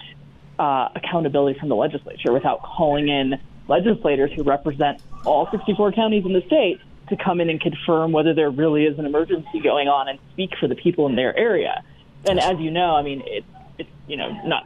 uh, 0.59 0.89
accountability 0.95 1.59
from 1.59 1.69
the 1.69 1.75
legislature, 1.75 2.33
without 2.33 2.63
calling 2.63 3.09
in 3.09 3.41
legislators 3.69 4.31
who 4.33 4.45
represent 4.45 5.03
all 5.25 5.49
64 5.51 5.93
counties 5.93 6.25
in 6.25 6.33
the 6.33 6.43
state 6.43 6.81
to 7.09 7.17
come 7.17 7.41
in 7.41 7.51
and 7.51 7.61
confirm 7.61 8.13
whether 8.13 8.35
there 8.35 8.51
really 8.51 8.85
is 8.85 8.99
an 8.99 9.07
emergency 9.07 9.61
going 9.63 9.89
on 9.89 10.09
and 10.09 10.19
speak 10.33 10.51
for 10.59 10.69
the 10.69 10.75
people 10.75 11.07
in 11.07 11.17
their 11.17 11.37
area. 11.37 11.85
And 12.29 12.41
as 12.41 12.59
you 12.59 12.71
know, 12.71 12.97
I 12.97 13.03
mean, 13.03 13.23
it's 13.27 13.47
it's 13.79 13.91
you 14.07 14.17
know 14.17 14.31
not 14.45 14.65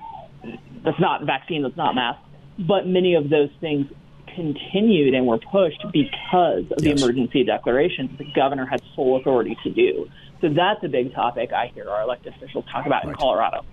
that's 0.85 1.01
not 1.01 1.25
vaccine, 1.25 1.63
that's 1.63 1.77
not 1.77 1.95
mask, 1.95 2.21
but 2.59 2.87
many 2.87 3.15
of 3.15 3.29
those 3.29 3.51
things 3.61 3.87
continued 4.35 5.15
and 5.15 5.27
were 5.27 5.39
pushed 5.39 5.85
because 5.93 6.65
of 6.71 6.79
the 6.79 6.91
emergency 6.91 7.45
declarations 7.45 8.17
the 8.17 8.25
governor 8.35 8.65
had 8.65 8.81
sole 8.95 9.19
authority 9.19 9.57
to 9.65 9.71
do. 9.71 10.09
So 10.41 10.49
that's 10.49 10.83
a 10.85 10.89
big 10.89 11.13
topic 11.15 11.53
I 11.53 11.71
hear 11.75 11.91
our 11.91 12.03
elected 12.03 12.35
officials 12.35 12.65
talk 12.73 12.87
about 12.87 13.05
in 13.05 13.15
Colorado. 13.15 13.65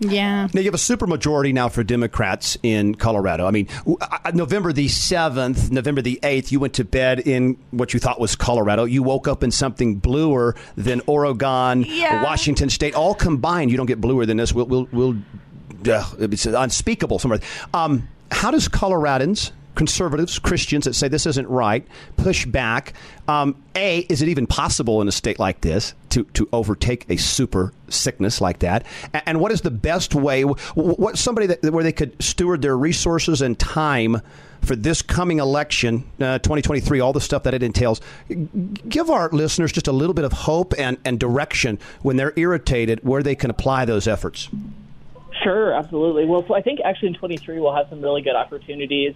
Yeah. 0.00 0.48
Now 0.52 0.60
you 0.60 0.66
have 0.66 0.74
a 0.74 0.76
supermajority 0.76 1.52
now 1.54 1.68
for 1.68 1.82
Democrats 1.84 2.58
in 2.62 2.94
Colorado. 2.94 3.46
I 3.46 3.50
mean, 3.50 3.68
November 4.32 4.72
the 4.72 4.88
seventh, 4.88 5.70
November 5.70 6.02
the 6.02 6.18
eighth, 6.22 6.52
you 6.52 6.60
went 6.60 6.74
to 6.74 6.84
bed 6.84 7.20
in 7.20 7.56
what 7.70 7.94
you 7.94 8.00
thought 8.00 8.20
was 8.20 8.36
Colorado. 8.36 8.84
You 8.84 9.02
woke 9.02 9.28
up 9.28 9.42
in 9.42 9.50
something 9.50 9.96
bluer 9.96 10.56
than 10.76 11.00
Oregon, 11.06 11.84
Yeah. 11.86 12.22
Washington 12.22 12.70
State, 12.70 12.94
all 12.94 13.14
combined. 13.14 13.70
You 13.70 13.76
don't 13.76 13.86
get 13.86 14.00
bluer 14.00 14.26
than 14.26 14.36
this. 14.36 14.52
We'll, 14.52 14.66
we'll, 14.66 14.88
we'll 14.92 15.16
uh, 15.88 16.04
it's 16.18 16.46
unspeakable. 16.46 17.18
Somewhere. 17.18 17.40
Um, 17.72 18.08
how 18.30 18.50
does 18.50 18.68
Coloradans? 18.68 19.52
Conservatives, 19.74 20.38
Christians 20.38 20.84
that 20.84 20.94
say 20.94 21.08
this 21.08 21.26
isn't 21.26 21.48
right, 21.48 21.86
push 22.16 22.46
back. 22.46 22.92
Um, 23.26 23.56
a, 23.74 24.00
is 24.08 24.22
it 24.22 24.28
even 24.28 24.46
possible 24.46 25.00
in 25.00 25.08
a 25.08 25.12
state 25.12 25.38
like 25.38 25.60
this 25.62 25.94
to, 26.10 26.24
to 26.34 26.48
overtake 26.52 27.06
a 27.10 27.16
super 27.16 27.72
sickness 27.88 28.40
like 28.40 28.60
that? 28.60 28.84
And 29.26 29.40
what 29.40 29.50
is 29.52 29.62
the 29.62 29.70
best 29.70 30.14
way? 30.14 30.42
wh- 30.42 30.76
What 30.76 31.18
somebody 31.18 31.48
that, 31.48 31.64
where 31.72 31.82
they 31.82 31.92
could 31.92 32.22
steward 32.22 32.62
their 32.62 32.76
resources 32.76 33.42
and 33.42 33.58
time 33.58 34.20
for 34.62 34.76
this 34.76 35.02
coming 35.02 35.40
election, 35.40 36.04
uh, 36.20 36.38
2023, 36.38 37.00
all 37.00 37.12
the 37.12 37.20
stuff 37.20 37.42
that 37.42 37.52
it 37.52 37.62
entails. 37.62 38.00
Give 38.88 39.10
our 39.10 39.28
listeners 39.30 39.72
just 39.72 39.88
a 39.88 39.92
little 39.92 40.14
bit 40.14 40.24
of 40.24 40.32
hope 40.32 40.72
and, 40.78 40.96
and 41.04 41.18
direction 41.20 41.78
when 42.02 42.16
they're 42.16 42.32
irritated, 42.36 43.00
where 43.02 43.22
they 43.22 43.34
can 43.34 43.50
apply 43.50 43.84
those 43.84 44.06
efforts. 44.08 44.48
Sure, 45.42 45.72
absolutely. 45.74 46.24
Well, 46.24 46.46
I 46.54 46.62
think 46.62 46.80
actually 46.84 47.08
in 47.08 47.14
23 47.14 47.58
we'll 47.60 47.74
have 47.74 47.88
some 47.90 48.00
really 48.00 48.22
good 48.22 48.36
opportunities. 48.36 49.14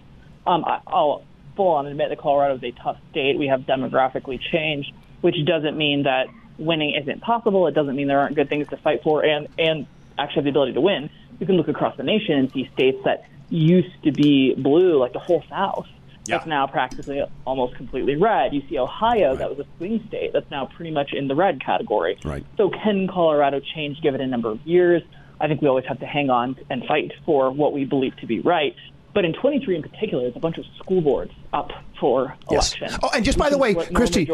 Um, 0.49 0.65
I, 0.65 0.81
I'll 0.87 1.23
full 1.55 1.67
on 1.73 1.85
admit 1.85 2.09
that 2.09 2.17
Colorado 2.17 2.55
is 2.55 2.63
a 2.63 2.71
tough 2.71 2.97
state. 3.11 3.37
We 3.37 3.47
have 3.47 3.61
demographically 3.61 4.39
changed, 4.51 4.91
which 5.21 5.35
doesn't 5.45 5.77
mean 5.77 6.03
that 6.03 6.27
winning 6.57 6.95
isn't 6.99 7.21
possible. 7.21 7.67
It 7.67 7.75
doesn't 7.75 7.95
mean 7.95 8.07
there 8.07 8.19
aren't 8.19 8.35
good 8.35 8.49
things 8.49 8.67
to 8.69 8.77
fight 8.77 9.03
for 9.03 9.23
and, 9.23 9.47
and 9.59 9.85
actually 10.17 10.35
have 10.35 10.43
the 10.45 10.49
ability 10.49 10.73
to 10.73 10.81
win. 10.81 11.09
You 11.39 11.45
can 11.45 11.55
look 11.55 11.67
across 11.67 11.95
the 11.97 12.03
nation 12.03 12.35
and 12.35 12.51
see 12.51 12.69
states 12.73 12.97
that 13.05 13.25
used 13.49 14.03
to 14.03 14.11
be 14.11 14.55
blue, 14.55 14.97
like 14.97 15.13
the 15.13 15.19
whole 15.19 15.43
South, 15.49 15.87
that's 16.25 16.45
now 16.45 16.67
practically 16.67 17.23
almost 17.45 17.75
completely 17.75 18.15
red. 18.15 18.53
You 18.53 18.61
see 18.69 18.77
Ohio, 18.77 19.35
that 19.35 19.49
was 19.49 19.59
a 19.59 19.65
swing 19.77 20.03
state, 20.07 20.31
that's 20.33 20.49
now 20.51 20.65
pretty 20.65 20.91
much 20.91 21.13
in 21.13 21.27
the 21.27 21.35
red 21.35 21.63
category. 21.63 22.17
Right. 22.23 22.45
So 22.57 22.69
can 22.69 23.07
Colorado 23.07 23.59
change 23.59 24.01
given 24.01 24.21
a 24.21 24.27
number 24.27 24.49
of 24.49 24.61
years? 24.65 25.01
I 25.39 25.47
think 25.47 25.61
we 25.61 25.67
always 25.67 25.85
have 25.85 25.99
to 25.99 26.05
hang 26.05 26.29
on 26.29 26.57
and 26.69 26.85
fight 26.85 27.13
for 27.25 27.49
what 27.51 27.73
we 27.73 27.85
believe 27.85 28.15
to 28.17 28.27
be 28.27 28.41
right. 28.41 28.75
But 29.13 29.25
in 29.25 29.33
23 29.33 29.75
in 29.75 29.81
particular, 29.81 30.23
there's 30.23 30.35
a 30.35 30.39
bunch 30.39 30.57
of 30.59 30.65
school 30.77 31.01
boards 31.01 31.31
up 31.51 31.71
for 31.99 32.35
Yes. 32.51 32.73
election. 32.79 32.99
Oh, 33.03 33.09
and 33.13 33.25
just 33.25 33.37
by 33.37 33.49
the 33.49 33.57
way, 33.57 33.73
Kristy. 33.73 34.27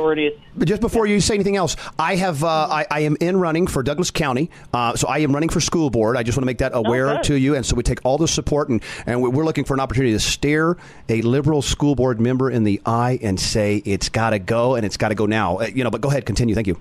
Just 0.66 0.82
before 0.82 1.08
you 1.08 1.20
say 1.22 1.34
anything 1.34 1.56
else, 1.56 1.76
I 1.98 2.16
have 2.18 2.44
uh, 2.44 2.48
I, 2.70 2.86
I 2.92 3.00
am 3.02 3.16
in 3.22 3.38
running 3.38 3.68
for 3.68 3.82
Douglas 3.84 4.12
County, 4.12 4.52
uh, 4.74 4.96
so 4.96 5.08
I 5.08 5.20
am 5.20 5.34
running 5.34 5.50
for 5.50 5.60
school 5.62 5.90
board. 5.90 6.18
I 6.18 6.24
just 6.24 6.38
want 6.38 6.44
to 6.44 6.48
make 6.48 6.58
that 6.60 6.72
aware 6.76 7.08
good. 7.16 7.24
to 7.24 7.36
you, 7.40 7.56
and 7.56 7.66
so 7.66 7.76
we 7.76 7.84
take 7.84 8.00
all 8.04 8.18
the 8.18 8.28
support, 8.28 8.70
and 8.70 8.82
and 9.06 9.22
we- 9.22 9.30
we're 9.30 9.46
looking 9.46 9.64
for 9.64 9.74
an 9.74 9.80
opportunity 9.80 10.12
to 10.14 10.20
stare 10.20 10.78
a 11.10 11.22
liberal 11.22 11.62
school 11.62 11.96
board 11.96 12.20
member 12.20 12.52
in 12.52 12.64
the 12.66 12.82
eye 12.86 13.18
and 13.24 13.40
say 13.40 13.82
it's 13.86 14.10
got 14.10 14.32
to 14.32 14.40
go 14.40 14.76
and 14.76 14.86
it's 14.86 14.98
got 14.98 15.10
to 15.10 15.16
go 15.16 15.26
now. 15.26 15.58
Uh, 15.60 15.68
you 15.74 15.84
know, 15.84 15.90
but 15.90 16.02
go 16.02 16.10
ahead, 16.10 16.26
continue. 16.26 16.54
Thank 16.54 16.68
you. 16.68 16.78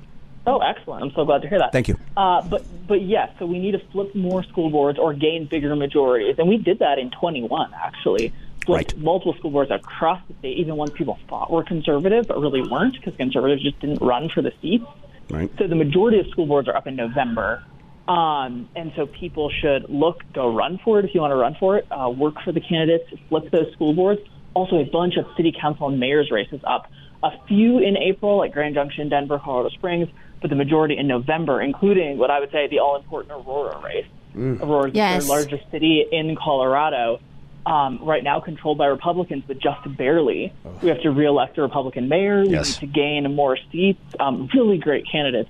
Oh, 0.47 0.59
excellent! 0.59 1.03
I'm 1.03 1.11
so 1.13 1.25
glad 1.25 1.43
to 1.43 1.49
hear 1.49 1.59
that. 1.59 1.73
Thank 1.73 1.89
you. 1.89 1.99
Uh, 2.17 2.43
but 2.43 2.65
but 2.87 3.01
yes, 3.03 3.31
so 3.39 3.47
we 3.47 3.59
need 3.59 3.73
to 3.73 3.79
flip 3.93 4.15
more 4.15 4.43
school 4.45 4.71
boards 4.71 4.99
or 4.99 5.15
gain 5.15 5.47
bigger 5.47 5.75
majorities, 5.75 6.37
and 6.39 6.49
we 6.49 6.59
did 6.59 6.81
that 6.81 6.99
in 6.99 7.11
21 7.11 7.73
actually. 7.75 8.33
Flipped 8.67 8.93
Right. 8.95 8.99
multiple 9.03 9.35
school 9.35 9.51
boards 9.51 9.71
across 9.71 10.21
the 10.27 10.35
state, 10.39 10.57
even 10.57 10.77
ones 10.77 10.91
people 10.93 11.19
thought 11.29 11.51
were 11.51 11.63
conservative 11.65 12.27
but 12.29 12.41
really 12.41 12.63
weren't, 12.63 12.95
because 12.95 13.15
conservatives 13.17 13.63
just 13.63 13.79
didn't 13.81 14.01
run 14.01 14.31
for 14.31 14.41
the 14.41 14.53
seats. 14.63 14.87
Right. 15.29 15.51
So 15.59 15.67
the 15.67 15.75
majority 15.75 16.19
of 16.21 16.29
school 16.29 16.47
boards 16.47 16.67
are 16.69 16.77
up 16.77 16.87
in 16.87 16.97
November. 16.97 17.63
Um, 18.09 18.69
and 18.77 18.93
so 18.97 19.07
people 19.07 19.51
should 19.51 19.89
look, 19.89 20.23
go 20.35 20.55
run 20.55 20.79
for 20.85 20.99
it 20.99 21.05
if 21.07 21.15
you 21.15 21.21
want 21.21 21.33
to 21.33 21.37
run 21.37 21.57
for 21.59 21.79
it, 21.79 21.87
uh, 21.91 22.11
work 22.11 22.41
for 22.43 22.53
the 22.53 22.61
candidates, 22.61 23.11
flip 23.29 23.51
those 23.51 23.71
school 23.73 23.95
boards. 23.95 24.21
Also, 24.55 24.77
a 24.77 24.85
bunch 24.85 25.17
of 25.17 25.27
city 25.37 25.53
council 25.59 25.89
and 25.89 25.99
mayor's 25.99 26.31
races 26.31 26.61
up 26.65 26.91
a 27.23 27.31
few 27.47 27.79
in 27.79 27.97
April, 27.97 28.37
like 28.39 28.53
Grand 28.53 28.75
Junction, 28.75 29.09
Denver, 29.09 29.39
Colorado 29.39 29.71
Springs, 29.71 30.09
but 30.45 30.51
the 30.51 30.57
majority 30.57 30.99
in 30.99 31.07
November, 31.07 31.63
including 31.63 32.19
what 32.19 32.31
I 32.31 32.39
would 32.39 32.51
say 32.51 32.67
the 32.69 32.79
all 32.79 32.97
important 32.97 33.33
Aurora 33.33 33.81
race. 33.83 34.05
Aurora 34.37 34.91
is 34.91 34.95
Yes. 34.95 35.25
the 35.25 35.31
largest 35.33 35.71
city 35.71 36.05
in 36.13 36.37
Colorado. 36.37 37.19
Um, 37.65 37.99
right 38.03 38.23
now, 38.23 38.41
controlled 38.41 38.77
by 38.77 38.85
Republicans, 38.89 39.43
but 39.47 39.59
just 39.59 39.81
barely. 39.97 40.53
We 40.83 40.91
have 40.91 41.01
to 41.01 41.11
reelect 41.11 41.57
a 41.57 41.63
Republican 41.63 42.11
mayor. 42.11 42.43
We 42.43 42.51
Yes. 42.51 42.79
need 42.79 42.87
to 42.89 42.93
gain 42.93 43.35
more 43.35 43.57
seats. 43.73 44.03
Um, 44.21 44.51
really 44.53 44.77
great 44.77 45.07
candidates 45.11 45.49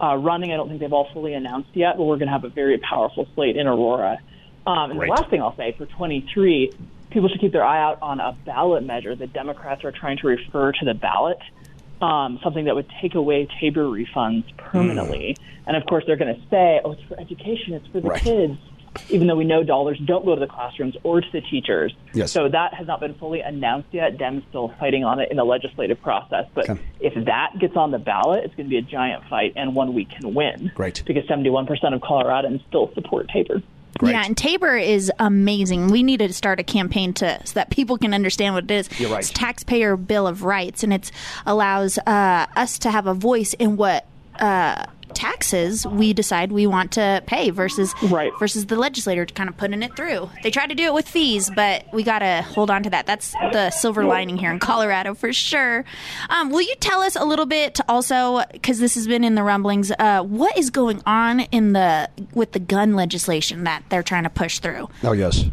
uh, 0.00 0.14
running. 0.14 0.52
I 0.52 0.56
don't 0.56 0.68
think 0.68 0.78
they've 0.78 0.92
all 0.92 1.08
fully 1.12 1.34
announced 1.34 1.70
yet, 1.74 1.96
but 1.96 2.04
we're 2.04 2.14
going 2.18 2.28
to 2.28 2.32
have 2.32 2.44
a 2.44 2.48
very 2.48 2.78
powerful 2.78 3.26
slate 3.34 3.56
in 3.56 3.66
Aurora. 3.66 4.18
Um, 4.68 4.90
and 4.92 5.00
Great. 5.00 5.08
the 5.08 5.14
last 5.20 5.30
thing 5.30 5.42
I'll 5.42 5.56
say 5.56 5.72
for 5.76 5.86
23, 5.86 6.70
people 7.10 7.28
should 7.28 7.40
keep 7.40 7.50
their 7.50 7.64
eye 7.64 7.82
out 7.82 7.98
on 8.02 8.20
a 8.20 8.36
ballot 8.46 8.84
measure 8.84 9.16
that 9.16 9.32
Democrats 9.32 9.82
are 9.84 9.90
trying 9.90 10.16
to 10.18 10.28
refer 10.28 10.70
to 10.70 10.84
the 10.84 10.94
ballot, 10.94 11.38
um, 12.00 12.38
something 12.42 12.64
that 12.66 12.74
would 12.74 12.90
take 13.00 13.14
away 13.14 13.48
Tabor 13.60 13.84
refunds 13.84 14.44
permanently. 14.56 15.36
And 15.66 15.76
of 15.76 15.84
course, 15.86 16.04
they're 16.06 16.16
going 16.16 16.34
to 16.34 16.40
say, 16.48 16.80
oh, 16.84 16.92
it's 16.92 17.02
for 17.02 17.18
education, 17.20 17.74
it's 17.74 17.86
for 17.88 18.00
the 18.00 18.08
Right. 18.08 18.22
kids. 18.22 18.56
Even 19.10 19.26
though 19.28 19.36
we 19.36 19.44
know 19.44 19.62
dollars 19.62 19.98
don't 20.04 20.24
go 20.24 20.34
to 20.34 20.40
the 20.40 20.46
classrooms 20.46 20.96
or 21.04 21.20
to 21.20 21.26
the 21.30 21.42
teachers. 21.42 21.92
Yes. 22.14 22.32
So 22.32 22.48
that 22.48 22.74
has 22.74 22.86
not 22.86 22.98
been 23.00 23.14
fully 23.14 23.40
announced 23.40 23.88
yet. 23.92 24.16
Dems 24.16 24.42
still 24.48 24.74
fighting 24.80 25.04
on 25.04 25.20
it 25.20 25.30
in 25.30 25.36
the 25.36 25.44
legislative 25.44 26.00
process. 26.00 26.46
But 26.54 26.68
Okay. 26.70 26.80
if 26.98 27.14
that 27.26 27.58
gets 27.60 27.76
on 27.76 27.90
the 27.92 27.98
ballot, 27.98 28.44
it's 28.44 28.54
going 28.56 28.66
to 28.66 28.70
be 28.70 28.78
a 28.78 28.82
giant 28.82 29.24
fight 29.28 29.52
and 29.56 29.74
one 29.76 29.92
we 29.94 30.04
can 30.06 30.34
win. 30.34 30.72
Great. 30.74 31.02
Because 31.06 31.24
71% 31.26 31.68
of 31.94 32.00
Coloradans 32.00 32.66
still 32.66 32.90
support 32.94 33.28
Tabor. 33.28 33.62
Yeah, 34.02 34.24
and 34.24 34.36
Tabor 34.36 34.76
is 34.76 35.10
amazing. 35.18 35.88
We 35.88 36.02
need 36.02 36.18
to 36.18 36.32
start 36.32 36.60
a 36.60 36.64
campaign 36.64 37.12
to 37.14 37.40
so 37.44 37.54
that 37.54 37.70
people 37.70 37.98
can 37.98 38.14
understand 38.14 38.54
what 38.54 38.64
it 38.64 38.70
is. 38.70 39.00
You're 39.00 39.10
right. 39.10 39.20
It's 39.20 39.30
Taxpayer 39.30 39.96
Bill 39.96 40.26
of 40.26 40.44
Rights, 40.44 40.82
and 40.82 40.92
it 40.92 41.10
allows 41.46 41.98
uh, 41.98 42.46
us 42.56 42.78
to 42.80 42.90
have 42.90 43.06
a 43.06 43.14
voice 43.14 43.54
in 43.54 43.76
what 43.76 44.06
uh, 44.38 44.84
taxes 45.18 45.84
we 45.86 46.12
decide 46.12 46.52
we 46.52 46.66
want 46.66 46.92
to 46.92 47.22
pay 47.26 47.50
versus 47.50 47.92
Right. 48.04 48.30
versus 48.38 48.66
the 48.66 48.76
legislator 48.76 49.26
kind 49.26 49.48
of 49.48 49.56
putting 49.56 49.82
it 49.82 49.96
through. 49.96 50.30
They 50.44 50.50
try 50.50 50.66
to 50.66 50.74
do 50.74 50.84
it 50.84 50.94
with 50.94 51.08
fees, 51.08 51.50
but 51.54 51.84
we 51.92 52.04
got 52.04 52.20
to 52.20 52.42
hold 52.42 52.70
on 52.70 52.84
to 52.84 52.90
that. 52.90 53.06
That's 53.06 53.32
the 53.52 53.70
silver 53.70 54.04
lining 54.04 54.36
here 54.36 54.52
in 54.52 54.60
Colorado 54.60 55.14
for 55.14 55.32
sure. 55.32 55.84
Um, 56.30 56.50
will 56.50 56.62
you 56.62 56.74
tell 56.80 57.00
us 57.00 57.16
a 57.16 57.24
little 57.24 57.46
bit 57.46 57.80
also 57.88 58.42
because 58.52 58.78
this 58.78 58.94
has 58.94 59.06
been 59.08 59.24
in 59.24 59.34
the 59.34 59.42
rumblings? 59.42 59.90
Uh, 59.98 60.22
what 60.22 60.56
is 60.56 60.70
going 60.70 61.02
on 61.04 61.40
in 61.40 61.72
the 61.72 62.08
with 62.34 62.52
the 62.52 62.60
gun 62.60 62.94
legislation 62.94 63.64
that 63.64 63.82
they're 63.88 64.02
trying 64.04 64.22
to 64.24 64.30
push 64.30 64.60
through? 64.60 64.88
Oh, 65.02 65.12
yes. 65.12 65.44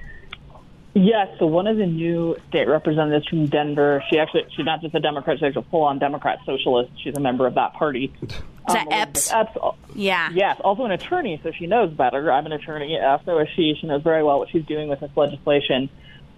Yes, 0.98 1.28
so 1.40 1.46
one 1.46 1.68
of 1.68 1.76
the 1.76 1.86
new 1.86 2.38
state 2.48 2.70
representatives 2.70 3.28
from 3.28 3.48
Denver, 3.48 4.02
she 4.10 4.18
actually, 4.18 4.46
she's 4.56 4.66
not 4.66 4.82
just 4.82 4.96
a 4.96 5.02
Democrat, 5.02 5.38
she's 5.40 5.56
a 5.58 5.62
full 5.64 5.84
on 5.84 6.00
Democrat 6.00 6.40
socialist. 6.46 6.90
She's 7.04 7.16
a 7.18 7.20
member 7.20 7.46
of 7.46 7.56
that 7.56 7.74
party. 7.74 8.14
Is 8.22 8.30
that 8.70 8.88
Um, 8.88 8.94
Epps? 8.94 9.34
Epps. 9.34 9.58
Yeah. 9.94 10.30
Yes, 10.34 10.58
also 10.64 10.86
an 10.86 10.92
attorney, 10.92 11.38
so 11.44 11.52
she 11.52 11.68
knows 11.68 11.92
better. 11.92 12.32
I'm 12.32 12.46
an 12.46 12.54
attorney, 12.54 12.98
uh, 12.98 13.18
so 13.26 13.38
is 13.40 13.50
she. 13.58 13.76
She 13.80 13.88
knows 13.88 14.04
very 14.04 14.24
well 14.24 14.40
what 14.40 14.50
she's 14.50 14.64
doing 14.66 14.88
with 14.88 15.02
this 15.02 15.12
legislation. 15.18 15.90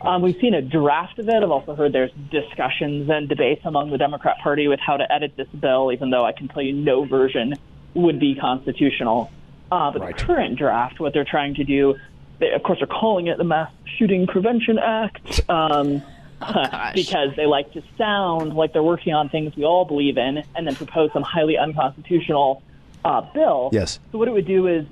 Um, 0.01 0.23
we've 0.23 0.39
seen 0.41 0.55
a 0.55 0.61
draft 0.61 1.19
of 1.19 1.29
it. 1.29 1.35
I've 1.35 1.51
also 1.51 1.75
heard 1.75 1.93
there's 1.93 2.11
discussions 2.31 3.09
and 3.11 3.29
debates 3.29 3.61
among 3.63 3.91
the 3.91 3.97
Democrat 3.99 4.37
Party 4.39 4.67
with 4.67 4.79
how 4.79 4.97
to 4.97 5.11
edit 5.11 5.33
this 5.37 5.47
bill, 5.49 5.91
even 5.91 6.09
though 6.09 6.25
I 6.25 6.31
can 6.31 6.47
tell 6.47 6.63
you 6.63 6.73
no 6.73 7.05
version 7.05 7.53
would 7.93 8.19
be 8.19 8.33
constitutional. 8.33 9.29
Uh, 9.71 9.91
but 9.91 10.01
Right. 10.01 10.17
the 10.17 10.23
current 10.23 10.57
draft, 10.57 10.99
what 10.99 11.13
they're 11.13 11.25
trying 11.25 11.53
to 11.55 11.63
do, 11.63 11.95
they, 12.39 12.51
of 12.51 12.63
course, 12.63 12.79
they're 12.79 12.87
calling 12.87 13.27
it 13.27 13.37
the 13.37 13.43
Mass 13.43 13.71
Shooting 13.97 14.27
Prevention 14.27 14.79
Act. 14.79 15.41
Um, 15.49 16.03
because 16.93 17.35
they 17.35 17.47
like 17.47 17.73
to 17.73 17.81
sound 17.97 18.53
like 18.53 18.71
they're 18.71 18.83
working 18.83 19.11
on 19.11 19.27
things 19.27 19.55
we 19.55 19.65
all 19.65 19.85
believe 19.85 20.17
in 20.17 20.43
and 20.55 20.67
then 20.67 20.75
propose 20.75 21.11
some 21.11 21.23
highly 21.23 21.57
unconstitutional 21.57 22.61
uh, 23.03 23.21
bill. 23.33 23.69
Yes. 23.73 23.99
So 24.11 24.19
what 24.19 24.27
it 24.27 24.31
would 24.31 24.45
do 24.45 24.67
is 24.67 24.85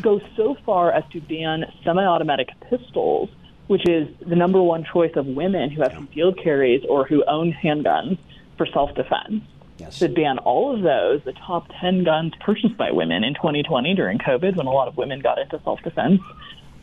go 0.00 0.20
so 0.36 0.56
far 0.66 0.92
as 0.92 1.04
to 1.12 1.20
ban 1.20 1.64
semi-automatic 1.84 2.48
pistols, 2.68 3.30
which 3.66 3.88
is 3.88 4.08
the 4.26 4.36
number 4.36 4.60
one 4.60 4.84
choice 4.84 5.12
of 5.16 5.26
women 5.26 5.70
who 5.70 5.82
have 5.82 5.92
concealed 5.92 6.38
carries 6.42 6.84
or 6.88 7.06
who 7.06 7.24
own 7.24 7.52
handguns 7.52 8.18
for 8.56 8.66
self-defense. 8.66 9.42
Yes. 9.78 9.98
To 9.98 10.08
ban 10.08 10.38
all 10.38 10.74
of 10.74 10.82
those, 10.82 11.22
the 11.24 11.32
top 11.32 11.68
10 11.80 12.04
guns 12.04 12.32
purchased 12.40 12.76
by 12.76 12.92
women 12.92 13.24
in 13.24 13.34
2020 13.34 13.94
during 13.94 14.18
COVID, 14.18 14.54
when 14.54 14.66
a 14.66 14.70
lot 14.70 14.86
of 14.86 14.96
women 14.96 15.20
got 15.20 15.38
into 15.38 15.60
self-defense, 15.64 16.20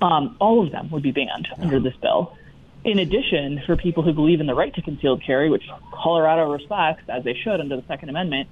um, 0.01 0.35
all 0.39 0.65
of 0.65 0.71
them 0.71 0.89
would 0.91 1.03
be 1.03 1.11
banned 1.11 1.47
under 1.59 1.79
this 1.79 1.95
bill. 2.01 2.35
In 2.83 2.97
addition, 2.97 3.61
for 3.65 3.75
people 3.75 4.01
who 4.01 4.11
believe 4.11 4.39
in 4.39 4.47
the 4.47 4.55
right 4.55 4.73
to 4.73 4.81
concealed 4.81 5.23
carry, 5.23 5.49
which 5.49 5.63
Colorado 5.93 6.51
respects, 6.51 7.03
as 7.07 7.23
they 7.23 7.35
should 7.35 7.59
under 7.59 7.75
the 7.75 7.83
Second 7.87 8.09
Amendment, 8.09 8.49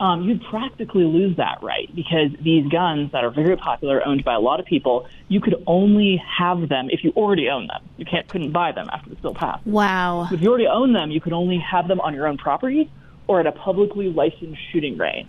um, 0.00 0.22
you'd 0.22 0.42
practically 0.44 1.04
lose 1.04 1.36
that 1.36 1.62
right 1.62 1.94
because 1.94 2.30
these 2.40 2.66
guns 2.68 3.12
that 3.12 3.22
are 3.22 3.30
very 3.30 3.56
popular, 3.56 4.04
owned 4.04 4.24
by 4.24 4.34
a 4.34 4.40
lot 4.40 4.58
of 4.58 4.66
people, 4.66 5.06
you 5.28 5.40
could 5.40 5.62
only 5.66 6.16
have 6.38 6.68
them 6.68 6.88
if 6.90 7.04
you 7.04 7.12
already 7.12 7.48
own 7.50 7.66
them. 7.66 7.82
You 7.98 8.06
can't 8.06 8.26
couldn't 8.26 8.50
buy 8.50 8.72
them 8.72 8.88
after 8.90 9.10
the 9.10 9.16
bill 9.16 9.34
passed. 9.34 9.64
Wow. 9.66 10.26
If 10.32 10.40
you 10.40 10.48
already 10.48 10.66
own 10.66 10.94
them, 10.94 11.10
you 11.10 11.20
could 11.20 11.34
only 11.34 11.58
have 11.58 11.86
them 11.86 12.00
on 12.00 12.14
your 12.14 12.26
own 12.26 12.38
property 12.38 12.90
or 13.28 13.40
at 13.40 13.46
a 13.46 13.52
publicly 13.52 14.08
licensed 14.08 14.60
shooting 14.72 14.96
range. 14.96 15.28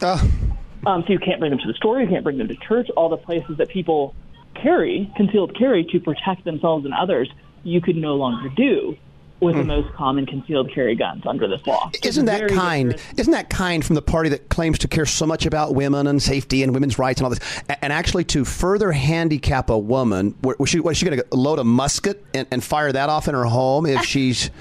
Um, 0.87 1.03
so 1.05 1.13
you 1.13 1.19
can't 1.19 1.39
bring 1.39 1.51
them 1.51 1.59
to 1.59 1.67
the 1.67 1.75
store, 1.75 2.01
you 2.01 2.07
can't 2.07 2.23
bring 2.23 2.39
them 2.39 2.47
to 2.47 2.55
church, 2.55 2.89
all 2.97 3.09
the 3.09 3.17
places 3.17 3.57
that 3.57 3.69
people 3.69 4.15
carry, 4.61 5.11
concealed 5.15 5.57
carry, 5.57 5.83
to 5.85 5.99
protect 5.99 6.43
themselves 6.43 6.85
and 6.85 6.93
others, 6.93 7.29
you 7.63 7.81
could 7.81 7.95
no 7.95 8.15
longer 8.15 8.49
do 8.49 8.97
with 9.41 9.55
the 9.55 9.61
hmm. 9.61 9.69
most 9.69 9.93
common 9.95 10.25
concealed 10.25 10.71
carry 10.71 10.95
guns 10.95 11.23
under 11.25 11.47
this 11.47 11.65
law. 11.65 11.89
It's 11.95 12.05
Isn't 12.05 12.25
that 12.25 12.47
kind? 12.49 12.91
different. 12.91 13.19
Isn't 13.19 13.33
that 13.33 13.49
kind 13.49 13.83
from 13.83 13.95
the 13.95 14.01
party 14.01 14.29
that 14.29 14.49
claims 14.49 14.77
to 14.79 14.87
care 14.87 15.05
so 15.05 15.25
much 15.25 15.47
about 15.47 15.73
women 15.73 16.05
and 16.05 16.21
safety 16.21 16.61
and 16.61 16.73
women's 16.73 16.99
rights 16.99 17.19
and 17.19 17.25
all 17.25 17.31
this, 17.31 17.63
and 17.81 17.91
actually 17.91 18.23
to 18.25 18.45
further 18.45 18.91
handicap 18.91 19.71
a 19.71 19.77
woman? 19.77 20.35
wh- 20.43 20.59
Was 20.59 20.69
she, 20.69 20.79
was 20.79 20.97
she 20.97 21.07
going 21.07 21.17
to 21.17 21.25
load 21.35 21.57
a 21.57 21.63
musket 21.63 22.23
and, 22.35 22.47
and 22.51 22.63
fire 22.63 22.91
that 22.91 23.09
off 23.09 23.27
in 23.27 23.33
her 23.33 23.45
home 23.45 23.87
if 23.87 23.97
ah. 23.97 24.01
she's? 24.03 24.51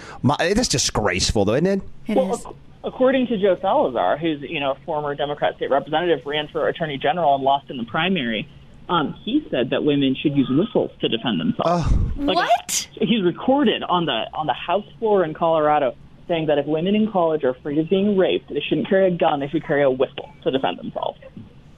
Eh, 0.40 0.54
that's 0.54 0.68
disgraceful, 0.68 1.44
though, 1.44 1.54
isn't 1.54 1.66
it? 1.66 1.82
It 2.06 2.16
well, 2.16 2.34
is. 2.34 2.40
ac- 2.40 2.54
according 2.82 3.26
to 3.26 3.38
Joe 3.38 3.58
Salazar, 3.60 4.16
who's 4.16 4.40
you 4.40 4.60
know 4.60 4.72
a 4.72 4.78
former 4.86 5.14
Democrat 5.14 5.56
state 5.56 5.70
representative, 5.70 6.24
ran 6.24 6.48
for 6.48 6.68
attorney 6.68 6.96
general 6.96 7.34
and 7.34 7.44
lost 7.44 7.68
in 7.68 7.76
the 7.76 7.84
primary. 7.84 8.48
Um, 8.90 9.14
he 9.24 9.46
said 9.52 9.70
that 9.70 9.84
women 9.84 10.16
should 10.20 10.36
use 10.36 10.48
whistles 10.50 10.90
to 11.00 11.08
defend 11.08 11.38
themselves. 11.38 11.92
Like, 12.16 12.36
what? 12.36 12.88
He's 12.94 13.22
recorded 13.22 13.84
on 13.84 14.04
the 14.04 14.26
on 14.34 14.46
the 14.46 14.52
House 14.52 14.84
floor 14.98 15.24
in 15.24 15.32
Colorado 15.32 15.94
saying 16.26 16.46
that 16.46 16.58
if 16.58 16.66
women 16.66 16.96
in 16.96 17.10
college 17.10 17.44
are 17.44 17.50
afraid 17.50 17.78
of 17.78 17.88
being 17.88 18.16
raped, 18.16 18.48
they 18.48 18.60
shouldn't 18.60 18.88
carry 18.88 19.06
a 19.06 19.16
gun; 19.16 19.38
they 19.38 19.48
should 19.48 19.64
carry 19.64 19.84
a 19.84 19.90
whistle 19.90 20.28
to 20.42 20.50
defend 20.50 20.78
themselves. 20.78 21.20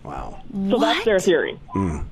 Wow. 0.03 0.43
So 0.71 0.79
that's 0.79 1.05
their 1.05 1.21
theory. 1.21 1.61
Well, 1.75 2.07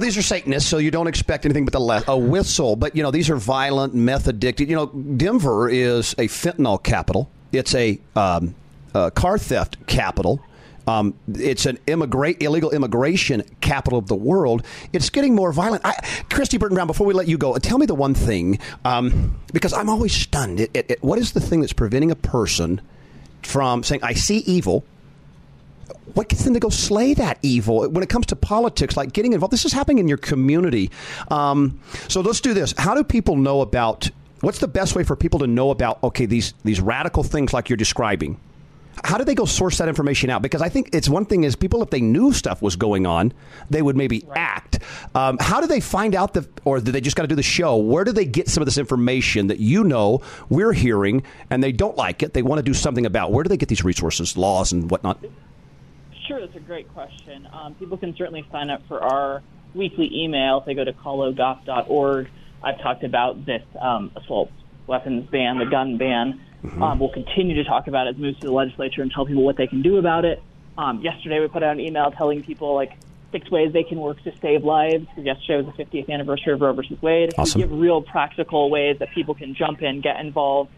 these 0.00 0.18
are 0.18 0.22
Satanists, 0.22 0.68
so 0.68 0.76
you 0.76 0.90
don't 0.90 1.06
expect 1.06 1.46
anything 1.46 1.64
but 1.64 1.72
the 1.72 1.80
le- 1.80 2.04
a 2.06 2.18
whistle. 2.18 2.76
But 2.76 2.94
you 2.94 3.02
know, 3.02 3.10
these 3.10 3.30
are 3.30 3.36
violent, 3.36 3.94
meth 3.94 4.28
addicted. 4.28 4.68
You 4.68 4.76
know, 4.76 4.86
Denver 4.86 5.70
is 5.70 6.12
a 6.18 6.28
fentanyl 6.28 6.82
capital. 6.82 7.30
It's 7.52 7.74
a 7.74 7.98
um, 8.14 8.54
uh, 8.94 9.08
car 9.08 9.38
theft 9.38 9.86
capital. 9.86 10.42
Um, 10.86 11.14
it's 11.34 11.66
an 11.66 11.78
immigrate 11.86 12.42
illegal 12.42 12.70
immigration 12.70 13.42
capital 13.60 13.98
of 13.98 14.06
the 14.06 14.14
world. 14.14 14.64
It's 14.92 15.10
getting 15.10 15.34
more 15.34 15.52
violent. 15.52 15.84
I, 15.84 15.94
Kristy 16.30 16.58
Burton 16.58 16.74
Brown, 16.74 16.86
before 16.86 17.06
we 17.06 17.14
let 17.14 17.28
you 17.28 17.38
go, 17.38 17.56
tell 17.58 17.78
me 17.78 17.86
the 17.86 17.94
one 17.94 18.14
thing 18.14 18.58
um, 18.84 19.38
because 19.52 19.72
I'm 19.72 19.88
always 19.88 20.14
stunned. 20.14 20.60
It, 20.60 20.70
it, 20.74 20.90
it, 20.92 21.02
what 21.02 21.18
is 21.18 21.32
the 21.32 21.40
thing 21.40 21.60
that's 21.60 21.72
preventing 21.72 22.10
a 22.10 22.16
person 22.16 22.80
from 23.42 23.82
saying, 23.82 24.02
"I 24.02 24.14
see 24.14 24.38
evil"? 24.38 24.84
what 26.14 26.28
gets 26.28 26.44
them 26.44 26.54
to 26.54 26.60
go 26.60 26.68
slay 26.70 27.14
that 27.14 27.38
evil 27.42 27.88
when 27.90 28.02
it 28.02 28.08
comes 28.08 28.26
to 28.26 28.36
politics 28.36 28.96
like 28.96 29.12
getting 29.12 29.32
involved 29.32 29.52
this 29.52 29.64
is 29.64 29.72
happening 29.72 29.98
in 29.98 30.08
your 30.08 30.16
community 30.16 30.90
um, 31.30 31.78
so 32.08 32.20
let's 32.20 32.40
do 32.40 32.54
this 32.54 32.74
how 32.78 32.94
do 32.94 33.04
people 33.04 33.36
know 33.36 33.60
about 33.60 34.08
what's 34.40 34.58
the 34.58 34.68
best 34.68 34.94
way 34.94 35.04
for 35.04 35.14
people 35.14 35.38
to 35.40 35.46
know 35.46 35.70
about 35.70 36.02
okay 36.02 36.24
these 36.24 36.54
these 36.64 36.80
radical 36.80 37.22
things 37.22 37.52
like 37.52 37.68
you're 37.68 37.76
describing 37.76 38.38
how 39.04 39.18
did 39.18 39.26
they 39.26 39.34
go 39.34 39.44
source 39.44 39.78
that 39.78 39.88
information 39.88 40.30
out 40.30 40.42
because 40.42 40.62
i 40.62 40.68
think 40.68 40.90
it's 40.92 41.08
one 41.08 41.24
thing 41.24 41.44
is 41.44 41.56
people 41.56 41.82
if 41.82 41.90
they 41.90 42.00
knew 42.00 42.32
stuff 42.32 42.62
was 42.62 42.76
going 42.76 43.06
on 43.06 43.32
they 43.70 43.82
would 43.82 43.96
maybe 43.96 44.26
act 44.34 44.78
um, 45.14 45.36
how 45.40 45.60
do 45.60 45.66
they 45.66 45.80
find 45.80 46.14
out 46.14 46.34
the 46.34 46.48
or 46.64 46.80
do 46.80 46.92
they 46.92 47.00
just 47.00 47.16
got 47.16 47.22
to 47.22 47.28
do 47.28 47.34
the 47.34 47.42
show 47.42 47.76
where 47.76 48.04
do 48.04 48.12
they 48.12 48.24
get 48.24 48.48
some 48.48 48.62
of 48.62 48.66
this 48.66 48.78
information 48.78 49.48
that 49.48 49.58
you 49.58 49.84
know 49.84 50.20
we're 50.48 50.72
hearing 50.72 51.22
and 51.50 51.62
they 51.62 51.72
don't 51.72 51.96
like 51.96 52.22
it 52.22 52.32
they 52.32 52.42
want 52.42 52.58
to 52.58 52.62
do 52.62 52.74
something 52.74 53.06
about 53.06 53.32
where 53.32 53.42
do 53.42 53.48
they 53.48 53.56
get 53.56 53.68
these 53.68 53.84
resources 53.84 54.36
laws 54.36 54.72
and 54.72 54.90
whatnot 54.90 55.18
Sure, 56.26 56.40
that's 56.40 56.56
a 56.56 56.60
great 56.60 56.92
question. 56.92 57.48
Um, 57.52 57.74
people 57.74 57.96
can 57.96 58.16
certainly 58.16 58.44
sign 58.50 58.68
up 58.68 58.82
for 58.88 59.00
our 59.00 59.42
weekly 59.74 60.10
email 60.12 60.58
if 60.58 60.64
they 60.64 60.74
go 60.74 60.84
to 60.84 60.92
cologop.org. 60.92 62.28
I've 62.62 62.80
talked 62.80 63.04
about 63.04 63.46
this 63.46 63.62
um, 63.80 64.10
assault 64.16 64.50
weapons 64.88 65.28
ban, 65.30 65.58
the 65.58 65.66
gun 65.66 65.98
ban. 65.98 66.40
Um, 66.80 66.98
we'll 66.98 67.12
continue 67.12 67.56
to 67.56 67.64
talk 67.64 67.86
about 67.86 68.06
it 68.06 68.10
as 68.10 68.16
it 68.16 68.20
moves 68.20 68.40
to 68.40 68.46
the 68.46 68.52
legislature 68.52 69.02
and 69.02 69.10
tell 69.10 69.26
people 69.26 69.44
what 69.44 69.56
they 69.56 69.66
can 69.66 69.82
do 69.82 69.96
about 69.96 70.24
it. 70.24 70.42
Um, 70.76 71.00
yesterday, 71.00 71.40
we 71.40 71.48
put 71.48 71.62
out 71.62 71.72
an 71.72 71.80
email 71.80 72.10
telling 72.10 72.42
people 72.42 72.74
like 72.74 72.92
six 73.32 73.50
ways 73.50 73.72
they 73.72 73.82
can 73.82 73.98
work 73.98 74.22
to 74.24 74.32
save 74.40 74.62
lives. 74.62 75.06
Yesterday 75.16 75.62
was 75.62 75.74
the 75.74 75.84
50th 75.84 76.10
anniversary 76.10 76.52
of 76.52 76.60
Roe 76.60 76.72
versus 76.72 77.00
Wade. 77.00 77.32
Awesome. 77.38 77.60
We 77.60 77.66
give 77.66 77.78
real 77.78 78.02
practical 78.02 78.70
ways 78.70 78.98
that 78.98 79.10
people 79.14 79.34
can 79.34 79.54
jump 79.54 79.82
in, 79.82 80.00
get 80.00 80.20
involved. 80.20 80.70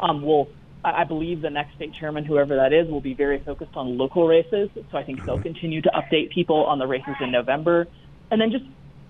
Um, 0.00 0.22
we'll 0.22 0.48
I 0.84 1.02
I 1.02 1.04
believe 1.04 1.40
the 1.40 1.50
next 1.50 1.74
state 1.76 1.94
chairman, 1.94 2.24
whoever 2.24 2.56
that 2.56 2.72
is, 2.72 2.88
will 2.88 3.00
be 3.00 3.14
very 3.14 3.40
focused 3.40 3.74
on 3.74 3.96
local 3.96 4.26
races. 4.26 4.68
So 4.74 4.98
I 4.98 5.02
think 5.02 5.24
they'll 5.24 5.42
continue 5.42 5.80
to 5.82 5.90
update 5.90 6.30
people 6.30 6.64
on 6.64 6.78
the 6.78 6.86
races 6.86 7.14
in 7.20 7.30
November, 7.30 7.86
and 8.30 8.40
then 8.40 8.50
just 8.50 8.64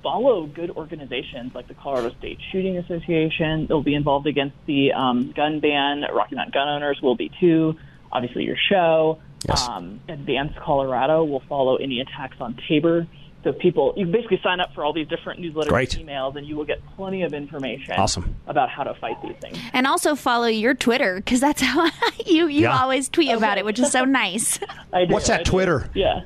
follow 0.04 0.46
good 0.46 0.70
organizations 0.70 1.52
like 1.54 1.66
the 1.66 1.74
Colorado 1.74 2.14
State 2.18 2.38
Shooting 2.52 2.76
Association. 2.76 3.66
They'll 3.66 3.82
be 3.82 3.94
involved 3.96 4.28
against 4.28 4.54
the 4.66 4.92
um, 4.92 5.32
gun 5.32 5.58
ban. 5.58 6.04
Rocky 6.12 6.36
Mountain 6.36 6.52
gun 6.52 6.68
owners 6.68 7.00
will 7.02 7.16
be 7.16 7.32
too. 7.40 7.74
Obviously, 8.12 8.44
your 8.44 8.56
show. 8.70 9.18
Yes. 9.48 9.68
Um, 9.68 10.00
Advance 10.08 10.52
Colorado 10.64 11.24
will 11.24 11.42
follow 11.48 11.76
any 11.76 12.00
attacks 12.00 12.36
on 12.40 12.56
Tabor. 12.68 13.06
So 13.42 13.52
people, 13.52 13.92
you 13.96 14.06
basically 14.06 14.40
sign 14.42 14.60
up 14.60 14.72
for 14.74 14.82
all 14.84 14.94
these 14.94 15.06
different 15.08 15.38
newsletters, 15.40 15.68
Great. 15.68 15.94
and 15.96 16.08
emails, 16.08 16.34
and 16.36 16.46
you 16.46 16.56
will 16.56 16.64
get 16.64 16.78
plenty 16.96 17.24
of 17.24 17.34
information 17.34 17.92
Awesome. 17.98 18.36
about 18.46 18.70
how 18.70 18.84
to 18.84 18.94
fight 18.94 19.20
these 19.22 19.36
things. 19.38 19.58
And 19.74 19.86
also 19.86 20.14
follow 20.14 20.46
your 20.46 20.72
Twitter 20.72 21.16
because 21.16 21.40
that's 21.40 21.60
how 21.60 21.90
you 22.26 22.46
you 22.46 22.62
Yeah. 22.62 22.78
always 22.80 23.10
tweet 23.10 23.32
about 23.32 23.58
it, 23.58 23.66
which 23.66 23.78
is 23.78 23.92
so 23.92 24.04
nice. 24.06 24.58
I 24.94 25.04
do, 25.04 25.12
What's 25.12 25.26
that 25.26 25.40
I 25.40 25.42
do. 25.42 25.50
Twitter? 25.50 25.90
Yeah, 25.94 26.20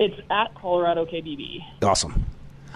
it's 0.00 0.20
at 0.28 0.54
Colorado 0.56 1.04
KBB. 1.06 1.60
Awesome. 1.84 2.24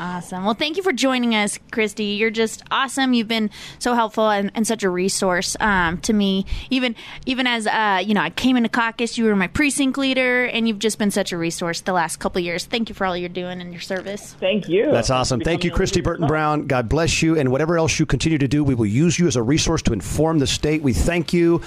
Awesome. 0.00 0.46
Well, 0.46 0.54
thank 0.54 0.78
you 0.78 0.82
for 0.82 0.94
joining 0.94 1.34
us, 1.34 1.58
Kristy. 1.70 2.16
You're 2.16 2.30
just 2.30 2.62
awesome. 2.70 3.12
You've 3.12 3.28
been 3.28 3.50
so 3.78 3.92
helpful 3.92 4.30
and, 4.30 4.50
and 4.54 4.66
such 4.66 4.82
a 4.82 4.88
resource 4.88 5.58
um, 5.60 5.98
to 5.98 6.14
me. 6.14 6.46
Even 6.70 6.96
even 7.26 7.46
as 7.46 7.66
uh, 7.66 8.02
you 8.02 8.14
know, 8.14 8.22
I 8.22 8.30
came 8.30 8.56
into 8.56 8.70
caucus. 8.70 9.18
You 9.18 9.26
were 9.26 9.36
my 9.36 9.48
precinct 9.48 9.98
leader, 9.98 10.46
and 10.46 10.66
you've 10.66 10.78
just 10.78 10.98
been 10.98 11.10
such 11.10 11.32
a 11.32 11.36
resource 11.36 11.82
the 11.82 11.92
last 11.92 12.16
couple 12.16 12.38
of 12.38 12.46
years. 12.46 12.64
Thank 12.64 12.88
you 12.88 12.94
for 12.94 13.06
all 13.06 13.14
you're 13.14 13.28
doing 13.28 13.60
and 13.60 13.72
your 13.72 13.82
service. 13.82 14.34
Thank 14.40 14.70
you. 14.70 14.90
That's 14.90 15.10
awesome. 15.10 15.40
Thank 15.40 15.64
you, 15.64 15.70
Kristy 15.70 16.02
Burton 16.02 16.24
show. 16.24 16.28
Brown. 16.28 16.66
God 16.66 16.88
bless 16.88 17.20
you. 17.20 17.38
And 17.38 17.52
whatever 17.52 17.76
else 17.76 17.98
you 17.98 18.06
continue 18.06 18.38
to 18.38 18.48
do, 18.48 18.64
we 18.64 18.74
will 18.74 18.86
use 18.86 19.18
you 19.18 19.26
as 19.26 19.36
a 19.36 19.42
resource 19.42 19.82
to 19.82 19.92
inform 19.92 20.38
the 20.38 20.46
state. 20.46 20.80
We 20.80 20.94
thank 20.94 21.34
you 21.34 21.60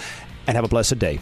and 0.48 0.56
have 0.56 0.66
a 0.66 0.70
blessed 0.70 0.98
day. 0.98 1.20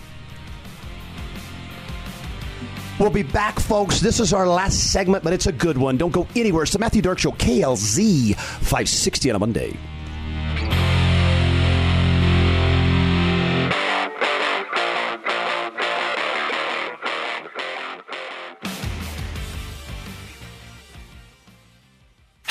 We'll 3.01 3.09
be 3.09 3.23
back, 3.23 3.59
folks. 3.59 3.99
This 3.99 4.19
is 4.19 4.31
our 4.31 4.47
last 4.47 4.91
segment, 4.91 5.23
but 5.23 5.33
it's 5.33 5.47
a 5.47 5.51
good 5.51 5.75
one. 5.75 5.97
Don't 5.97 6.11
go 6.11 6.27
anywhere. 6.35 6.61
It's 6.61 6.73
the 6.73 6.77
Matthew 6.77 7.01
Dark 7.01 7.17
Show, 7.17 7.31
KLZ 7.31 8.35
560 8.35 9.29
on 9.31 9.35
a 9.35 9.39
Monday. 9.39 9.75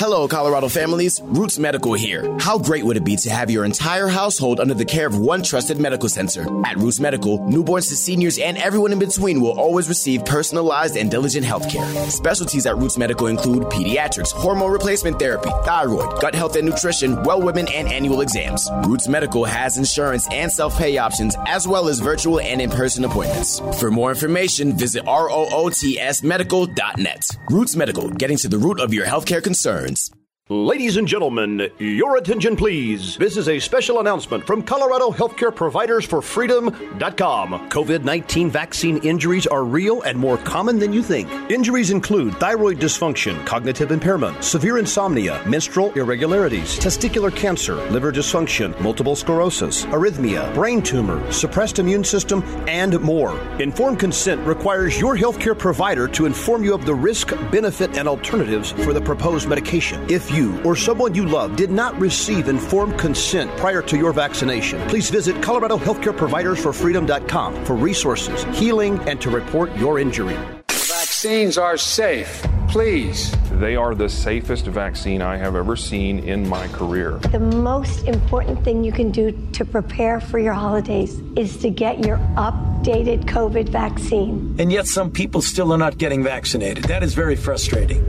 Hello, 0.00 0.26
Colorado 0.26 0.70
families. 0.70 1.20
Roots 1.22 1.58
Medical 1.58 1.92
here. 1.92 2.34
How 2.40 2.58
great 2.58 2.86
would 2.86 2.96
it 2.96 3.04
be 3.04 3.16
to 3.16 3.28
have 3.28 3.50
your 3.50 3.66
entire 3.66 4.08
household 4.08 4.58
under 4.58 4.72
the 4.72 4.86
care 4.86 5.06
of 5.06 5.18
one 5.18 5.42
trusted 5.42 5.78
medical 5.78 6.08
center? 6.08 6.46
At 6.64 6.78
Roots 6.78 7.00
Medical, 7.00 7.40
newborns 7.40 7.90
to 7.90 7.96
seniors 7.96 8.38
and 8.38 8.56
everyone 8.56 8.92
in 8.92 8.98
between 8.98 9.42
will 9.42 9.60
always 9.60 9.90
receive 9.90 10.24
personalized 10.24 10.96
and 10.96 11.10
diligent 11.10 11.44
health 11.44 11.70
care. 11.70 11.84
Specialties 12.08 12.64
at 12.64 12.78
Roots 12.78 12.96
Medical 12.96 13.26
include 13.26 13.64
pediatrics, 13.64 14.32
hormone 14.32 14.72
replacement 14.72 15.18
therapy, 15.18 15.50
thyroid, 15.66 16.18
gut 16.18 16.34
health 16.34 16.56
and 16.56 16.66
nutrition, 16.66 17.22
well 17.24 17.42
women, 17.42 17.68
and 17.68 17.86
annual 17.86 18.22
exams. 18.22 18.70
Roots 18.86 19.06
Medical 19.06 19.44
has 19.44 19.76
insurance 19.76 20.26
and 20.32 20.50
self 20.50 20.78
pay 20.78 20.96
options, 20.96 21.36
as 21.46 21.68
well 21.68 21.90
as 21.90 22.00
virtual 22.00 22.40
and 22.40 22.62
in 22.62 22.70
person 22.70 23.04
appointments. 23.04 23.60
For 23.78 23.90
more 23.90 24.08
information, 24.08 24.78
visit 24.78 25.04
rootsmedical.net. 25.04 27.36
Roots 27.50 27.76
Medical, 27.76 28.08
getting 28.08 28.38
to 28.38 28.48
the 28.48 28.56
root 28.56 28.80
of 28.80 28.94
your 28.94 29.04
healthcare 29.04 29.42
concerns 29.42 29.89
insurance. 29.90 30.19
Ladies 30.50 30.96
and 30.96 31.06
gentlemen, 31.06 31.70
your 31.78 32.16
attention 32.16 32.56
please. 32.56 33.16
This 33.16 33.36
is 33.36 33.48
a 33.48 33.60
special 33.60 34.00
announcement 34.00 34.44
from 34.44 34.64
Colorado 34.64 35.12
Healthcare 35.12 35.54
Providers 35.54 36.04
for 36.04 36.20
Freedom.com. 36.20 37.70
COVID 37.70 38.02
19 38.02 38.50
vaccine 38.50 38.96
injuries 39.04 39.46
are 39.46 39.62
real 39.62 40.02
and 40.02 40.18
more 40.18 40.38
common 40.38 40.80
than 40.80 40.92
you 40.92 41.04
think. 41.04 41.30
Injuries 41.52 41.92
include 41.92 42.34
thyroid 42.40 42.80
dysfunction, 42.80 43.46
cognitive 43.46 43.92
impairment, 43.92 44.42
severe 44.42 44.78
insomnia, 44.78 45.40
menstrual 45.46 45.92
irregularities, 45.92 46.80
testicular 46.80 47.32
cancer, 47.32 47.76
liver 47.92 48.10
dysfunction, 48.10 48.76
multiple 48.80 49.14
sclerosis, 49.14 49.84
arrhythmia, 49.84 50.52
brain 50.52 50.82
tumor, 50.82 51.30
suppressed 51.30 51.78
immune 51.78 52.02
system, 52.02 52.42
and 52.66 52.98
more. 52.98 53.38
Informed 53.60 54.00
consent 54.00 54.44
requires 54.44 54.98
your 54.98 55.16
healthcare 55.16 55.56
provider 55.56 56.08
to 56.08 56.26
inform 56.26 56.64
you 56.64 56.74
of 56.74 56.86
the 56.86 56.94
risk, 56.94 57.28
benefit, 57.52 57.96
and 57.96 58.08
alternatives 58.08 58.72
for 58.72 58.92
the 58.92 59.00
proposed 59.00 59.48
medication. 59.48 60.04
If 60.10 60.28
you 60.28 60.39
or 60.64 60.76
someone 60.76 61.14
you 61.14 61.26
love 61.26 61.56
did 61.56 61.70
not 61.70 61.98
receive 61.98 62.48
informed 62.48 62.98
consent 62.98 63.50
prior 63.56 63.82
to 63.82 63.96
your 63.96 64.12
vaccination, 64.12 64.80
please 64.88 65.10
visit 65.10 65.42
Colorado 65.42 65.76
Healthcare 65.78 66.16
Providers 66.16 66.62
for 66.62 66.72
Freedom.com 66.72 67.64
for 67.64 67.76
resources, 67.76 68.44
healing, 68.58 68.98
and 69.08 69.20
to 69.20 69.30
report 69.30 69.74
your 69.76 69.98
injury. 69.98 70.36
Vaccines 70.68 71.58
are 71.58 71.76
safe. 71.76 72.42
Please. 72.68 73.34
They 73.58 73.74
are 73.74 73.94
the 73.94 74.08
safest 74.08 74.64
vaccine 74.66 75.22
I 75.22 75.36
have 75.36 75.56
ever 75.56 75.74
seen 75.76 76.20
in 76.20 76.48
my 76.48 76.68
career. 76.68 77.18
The 77.32 77.40
most 77.40 78.06
important 78.06 78.64
thing 78.64 78.84
you 78.84 78.92
can 78.92 79.10
do 79.10 79.32
to 79.52 79.64
prepare 79.64 80.20
for 80.20 80.38
your 80.38 80.52
holidays 80.52 81.20
is 81.36 81.56
to 81.58 81.68
get 81.68 82.06
your 82.06 82.18
updated 82.36 83.24
COVID 83.24 83.68
vaccine. 83.68 84.54
And 84.58 84.72
yet, 84.72 84.86
some 84.86 85.10
people 85.10 85.42
still 85.42 85.72
are 85.72 85.78
not 85.78 85.98
getting 85.98 86.22
vaccinated. 86.22 86.84
That 86.84 87.02
is 87.02 87.12
very 87.12 87.36
frustrating. 87.36 88.00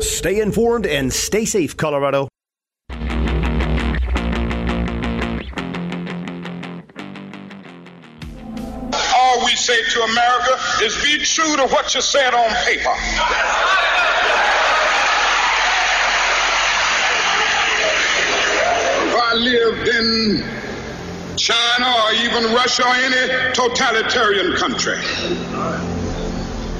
Stay 0.00 0.40
informed 0.40 0.86
and 0.86 1.12
stay 1.12 1.44
safe, 1.44 1.76
Colorado. 1.76 2.28
All 9.14 9.44
we 9.44 9.54
say 9.56 9.82
to 9.90 10.02
America 10.02 10.58
is 10.82 11.02
be 11.02 11.18
true 11.18 11.56
to 11.56 11.66
what 11.68 11.94
you 11.94 12.00
said 12.00 12.32
on 12.32 12.48
paper. 12.64 12.94
If 19.06 19.14
I 19.16 19.34
lived 19.34 19.88
in 19.88 20.44
China 21.36 21.94
or 22.04 22.12
even 22.14 22.54
Russia 22.54 22.86
or 22.86 22.94
any 22.94 23.52
totalitarian 23.52 24.54
country, 24.56 24.96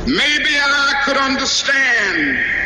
maybe 0.06 0.56
I 0.58 1.02
could 1.04 1.16
understand 1.18 2.59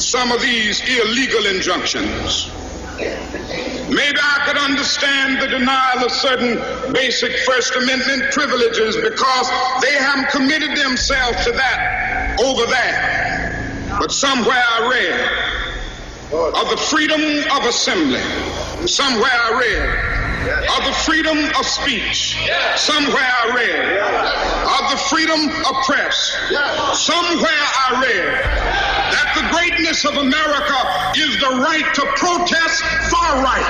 some 0.00 0.32
of 0.32 0.40
these 0.40 0.80
illegal 0.80 1.46
injunctions. 1.46 2.50
Maybe 2.98 4.18
I 4.20 4.42
could 4.44 4.58
understand 4.58 5.40
the 5.40 5.48
denial 5.48 6.04
of 6.04 6.10
certain 6.10 6.92
basic 6.92 7.32
First 7.38 7.74
Amendment 7.76 8.32
privileges 8.32 8.96
because 8.96 9.48
they 9.82 9.94
haven't 9.94 10.28
committed 10.30 10.76
themselves 10.76 11.44
to 11.44 11.52
that 11.52 12.38
over 12.40 12.66
there. 12.66 13.96
But 13.98 14.12
somewhere 14.12 14.62
I 14.62 14.90
read 14.90 15.48
of 16.54 16.70
the 16.70 16.76
freedom 16.76 17.20
of 17.56 17.64
assembly. 17.64 18.20
Somewhere 18.86 19.30
I 19.32 19.58
read 19.58 20.18
of 20.78 20.84
the 20.84 20.92
freedom 20.92 21.38
of 21.58 21.66
speech. 21.66 22.36
Somewhere 22.76 23.32
I 23.42 23.54
read 23.54 23.98
of 24.82 24.90
the 24.90 24.96
freedom 25.18 25.50
of 25.66 25.74
press. 25.84 26.30
Somewhere 26.94 27.50
I 27.50 27.98
read 27.98 28.34
that 29.10 29.28
the 29.34 29.50
greatness 29.50 30.04
of 30.04 30.14
America 30.14 30.78
is 31.18 31.34
the 31.40 31.58
right 31.58 31.94
to 31.94 32.02
protest 32.14 32.84
far 33.10 33.42
right. 33.42 33.66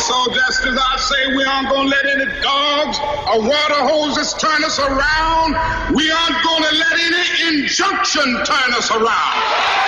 So 0.00 0.32
just 0.32 0.64
as 0.64 0.78
I 0.78 0.96
say 0.96 1.36
we 1.36 1.44
aren't 1.44 1.68
to 1.68 1.82
let 1.82 2.06
any 2.06 2.40
dogs 2.40 2.98
or 3.28 3.40
water 3.42 3.82
hoses 3.92 4.32
turn 4.34 4.64
us 4.64 4.78
around, 4.78 5.94
we 5.94 6.10
aren't 6.10 6.40
to 6.40 6.76
let 6.78 6.96
any 6.96 7.58
injunction 7.58 8.24
turn 8.44 8.72
us 8.72 8.90
around. 8.90 9.87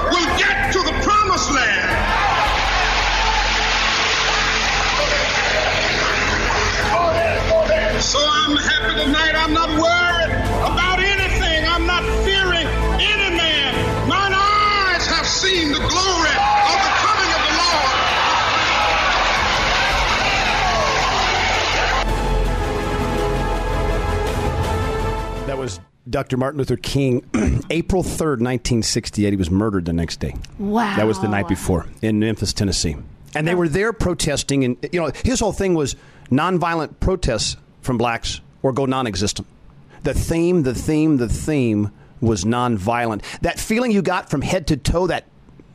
So 8.11 8.19
I'm 8.21 8.57
happy 8.57 9.05
tonight. 9.05 9.35
I'm 9.35 9.53
not 9.53 9.69
worried 9.69 10.35
about 10.67 10.99
anything. 10.99 11.65
I'm 11.65 11.85
not 11.85 12.03
fearing 12.25 12.67
any 12.99 13.37
man. 13.37 13.73
Mine 14.09 14.33
eyes 14.33 15.07
have 15.07 15.25
seen 15.25 15.71
the 15.71 15.79
glory 15.79 16.35
of 16.67 16.79
the 16.83 16.91
coming 16.99 17.31
of 17.31 17.41
the 17.47 17.53
Lord. 17.55 17.95
That 25.47 25.57
was 25.57 25.79
Dr. 26.09 26.35
Martin 26.35 26.57
Luther 26.57 26.75
King, 26.75 27.23
April 27.69 28.03
3rd, 28.03 28.41
1968. 28.41 29.29
He 29.29 29.37
was 29.37 29.49
murdered 29.49 29.85
the 29.85 29.93
next 29.93 30.19
day. 30.19 30.35
Wow. 30.59 30.97
That 30.97 31.07
was 31.07 31.21
the 31.21 31.29
night 31.29 31.47
before 31.47 31.85
in 32.01 32.19
Memphis, 32.19 32.51
Tennessee. 32.51 32.97
And 33.33 33.47
they 33.47 33.55
were 33.55 33.69
there 33.69 33.93
protesting, 33.93 34.65
and, 34.65 34.75
you 34.91 34.99
know, 34.99 35.13
his 35.23 35.39
whole 35.39 35.53
thing 35.53 35.75
was 35.75 35.95
nonviolent 36.29 36.99
protests 36.99 37.55
from 37.81 37.97
blacks 37.97 38.41
or 38.61 38.71
go 38.71 38.85
non 38.85 39.07
existent. 39.07 39.47
The 40.03 40.13
theme, 40.13 40.63
the 40.63 40.73
theme, 40.73 41.17
the 41.17 41.29
theme 41.29 41.91
was 42.21 42.43
nonviolent. 42.43 43.23
That 43.41 43.59
feeling 43.59 43.91
you 43.91 44.01
got 44.01 44.29
from 44.29 44.41
head 44.41 44.67
to 44.67 44.77
toe, 44.77 45.07
that 45.07 45.25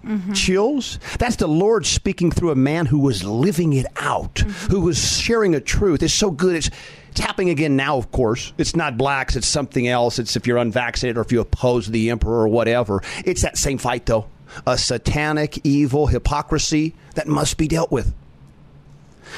mm-hmm. 0.04 0.32
chills, 0.32 0.98
that's 1.18 1.36
the 1.36 1.46
Lord 1.46 1.86
speaking 1.86 2.30
through 2.30 2.50
a 2.50 2.56
man 2.56 2.86
who 2.86 2.98
was 2.98 3.24
living 3.24 3.72
it 3.72 3.86
out, 3.96 4.36
mm-hmm. 4.36 4.72
who 4.72 4.80
was 4.80 5.18
sharing 5.20 5.54
a 5.54 5.60
truth. 5.60 6.02
It's 6.02 6.14
so 6.14 6.30
good. 6.30 6.56
It's, 6.56 6.70
it's 7.10 7.20
happening 7.20 7.50
again 7.50 7.76
now, 7.76 7.96
of 7.96 8.10
course. 8.12 8.52
It's 8.58 8.76
not 8.76 8.96
blacks, 8.96 9.36
it's 9.36 9.46
something 9.46 9.88
else. 9.88 10.18
It's 10.18 10.36
if 10.36 10.46
you're 10.46 10.58
unvaccinated 10.58 11.18
or 11.18 11.22
if 11.22 11.32
you 11.32 11.40
oppose 11.40 11.86
the 11.86 12.10
emperor 12.10 12.42
or 12.42 12.48
whatever. 12.48 13.02
It's 13.24 13.42
that 13.42 13.56
same 13.56 13.78
fight, 13.78 14.06
though. 14.06 14.26
A 14.66 14.78
satanic, 14.78 15.60
evil 15.64 16.06
hypocrisy 16.06 16.94
that 17.14 17.26
must 17.26 17.56
be 17.58 17.68
dealt 17.68 17.90
with. 17.90 18.14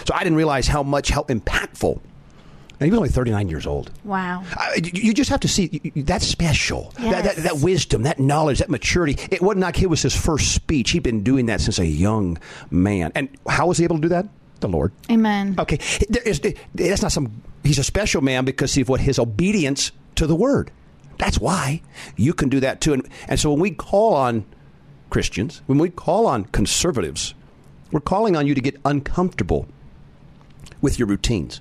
So 0.07 0.15
I 0.15 0.23
didn't 0.23 0.37
realize 0.37 0.67
how 0.67 0.83
much, 0.83 1.09
how 1.09 1.23
impactful. 1.25 2.01
And 2.81 2.87
he 2.87 2.91
was 2.91 2.99
only 2.99 3.09
39 3.09 3.49
years 3.49 3.67
old. 3.67 3.91
Wow. 4.05 4.45
I, 4.55 4.81
you 4.83 5.09
you 5.09 5.15
just 5.15 5.31
have 5.31 5.41
to 5.41 5.49
see 5.49 5.93
that's 5.97 6.27
special. 6.27 6.93
That, 6.99 7.25
that, 7.25 7.37
that 7.37 7.57
wisdom, 7.59 8.05
that 8.05 8.21
knowledge, 8.21 8.61
that 8.61 8.71
maturity. 8.71 9.17
It 9.31 9.43
wasn't 9.43 9.63
like 9.63 9.83
it 9.83 9.91
was 9.91 10.03
his 10.03 10.15
first 10.15 10.55
speech. 10.55 10.91
He'd 10.91 11.03
been 11.03 11.25
doing 11.25 11.47
that 11.47 11.61
since 11.61 11.79
a 11.81 11.87
young 11.87 12.39
man. 12.71 13.11
And 13.17 13.29
how 13.49 13.67
was 13.67 13.79
he 13.79 13.85
able 13.85 13.97
to 13.97 14.03
do 14.03 14.09
that? 14.11 14.29
The 14.61 14.69
Lord. 14.69 14.93
Amen. 15.11 15.57
Okay, 15.59 15.79
there 16.09 16.23
is, 16.23 16.41
that's 16.75 17.03
not 17.03 17.13
some. 17.13 17.43
He's 17.65 17.79
a 17.79 17.85
special 17.85 18.23
man 18.23 18.45
because 18.45 18.77
of 18.77 18.89
what 18.89 19.01
his 19.01 19.19
obedience 19.19 19.93
to 20.17 20.27
the 20.27 20.35
word. 20.35 20.71
That's 21.19 21.39
why 21.39 21.83
you 22.17 22.33
can 22.33 22.49
do 22.49 22.61
that 22.61 22.81
too. 22.81 22.93
And, 22.93 23.09
and 23.29 23.39
so 23.39 23.51
when 23.51 23.61
we 23.61 23.71
call 23.73 24.15
on 24.15 24.45
Christians, 25.11 25.63
when 25.67 25.79
we 25.79 25.91
call 25.91 26.27
on 26.27 26.45
conservatives, 26.47 27.35
we're 27.91 28.01
calling 28.01 28.37
on 28.37 28.47
you 28.47 28.55
to 28.55 28.61
get 28.61 28.77
uncomfortable 28.85 29.69
with 30.81 30.99
your 30.99 31.09
routines. 31.09 31.61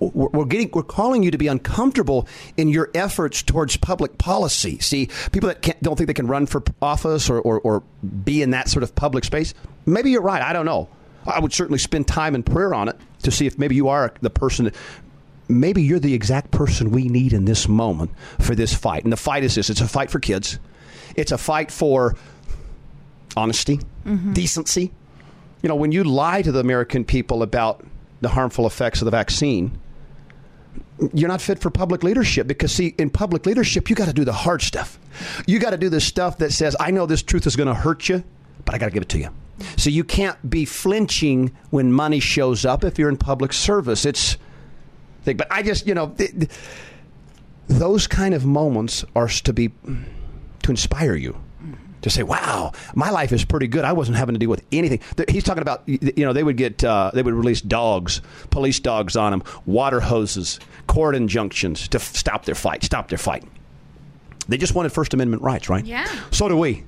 We're, 0.00 0.44
getting, 0.44 0.70
we're 0.72 0.84
calling 0.84 1.22
you 1.24 1.32
to 1.32 1.38
be 1.38 1.48
uncomfortable 1.48 2.28
in 2.56 2.68
your 2.68 2.88
efforts 2.94 3.42
towards 3.42 3.76
public 3.76 4.16
policy. 4.18 4.78
See, 4.78 5.08
people 5.32 5.48
that 5.48 5.62
can't, 5.62 5.82
don't 5.82 5.96
think 5.96 6.06
they 6.06 6.14
can 6.14 6.28
run 6.28 6.46
for 6.46 6.62
office 6.80 7.28
or, 7.28 7.40
or, 7.40 7.60
or 7.60 7.82
be 8.24 8.42
in 8.42 8.50
that 8.50 8.68
sort 8.68 8.84
of 8.84 8.94
public 8.94 9.24
space. 9.24 9.54
Maybe 9.86 10.10
you're 10.10 10.22
right. 10.22 10.42
I 10.42 10.52
don't 10.52 10.66
know. 10.66 10.88
I 11.26 11.40
would 11.40 11.52
certainly 11.52 11.78
spend 11.78 12.06
time 12.06 12.34
in 12.34 12.42
prayer 12.42 12.72
on 12.74 12.88
it 12.88 12.96
to 13.24 13.30
see 13.30 13.46
if 13.46 13.58
maybe 13.58 13.74
you 13.74 13.88
are 13.88 14.14
the 14.20 14.30
person. 14.30 14.70
Maybe 15.48 15.82
you're 15.82 15.98
the 15.98 16.14
exact 16.14 16.52
person 16.52 16.90
we 16.90 17.08
need 17.08 17.32
in 17.32 17.44
this 17.44 17.68
moment 17.68 18.12
for 18.38 18.54
this 18.54 18.72
fight. 18.72 19.02
And 19.02 19.12
the 19.12 19.16
fight 19.16 19.42
is 19.42 19.56
this: 19.56 19.68
it's 19.68 19.80
a 19.80 19.88
fight 19.88 20.10
for 20.10 20.20
kids. 20.20 20.58
It's 21.16 21.32
a 21.32 21.38
fight 21.38 21.72
for 21.72 22.16
honesty, 23.36 23.80
mm-hmm. 24.06 24.32
decency. 24.32 24.92
You 25.62 25.68
know, 25.68 25.74
when 25.74 25.90
you 25.90 26.04
lie 26.04 26.42
to 26.42 26.52
the 26.52 26.60
American 26.60 27.04
people 27.04 27.42
about 27.42 27.84
the 28.20 28.28
harmful 28.28 28.66
effects 28.66 29.00
of 29.00 29.06
the 29.06 29.10
vaccine, 29.10 29.78
you're 31.12 31.28
not 31.28 31.40
fit 31.40 31.58
for 31.58 31.70
public 31.70 32.02
leadership 32.02 32.46
because 32.46 32.72
see 32.72 32.94
in 32.98 33.10
public 33.10 33.46
leadership 33.46 33.88
you 33.88 33.96
got 33.96 34.06
to 34.06 34.12
do 34.12 34.24
the 34.24 34.32
hard 34.32 34.62
stuff. 34.62 34.98
You 35.46 35.58
got 35.58 35.70
to 35.70 35.76
do 35.76 35.88
the 35.88 36.00
stuff 36.00 36.38
that 36.38 36.52
says 36.52 36.76
i 36.80 36.90
know 36.90 37.06
this 37.06 37.22
truth 37.22 37.46
is 37.46 37.56
going 37.56 37.68
to 37.68 37.74
hurt 37.74 38.08
you 38.08 38.24
but 38.64 38.74
i 38.74 38.78
got 38.78 38.86
to 38.86 38.92
give 38.92 39.02
it 39.02 39.08
to 39.10 39.18
you. 39.18 39.30
So 39.76 39.90
you 39.90 40.04
can't 40.04 40.48
be 40.48 40.64
flinching 40.64 41.56
when 41.70 41.92
money 41.92 42.20
shows 42.20 42.64
up 42.64 42.84
if 42.84 42.98
you're 42.98 43.08
in 43.08 43.16
public 43.16 43.52
service. 43.52 44.04
It's 44.04 44.36
thing 45.22 45.36
but 45.36 45.48
i 45.50 45.62
just 45.62 45.86
you 45.86 45.94
know 45.94 46.08
th- 46.10 46.30
th- 46.30 46.50
those 47.68 48.06
kind 48.06 48.34
of 48.34 48.46
moments 48.46 49.04
are 49.14 49.28
to 49.28 49.52
be 49.52 49.70
to 50.62 50.70
inspire 50.70 51.14
you 51.14 51.38
to 52.08 52.14
say, 52.14 52.22
"Wow, 52.22 52.72
my 52.94 53.10
life 53.10 53.32
is 53.32 53.44
pretty 53.44 53.66
good. 53.68 53.84
I 53.84 53.92
wasn't 53.92 54.16
having 54.16 54.34
to 54.34 54.38
deal 54.38 54.50
with 54.50 54.64
anything." 54.72 55.00
He's 55.28 55.44
talking 55.44 55.62
about, 55.62 55.82
you 55.86 56.24
know, 56.24 56.32
they 56.32 56.42
would 56.42 56.56
get, 56.56 56.82
uh, 56.84 57.10
they 57.14 57.22
would 57.22 57.34
release 57.34 57.60
dogs, 57.60 58.20
police 58.50 58.80
dogs 58.80 59.16
on 59.16 59.30
them, 59.32 59.42
water 59.66 60.00
hoses, 60.00 60.60
court 60.86 61.14
injunctions 61.14 61.88
to 61.88 61.98
f- 61.98 62.14
stop 62.14 62.44
their 62.44 62.54
fight, 62.54 62.84
stop 62.84 63.08
their 63.08 63.18
fight. 63.18 63.44
They 64.48 64.56
just 64.56 64.74
wanted 64.74 64.92
First 64.92 65.12
Amendment 65.14 65.42
rights, 65.42 65.68
right? 65.68 65.84
Yeah. 65.84 66.08
So 66.30 66.48
do 66.48 66.56
we. 66.56 66.84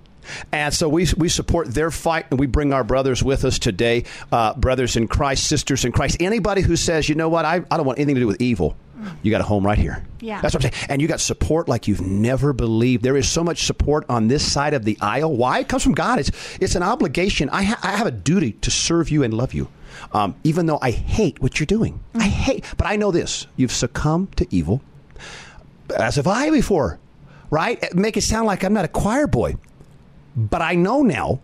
And 0.52 0.72
so 0.72 0.88
we, 0.88 1.06
we 1.16 1.28
support 1.28 1.72
their 1.72 1.90
fight 1.90 2.26
and 2.30 2.38
we 2.38 2.46
bring 2.46 2.72
our 2.72 2.84
brothers 2.84 3.22
with 3.22 3.44
us 3.44 3.58
today, 3.58 4.04
uh, 4.32 4.54
brothers 4.54 4.96
in 4.96 5.08
Christ, 5.08 5.46
sisters 5.46 5.84
in 5.84 5.92
Christ. 5.92 6.18
Anybody 6.20 6.62
who 6.62 6.76
says, 6.76 7.08
you 7.08 7.14
know 7.14 7.28
what, 7.28 7.44
I, 7.44 7.62
I 7.70 7.76
don't 7.76 7.86
want 7.86 7.98
anything 7.98 8.14
to 8.16 8.20
do 8.20 8.26
with 8.26 8.40
evil, 8.40 8.76
you 9.22 9.30
got 9.30 9.40
a 9.40 9.44
home 9.44 9.64
right 9.64 9.78
here. 9.78 10.04
Yeah. 10.20 10.40
That's 10.40 10.54
what 10.54 10.64
I'm 10.64 10.72
saying. 10.72 10.86
And 10.88 11.02
you 11.02 11.08
got 11.08 11.20
support 11.20 11.68
like 11.68 11.88
you've 11.88 12.00
never 12.00 12.52
believed. 12.52 13.02
There 13.02 13.16
is 13.16 13.28
so 13.28 13.42
much 13.42 13.64
support 13.64 14.04
on 14.08 14.28
this 14.28 14.50
side 14.50 14.74
of 14.74 14.84
the 14.84 14.98
aisle. 15.00 15.36
Why? 15.36 15.60
It 15.60 15.68
comes 15.68 15.82
from 15.82 15.94
God. 15.94 16.18
It's, 16.18 16.30
it's 16.60 16.74
an 16.74 16.82
obligation. 16.82 17.48
I, 17.50 17.62
ha- 17.62 17.80
I 17.82 17.96
have 17.96 18.06
a 18.06 18.10
duty 18.10 18.52
to 18.52 18.70
serve 18.70 19.10
you 19.10 19.22
and 19.22 19.32
love 19.32 19.54
you, 19.54 19.68
um, 20.12 20.34
even 20.44 20.66
though 20.66 20.78
I 20.82 20.90
hate 20.90 21.40
what 21.40 21.58
you're 21.58 21.66
doing. 21.66 22.00
I 22.14 22.24
hate, 22.24 22.64
but 22.76 22.86
I 22.86 22.96
know 22.96 23.10
this 23.10 23.46
you've 23.56 23.72
succumbed 23.72 24.36
to 24.36 24.46
evil 24.50 24.82
as 25.98 26.16
have 26.16 26.26
I 26.26 26.50
before, 26.50 26.98
right? 27.50 27.94
Make 27.94 28.16
it 28.16 28.22
sound 28.22 28.46
like 28.46 28.64
I'm 28.64 28.72
not 28.72 28.84
a 28.84 28.88
choir 28.88 29.26
boy. 29.26 29.56
But 30.36 30.62
I 30.62 30.74
know 30.76 31.02
now 31.02 31.40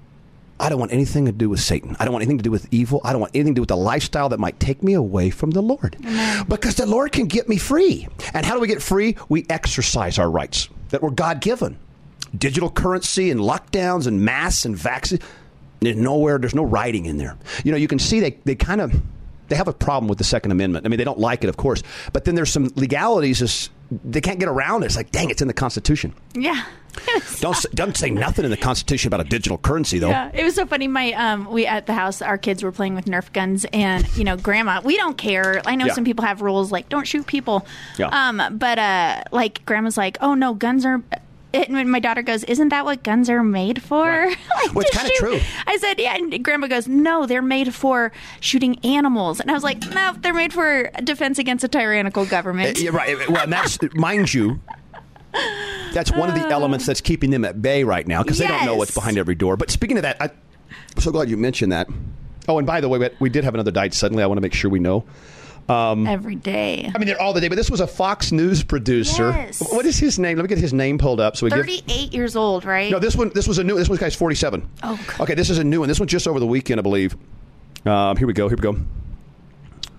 I 0.59 0.69
don't 0.69 0.79
want 0.79 0.93
anything 0.93 1.27
to 1.27 1.33
do 1.33 1.51
with 1.51 1.61
Satan. 1.61 1.97
I 1.99 2.05
don't 2.05 2.13
want 2.13 2.23
anything 2.23 2.39
to 2.39 2.45
do 2.45 2.51
with 2.51 2.67
evil. 2.71 3.01
I 3.05 3.13
don't 3.13 3.21
want 3.21 3.33
anything 3.35 3.55
to 3.55 3.59
do 3.59 3.63
with 3.63 3.69
the 3.69 3.77
lifestyle 3.77 4.31
that 4.31 4.41
might 4.41 4.59
take 4.59 4.83
me 4.83 4.95
away 4.95 5.31
from 5.31 5.51
the 5.51 5.61
Lord. 5.61 5.97
Because 6.49 6.77
the 6.77 6.87
Lord 6.87 7.13
can 7.13 7.27
get 7.27 7.49
me 7.49 7.59
free. 7.59 8.09
And 8.33 8.47
how 8.47 8.55
do 8.55 8.61
we 8.61 8.67
get 8.67 8.83
free? 8.83 9.17
We 9.29 9.45
exercise 9.51 10.19
our 10.19 10.31
rights 10.31 10.69
that 10.91 11.03
were 11.03 11.11
God 11.11 11.41
given. 11.41 11.79
Digital 12.37 12.71
currency 12.71 13.31
and 13.31 13.41
lockdowns 13.41 14.07
and 14.07 14.25
masks 14.25 14.65
and 14.65 14.77
vaccines. 14.77 15.23
There's 15.81 15.97
nowhere, 15.97 16.39
there's 16.39 16.55
no 16.55 16.65
writing 16.65 17.05
in 17.05 17.19
there. 17.19 17.37
You 17.65 17.73
know, 17.73 17.79
you 17.79 17.89
can 17.89 17.99
see 17.99 18.21
they, 18.21 18.39
they 18.45 18.55
kind 18.55 18.81
of 18.81 18.95
they 19.49 19.57
have 19.57 19.69
a 19.69 19.73
problem 19.73 20.09
with 20.09 20.19
the 20.19 20.25
Second 20.25 20.51
Amendment. 20.51 20.87
I 20.87 20.89
mean, 20.89 20.99
they 20.99 21.05
don't 21.05 21.21
like 21.21 21.45
it, 21.45 21.49
of 21.49 21.57
course. 21.57 21.83
But 22.13 22.25
then 22.25 22.35
there's 22.35 22.51
some 22.51 22.73
legalities 22.75 23.71
they 23.91 24.21
can't 24.21 24.39
get 24.41 24.49
around 24.49 24.83
it. 24.83 24.87
It's 24.87 24.97
like, 24.97 25.11
dang, 25.13 25.31
it's 25.31 25.43
in 25.43 25.49
the 25.49 25.55
Constitution. 25.55 26.15
Yeah. 26.35 26.65
Don't 27.41 27.55
say, 27.55 27.69
don't 27.75 27.95
say 27.95 28.09
nothing 28.09 28.47
in 28.47 28.51
the 28.51 28.57
Constitution 28.57 29.09
about 29.09 29.21
a 29.21 29.29
digital 29.29 29.59
currency, 29.59 29.99
though. 29.99 30.09
Yeah, 30.09 30.31
it 30.33 30.43
was 30.45 30.55
so 30.55 30.65
funny. 30.65 30.89
My 30.89 31.13
um, 31.13 31.45
we 31.53 31.67
at 31.67 31.85
the 31.85 31.93
house, 31.93 32.23
our 32.23 32.39
kids 32.39 32.63
were 32.63 32.73
playing 32.73 32.95
with 32.95 33.05
Nerf 33.05 33.31
guns, 33.35 33.67
and 33.71 34.09
you 34.17 34.25
know, 34.25 34.39
Grandma, 34.39 34.81
we 34.83 34.97
don't 34.97 35.19
care. 35.19 35.61
I 35.67 35.75
know 35.75 35.85
Yeah. 35.85 35.93
some 35.93 36.05
people 36.05 36.25
have 36.25 36.41
rules 36.41 36.73
like 36.73 36.89
don't 36.89 37.07
shoot 37.07 37.27
people. 37.27 37.67
Yeah. 37.99 38.07
Um, 38.09 38.57
but 38.57 38.79
uh, 38.79 39.25
like 39.31 39.63
Grandma's 39.67 39.99
like, 39.99 40.17
oh 40.23 40.33
no, 40.33 40.55
guns 40.55 40.87
are. 40.87 41.03
And 41.57 41.91
my 41.91 41.99
daughter 42.01 42.23
goes, 42.23 42.45
"Isn't 42.45 42.69
that 42.69 42.85
what 42.85 43.03
guns 43.03 43.29
are 43.31 43.43
made 43.43 43.83
for?" 43.83 44.27
like, 44.57 44.75
Well, 44.75 44.85
it's 44.87 44.97
kinda 44.97 45.13
true. 45.17 45.41
I 45.67 45.77
said, 45.79 45.99
"Yeah." 45.99 46.15
And 46.17 46.45
Grandma 46.45 46.67
goes, 46.67 46.87
"No, 46.87 47.27
they're 47.27 47.43
made 47.43 47.75
for 47.75 48.13
shooting 48.41 48.79
animals." 48.85 49.41
And 49.41 49.51
I 49.51 49.55
was 49.55 49.63
like, 49.65 49.81
"No, 49.93 50.15
they're 50.21 50.35
made 50.35 50.53
for 50.53 50.91
defense 51.05 51.39
against 51.39 51.65
a 51.65 51.69
tyrannical 51.69 52.27
government." 52.27 52.79
Uh, 52.79 52.81
yeah, 52.83 52.91
right. 52.91 53.29
Well, 53.31 53.43
and 53.45 53.53
that's 53.53 53.79
mind 53.95 54.33
you. 54.35 54.61
That's 55.93 56.13
one 56.13 56.29
of 56.29 56.35
the 56.35 56.47
elements 56.49 56.87
that's 56.87 57.01
keeping 57.01 57.31
them 57.31 57.45
at 57.45 57.61
bay 57.63 57.85
right 57.85 58.07
now 58.07 58.23
because 58.23 58.39
they 58.39 58.47
don't 58.47 58.65
know 58.67 58.77
what's 58.77 58.95
behind 58.95 59.19
every 59.19 59.35
door. 59.35 59.57
But 59.57 59.71
speaking 59.71 59.97
of 59.99 60.03
that, 60.03 60.17
I, 60.21 60.25
I'm 60.27 61.01
so 61.03 61.11
glad 61.11 61.29
you 61.31 61.37
mentioned 61.37 61.73
that. 61.73 61.89
Oh, 62.49 62.59
and 62.59 62.67
by 62.67 62.81
the 62.81 62.89
way, 62.89 62.99
we- 62.99 63.11
we 63.19 63.29
did 63.29 63.45
have 63.45 63.55
another 63.55 63.71
died 63.71 63.93
suddenly. 63.95 64.23
I 64.23 64.27
want 64.27 64.37
to 64.39 64.43
make 64.43 64.55
sure 64.55 64.71
we 64.71 64.79
know. 64.79 65.05
Um, 65.69 66.07
Every 66.07 66.37
day. 66.37 66.91
I 66.95 66.99
mean, 66.99 67.09
they're 67.09 67.21
all 67.21 67.33
the 67.33 67.41
day, 67.41 67.49
but 67.49 67.57
this 67.57 67.71
was 67.71 67.81
a 67.81 67.89
Fox 67.89 68.31
News 68.31 68.63
producer. 68.63 69.31
Yes. 69.31 69.61
What 69.73 69.85
is 69.85 69.99
his 69.99 70.19
name? 70.19 70.37
Let 70.37 70.45
me 70.45 70.49
get 70.49 70.59
his 70.59 70.73
name 70.73 70.97
pulled 70.97 71.19
up. 71.19 71.37
So 71.37 71.47
we 71.47 71.51
give. 71.51 71.59
Thirty-eight 71.59 72.15
years 72.15 72.37
old, 72.37 72.65
right? 72.65 72.91
No, 72.91 73.01
this 73.01 73.17
one. 73.17 73.31
This 73.35 73.49
was 73.49 73.59
a 73.59 73.65
new. 73.65 73.77
This 73.77 73.89
one 73.89 73.99
guy's 73.99 74.15
forty-seven. 74.15 74.69
Oh, 74.85 75.05
God. 75.09 75.21
Okay, 75.23 75.35
this 75.35 75.51
is 75.51 75.59
a 75.59 75.65
new 75.65 75.81
one. 75.81 75.89
This 75.89 75.99
one's 75.99 76.13
just 76.13 76.29
over 76.29 76.39
the 76.39 76.47
weekend, 76.47 76.79
I 76.79 76.83
believe. 76.83 77.17
Um, 77.85 78.17
here 78.17 78.29
we 78.29 78.33
go. 78.33 78.49
Here 78.49 78.57
we 78.57 78.63
go. 78.63 78.77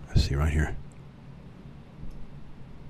Let's 0.07 0.23
see 0.23 0.35
right 0.35 0.51
here. 0.51 0.75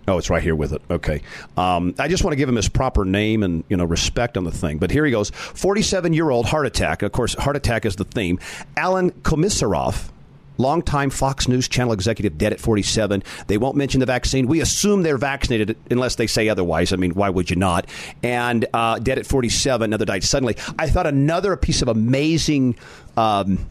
Oh, 0.07 0.17
it's 0.17 0.30
right 0.30 0.41
here 0.41 0.55
with 0.55 0.71
it. 0.71 0.82
Okay. 0.89 1.21
Um, 1.57 1.93
I 1.99 2.07
just 2.07 2.23
want 2.23 2.32
to 2.32 2.38
give 2.38 2.47
him 2.47 2.55
his 2.55 2.69
proper 2.69 3.03
name 3.03 3.43
and 3.43 3.63
you 3.69 3.75
know 3.75 3.86
respect 3.86 4.38
on 4.38 4.43
the 4.43 4.51
thing. 4.51 4.78
But 4.78 4.91
here 4.91 5.03
he 5.03 5.11
goes. 5.11 5.32
Forty-seven-year-old 5.32 6.45
heart 6.45 6.67
attack. 6.67 7.01
Of 7.01 7.11
course, 7.11 7.34
heart 7.34 7.55
attack 7.55 7.86
is 7.86 7.95
the 7.95 8.05
theme. 8.05 8.39
Alan 8.78 9.11
Komissaroff 9.11 10.09
longtime 10.58 11.10
Fox 11.10 11.47
News 11.47 11.68
channel 11.68 11.93
executive 11.93 12.38
dead 12.38 12.53
at 12.53 12.60
47. 12.60 13.24
They 13.47 13.58
won't 13.58 13.76
mention 13.76 13.99
the 13.99 14.05
vaccine. 14.05 14.47
We 14.47 14.62
assume 14.62 15.03
they're 15.03 15.18
vaccinated 15.18 15.78
unless 15.89 16.16
they 16.16 16.28
say 16.28 16.49
otherwise. 16.49 16.93
I 16.93 16.95
mean, 16.95 17.12
why 17.12 17.30
would 17.30 17.49
you 17.49 17.55
not? 17.55 17.88
And 18.24 18.66
uh, 18.74 18.99
dead 18.99 19.18
at 19.18 19.26
47. 19.26 19.86
Another 19.86 20.05
died 20.05 20.24
suddenly. 20.24 20.55
I 20.78 20.88
thought 20.89 21.08
another 21.08 21.55
piece 21.55 21.82
of 21.82 21.88
amazing. 21.88 22.76
Um, 23.16 23.70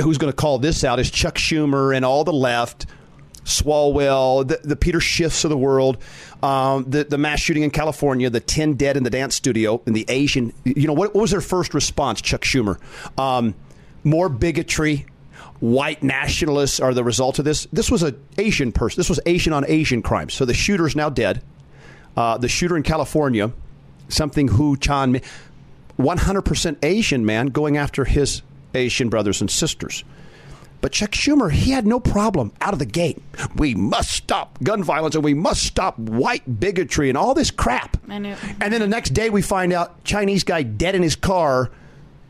who's 0.00 0.18
going 0.18 0.32
to 0.32 0.36
call 0.36 0.58
this 0.58 0.84
out 0.84 1.00
is 1.00 1.10
Chuck 1.10 1.34
Schumer 1.34 1.94
and 1.94 2.04
all 2.04 2.24
the 2.24 2.32
left. 2.32 2.86
Swalwell, 3.44 4.46
the, 4.46 4.60
the 4.62 4.76
Peter 4.76 5.00
Schiffs 5.00 5.44
of 5.44 5.50
the 5.50 5.56
world, 5.56 5.98
um, 6.44 6.84
the, 6.88 7.02
the 7.02 7.18
mass 7.18 7.40
shooting 7.40 7.64
in 7.64 7.70
California, 7.70 8.30
the 8.30 8.38
10 8.38 8.74
dead 8.74 8.96
in 8.96 9.02
the 9.02 9.10
dance 9.10 9.34
studio, 9.34 9.82
and 9.84 9.96
the 9.96 10.04
Asian. 10.08 10.52
You 10.64 10.86
know, 10.86 10.92
what, 10.92 11.12
what 11.14 11.22
was 11.22 11.32
their 11.32 11.40
first 11.40 11.74
response, 11.74 12.22
Chuck 12.22 12.42
Schumer? 12.42 12.78
Um, 13.18 13.54
more 14.04 14.28
bigotry, 14.28 15.06
white 15.62 16.02
nationalists 16.02 16.80
are 16.80 16.92
the 16.92 17.04
result 17.04 17.38
of 17.38 17.44
this. 17.44 17.68
This 17.72 17.88
was 17.88 18.02
an 18.02 18.20
Asian 18.36 18.72
person. 18.72 18.98
This 18.98 19.08
was 19.08 19.20
Asian 19.26 19.52
on 19.52 19.64
Asian 19.68 20.02
crimes. 20.02 20.34
So 20.34 20.44
the 20.44 20.54
shooter 20.54 20.88
is 20.88 20.96
now 20.96 21.08
dead. 21.08 21.40
Uh, 22.16 22.36
the 22.36 22.48
shooter 22.48 22.76
in 22.76 22.82
California, 22.82 23.52
something 24.08 24.48
Hu 24.48 24.76
Chan, 24.76 25.20
100% 26.00 26.76
Asian 26.82 27.24
man 27.24 27.46
going 27.46 27.76
after 27.76 28.04
his 28.04 28.42
Asian 28.74 29.08
brothers 29.08 29.40
and 29.40 29.48
sisters. 29.48 30.02
But 30.80 30.90
Chuck 30.90 31.12
Schumer, 31.12 31.52
he 31.52 31.70
had 31.70 31.86
no 31.86 32.00
problem 32.00 32.52
out 32.60 32.72
of 32.72 32.80
the 32.80 32.84
gate. 32.86 33.22
We 33.54 33.76
must 33.76 34.10
stop 34.10 34.60
gun 34.64 34.82
violence 34.82 35.14
and 35.14 35.22
we 35.22 35.32
must 35.32 35.62
stop 35.62 35.96
white 35.96 36.58
bigotry 36.58 37.08
and 37.08 37.16
all 37.16 37.34
this 37.34 37.52
crap. 37.52 37.98
And 38.60 38.72
then 38.72 38.80
the 38.80 38.88
next 38.88 39.10
day 39.10 39.30
we 39.30 39.42
find 39.42 39.72
out 39.72 40.02
Chinese 40.02 40.42
guy 40.42 40.64
dead 40.64 40.96
in 40.96 41.04
his 41.04 41.14
car, 41.14 41.70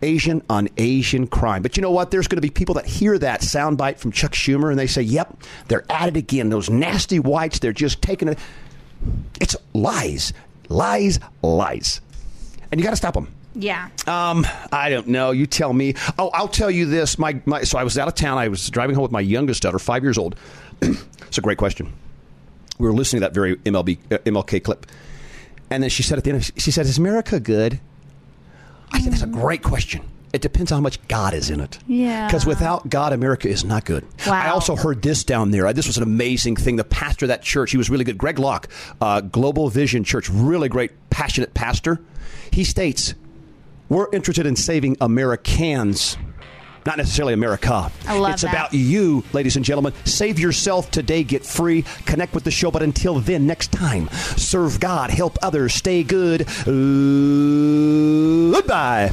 Asian 0.02 0.42
on 0.50 0.68
Asian 0.76 1.26
crime. 1.26 1.62
But 1.62 1.76
you 1.76 1.82
know 1.82 1.90
what? 1.90 2.10
There's 2.10 2.28
going 2.28 2.36
to 2.36 2.42
be 2.42 2.50
people 2.50 2.74
that 2.74 2.86
hear 2.86 3.18
that 3.18 3.40
soundbite 3.40 3.98
from 3.98 4.12
Chuck 4.12 4.32
Schumer 4.32 4.70
and 4.70 4.78
they 4.78 4.86
say, 4.86 5.02
"Yep, 5.02 5.42
they're 5.68 5.90
at 5.90 6.08
it 6.08 6.16
again. 6.16 6.50
Those 6.50 6.68
nasty 6.68 7.18
whites, 7.18 7.58
they're 7.58 7.72
just 7.72 8.02
taking 8.02 8.28
it." 8.28 8.38
It's 9.40 9.56
lies, 9.72 10.32
lies, 10.68 11.18
lies, 11.42 12.00
and 12.70 12.80
you 12.80 12.84
got 12.84 12.90
to 12.90 12.96
stop 12.96 13.14
them. 13.14 13.28
Yeah. 13.54 13.88
Um, 14.06 14.46
I 14.72 14.88
don't 14.88 15.08
know. 15.08 15.30
You 15.30 15.46
tell 15.46 15.72
me. 15.72 15.94
Oh, 16.18 16.30
I'll 16.32 16.48
tell 16.48 16.70
you 16.70 16.86
this. 16.86 17.18
My, 17.18 17.40
my 17.44 17.62
so 17.62 17.78
I 17.78 17.84
was 17.84 17.98
out 17.98 18.08
of 18.08 18.14
town. 18.14 18.38
I 18.38 18.48
was 18.48 18.68
driving 18.70 18.94
home 18.94 19.02
with 19.02 19.12
my 19.12 19.20
youngest 19.20 19.62
daughter, 19.62 19.78
five 19.78 20.02
years 20.02 20.18
old. 20.18 20.36
it's 20.80 21.38
a 21.38 21.42
great 21.42 21.58
question. 21.58 21.92
We 22.78 22.86
were 22.86 22.94
listening 22.94 23.20
to 23.20 23.26
that 23.26 23.34
very 23.34 23.56
MLB 23.56 23.98
uh, 24.10 24.18
MLK 24.18 24.62
clip, 24.64 24.86
and 25.70 25.82
then 25.82 25.90
she 25.90 26.02
said 26.02 26.18
at 26.18 26.24
the 26.24 26.30
end, 26.30 26.50
she 26.56 26.70
said, 26.70 26.86
"Is 26.86 26.98
America 26.98 27.38
good?" 27.38 27.80
I 28.92 28.98
think 28.98 29.10
that's 29.10 29.22
a 29.22 29.26
great 29.26 29.62
question. 29.62 30.02
It 30.32 30.40
depends 30.40 30.72
on 30.72 30.76
how 30.76 30.82
much 30.82 31.06
God 31.08 31.34
is 31.34 31.50
in 31.50 31.60
it. 31.60 31.78
Yeah. 31.86 32.26
Because 32.26 32.46
without 32.46 32.88
God, 32.88 33.12
America 33.12 33.48
is 33.48 33.64
not 33.64 33.84
good. 33.84 34.02
Wow. 34.26 34.32
I 34.32 34.48
also 34.48 34.76
heard 34.76 35.02
this 35.02 35.24
down 35.24 35.50
there. 35.50 35.70
This 35.74 35.86
was 35.86 35.98
an 35.98 36.02
amazing 36.02 36.56
thing. 36.56 36.76
The 36.76 36.84
pastor 36.84 37.26
of 37.26 37.28
that 37.28 37.42
church, 37.42 37.70
he 37.70 37.76
was 37.76 37.90
really 37.90 38.04
good. 38.04 38.16
Greg 38.16 38.38
Locke, 38.38 38.68
uh, 39.02 39.20
Global 39.20 39.68
Vision 39.68 40.04
Church, 40.04 40.30
really 40.30 40.70
great, 40.70 40.92
passionate 41.10 41.52
pastor. 41.52 42.00
He 42.50 42.64
states, 42.64 43.14
we're 43.90 44.08
interested 44.10 44.46
in 44.46 44.56
saving 44.56 44.96
Americans, 45.02 46.16
not 46.86 46.96
necessarily 46.96 47.34
America. 47.34 47.90
I 48.06 48.18
love 48.18 48.34
it's 48.34 48.42
that. 48.42 48.52
about 48.52 48.72
you, 48.72 49.24
ladies 49.32 49.56
and 49.56 49.64
gentlemen. 49.64 49.92
Save 50.04 50.38
yourself 50.38 50.90
today, 50.90 51.24
get 51.24 51.44
free, 51.44 51.82
connect 52.06 52.34
with 52.34 52.44
the 52.44 52.50
show. 52.50 52.70
But 52.70 52.82
until 52.82 53.20
then, 53.20 53.46
next 53.46 53.72
time, 53.72 54.08
serve 54.36 54.80
God, 54.80 55.10
help 55.10 55.38
others, 55.42 55.74
stay 55.74 56.02
good. 56.02 56.46
Goodbye. 58.52 59.12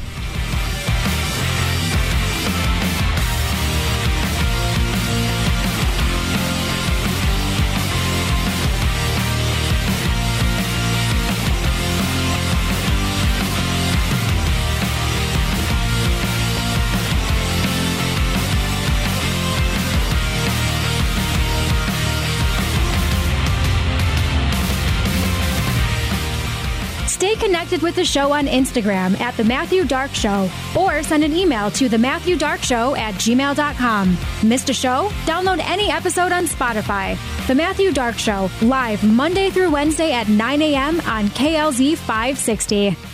Connected 27.70 27.86
with 27.86 27.96
the 27.96 28.06
show 28.06 28.32
on 28.32 28.48
Instagram 28.48 29.20
at 29.20 29.38
The 29.38 29.44
Matthew 29.44 29.86
Dark 29.86 30.12
Show 30.16 30.50
or 30.76 31.04
send 31.04 31.24
an 31.24 31.34
email 31.34 31.70
to 31.72 31.88
The 31.88 32.00
Matthew 32.00 32.36
Dark 32.36 32.64
Show 32.64 32.96
at 32.96 33.14
gmail.com. 33.16 34.18
Missed 34.44 34.70
a 34.70 34.74
show? 34.74 35.10
Download 35.26 35.60
any 35.60 35.92
episode 35.92 36.32
on 36.32 36.46
Spotify. 36.46 37.16
The 37.46 37.54
Matthew 37.54 37.92
Dark 37.92 38.18
Show, 38.18 38.50
live 38.64 39.04
Monday 39.04 39.52
through 39.52 39.70
Wednesday 39.70 40.14
at 40.14 40.28
9 40.28 40.62
a.m. 40.64 41.00
on 41.02 41.28
KLZ 41.28 41.96
560. 41.98 43.09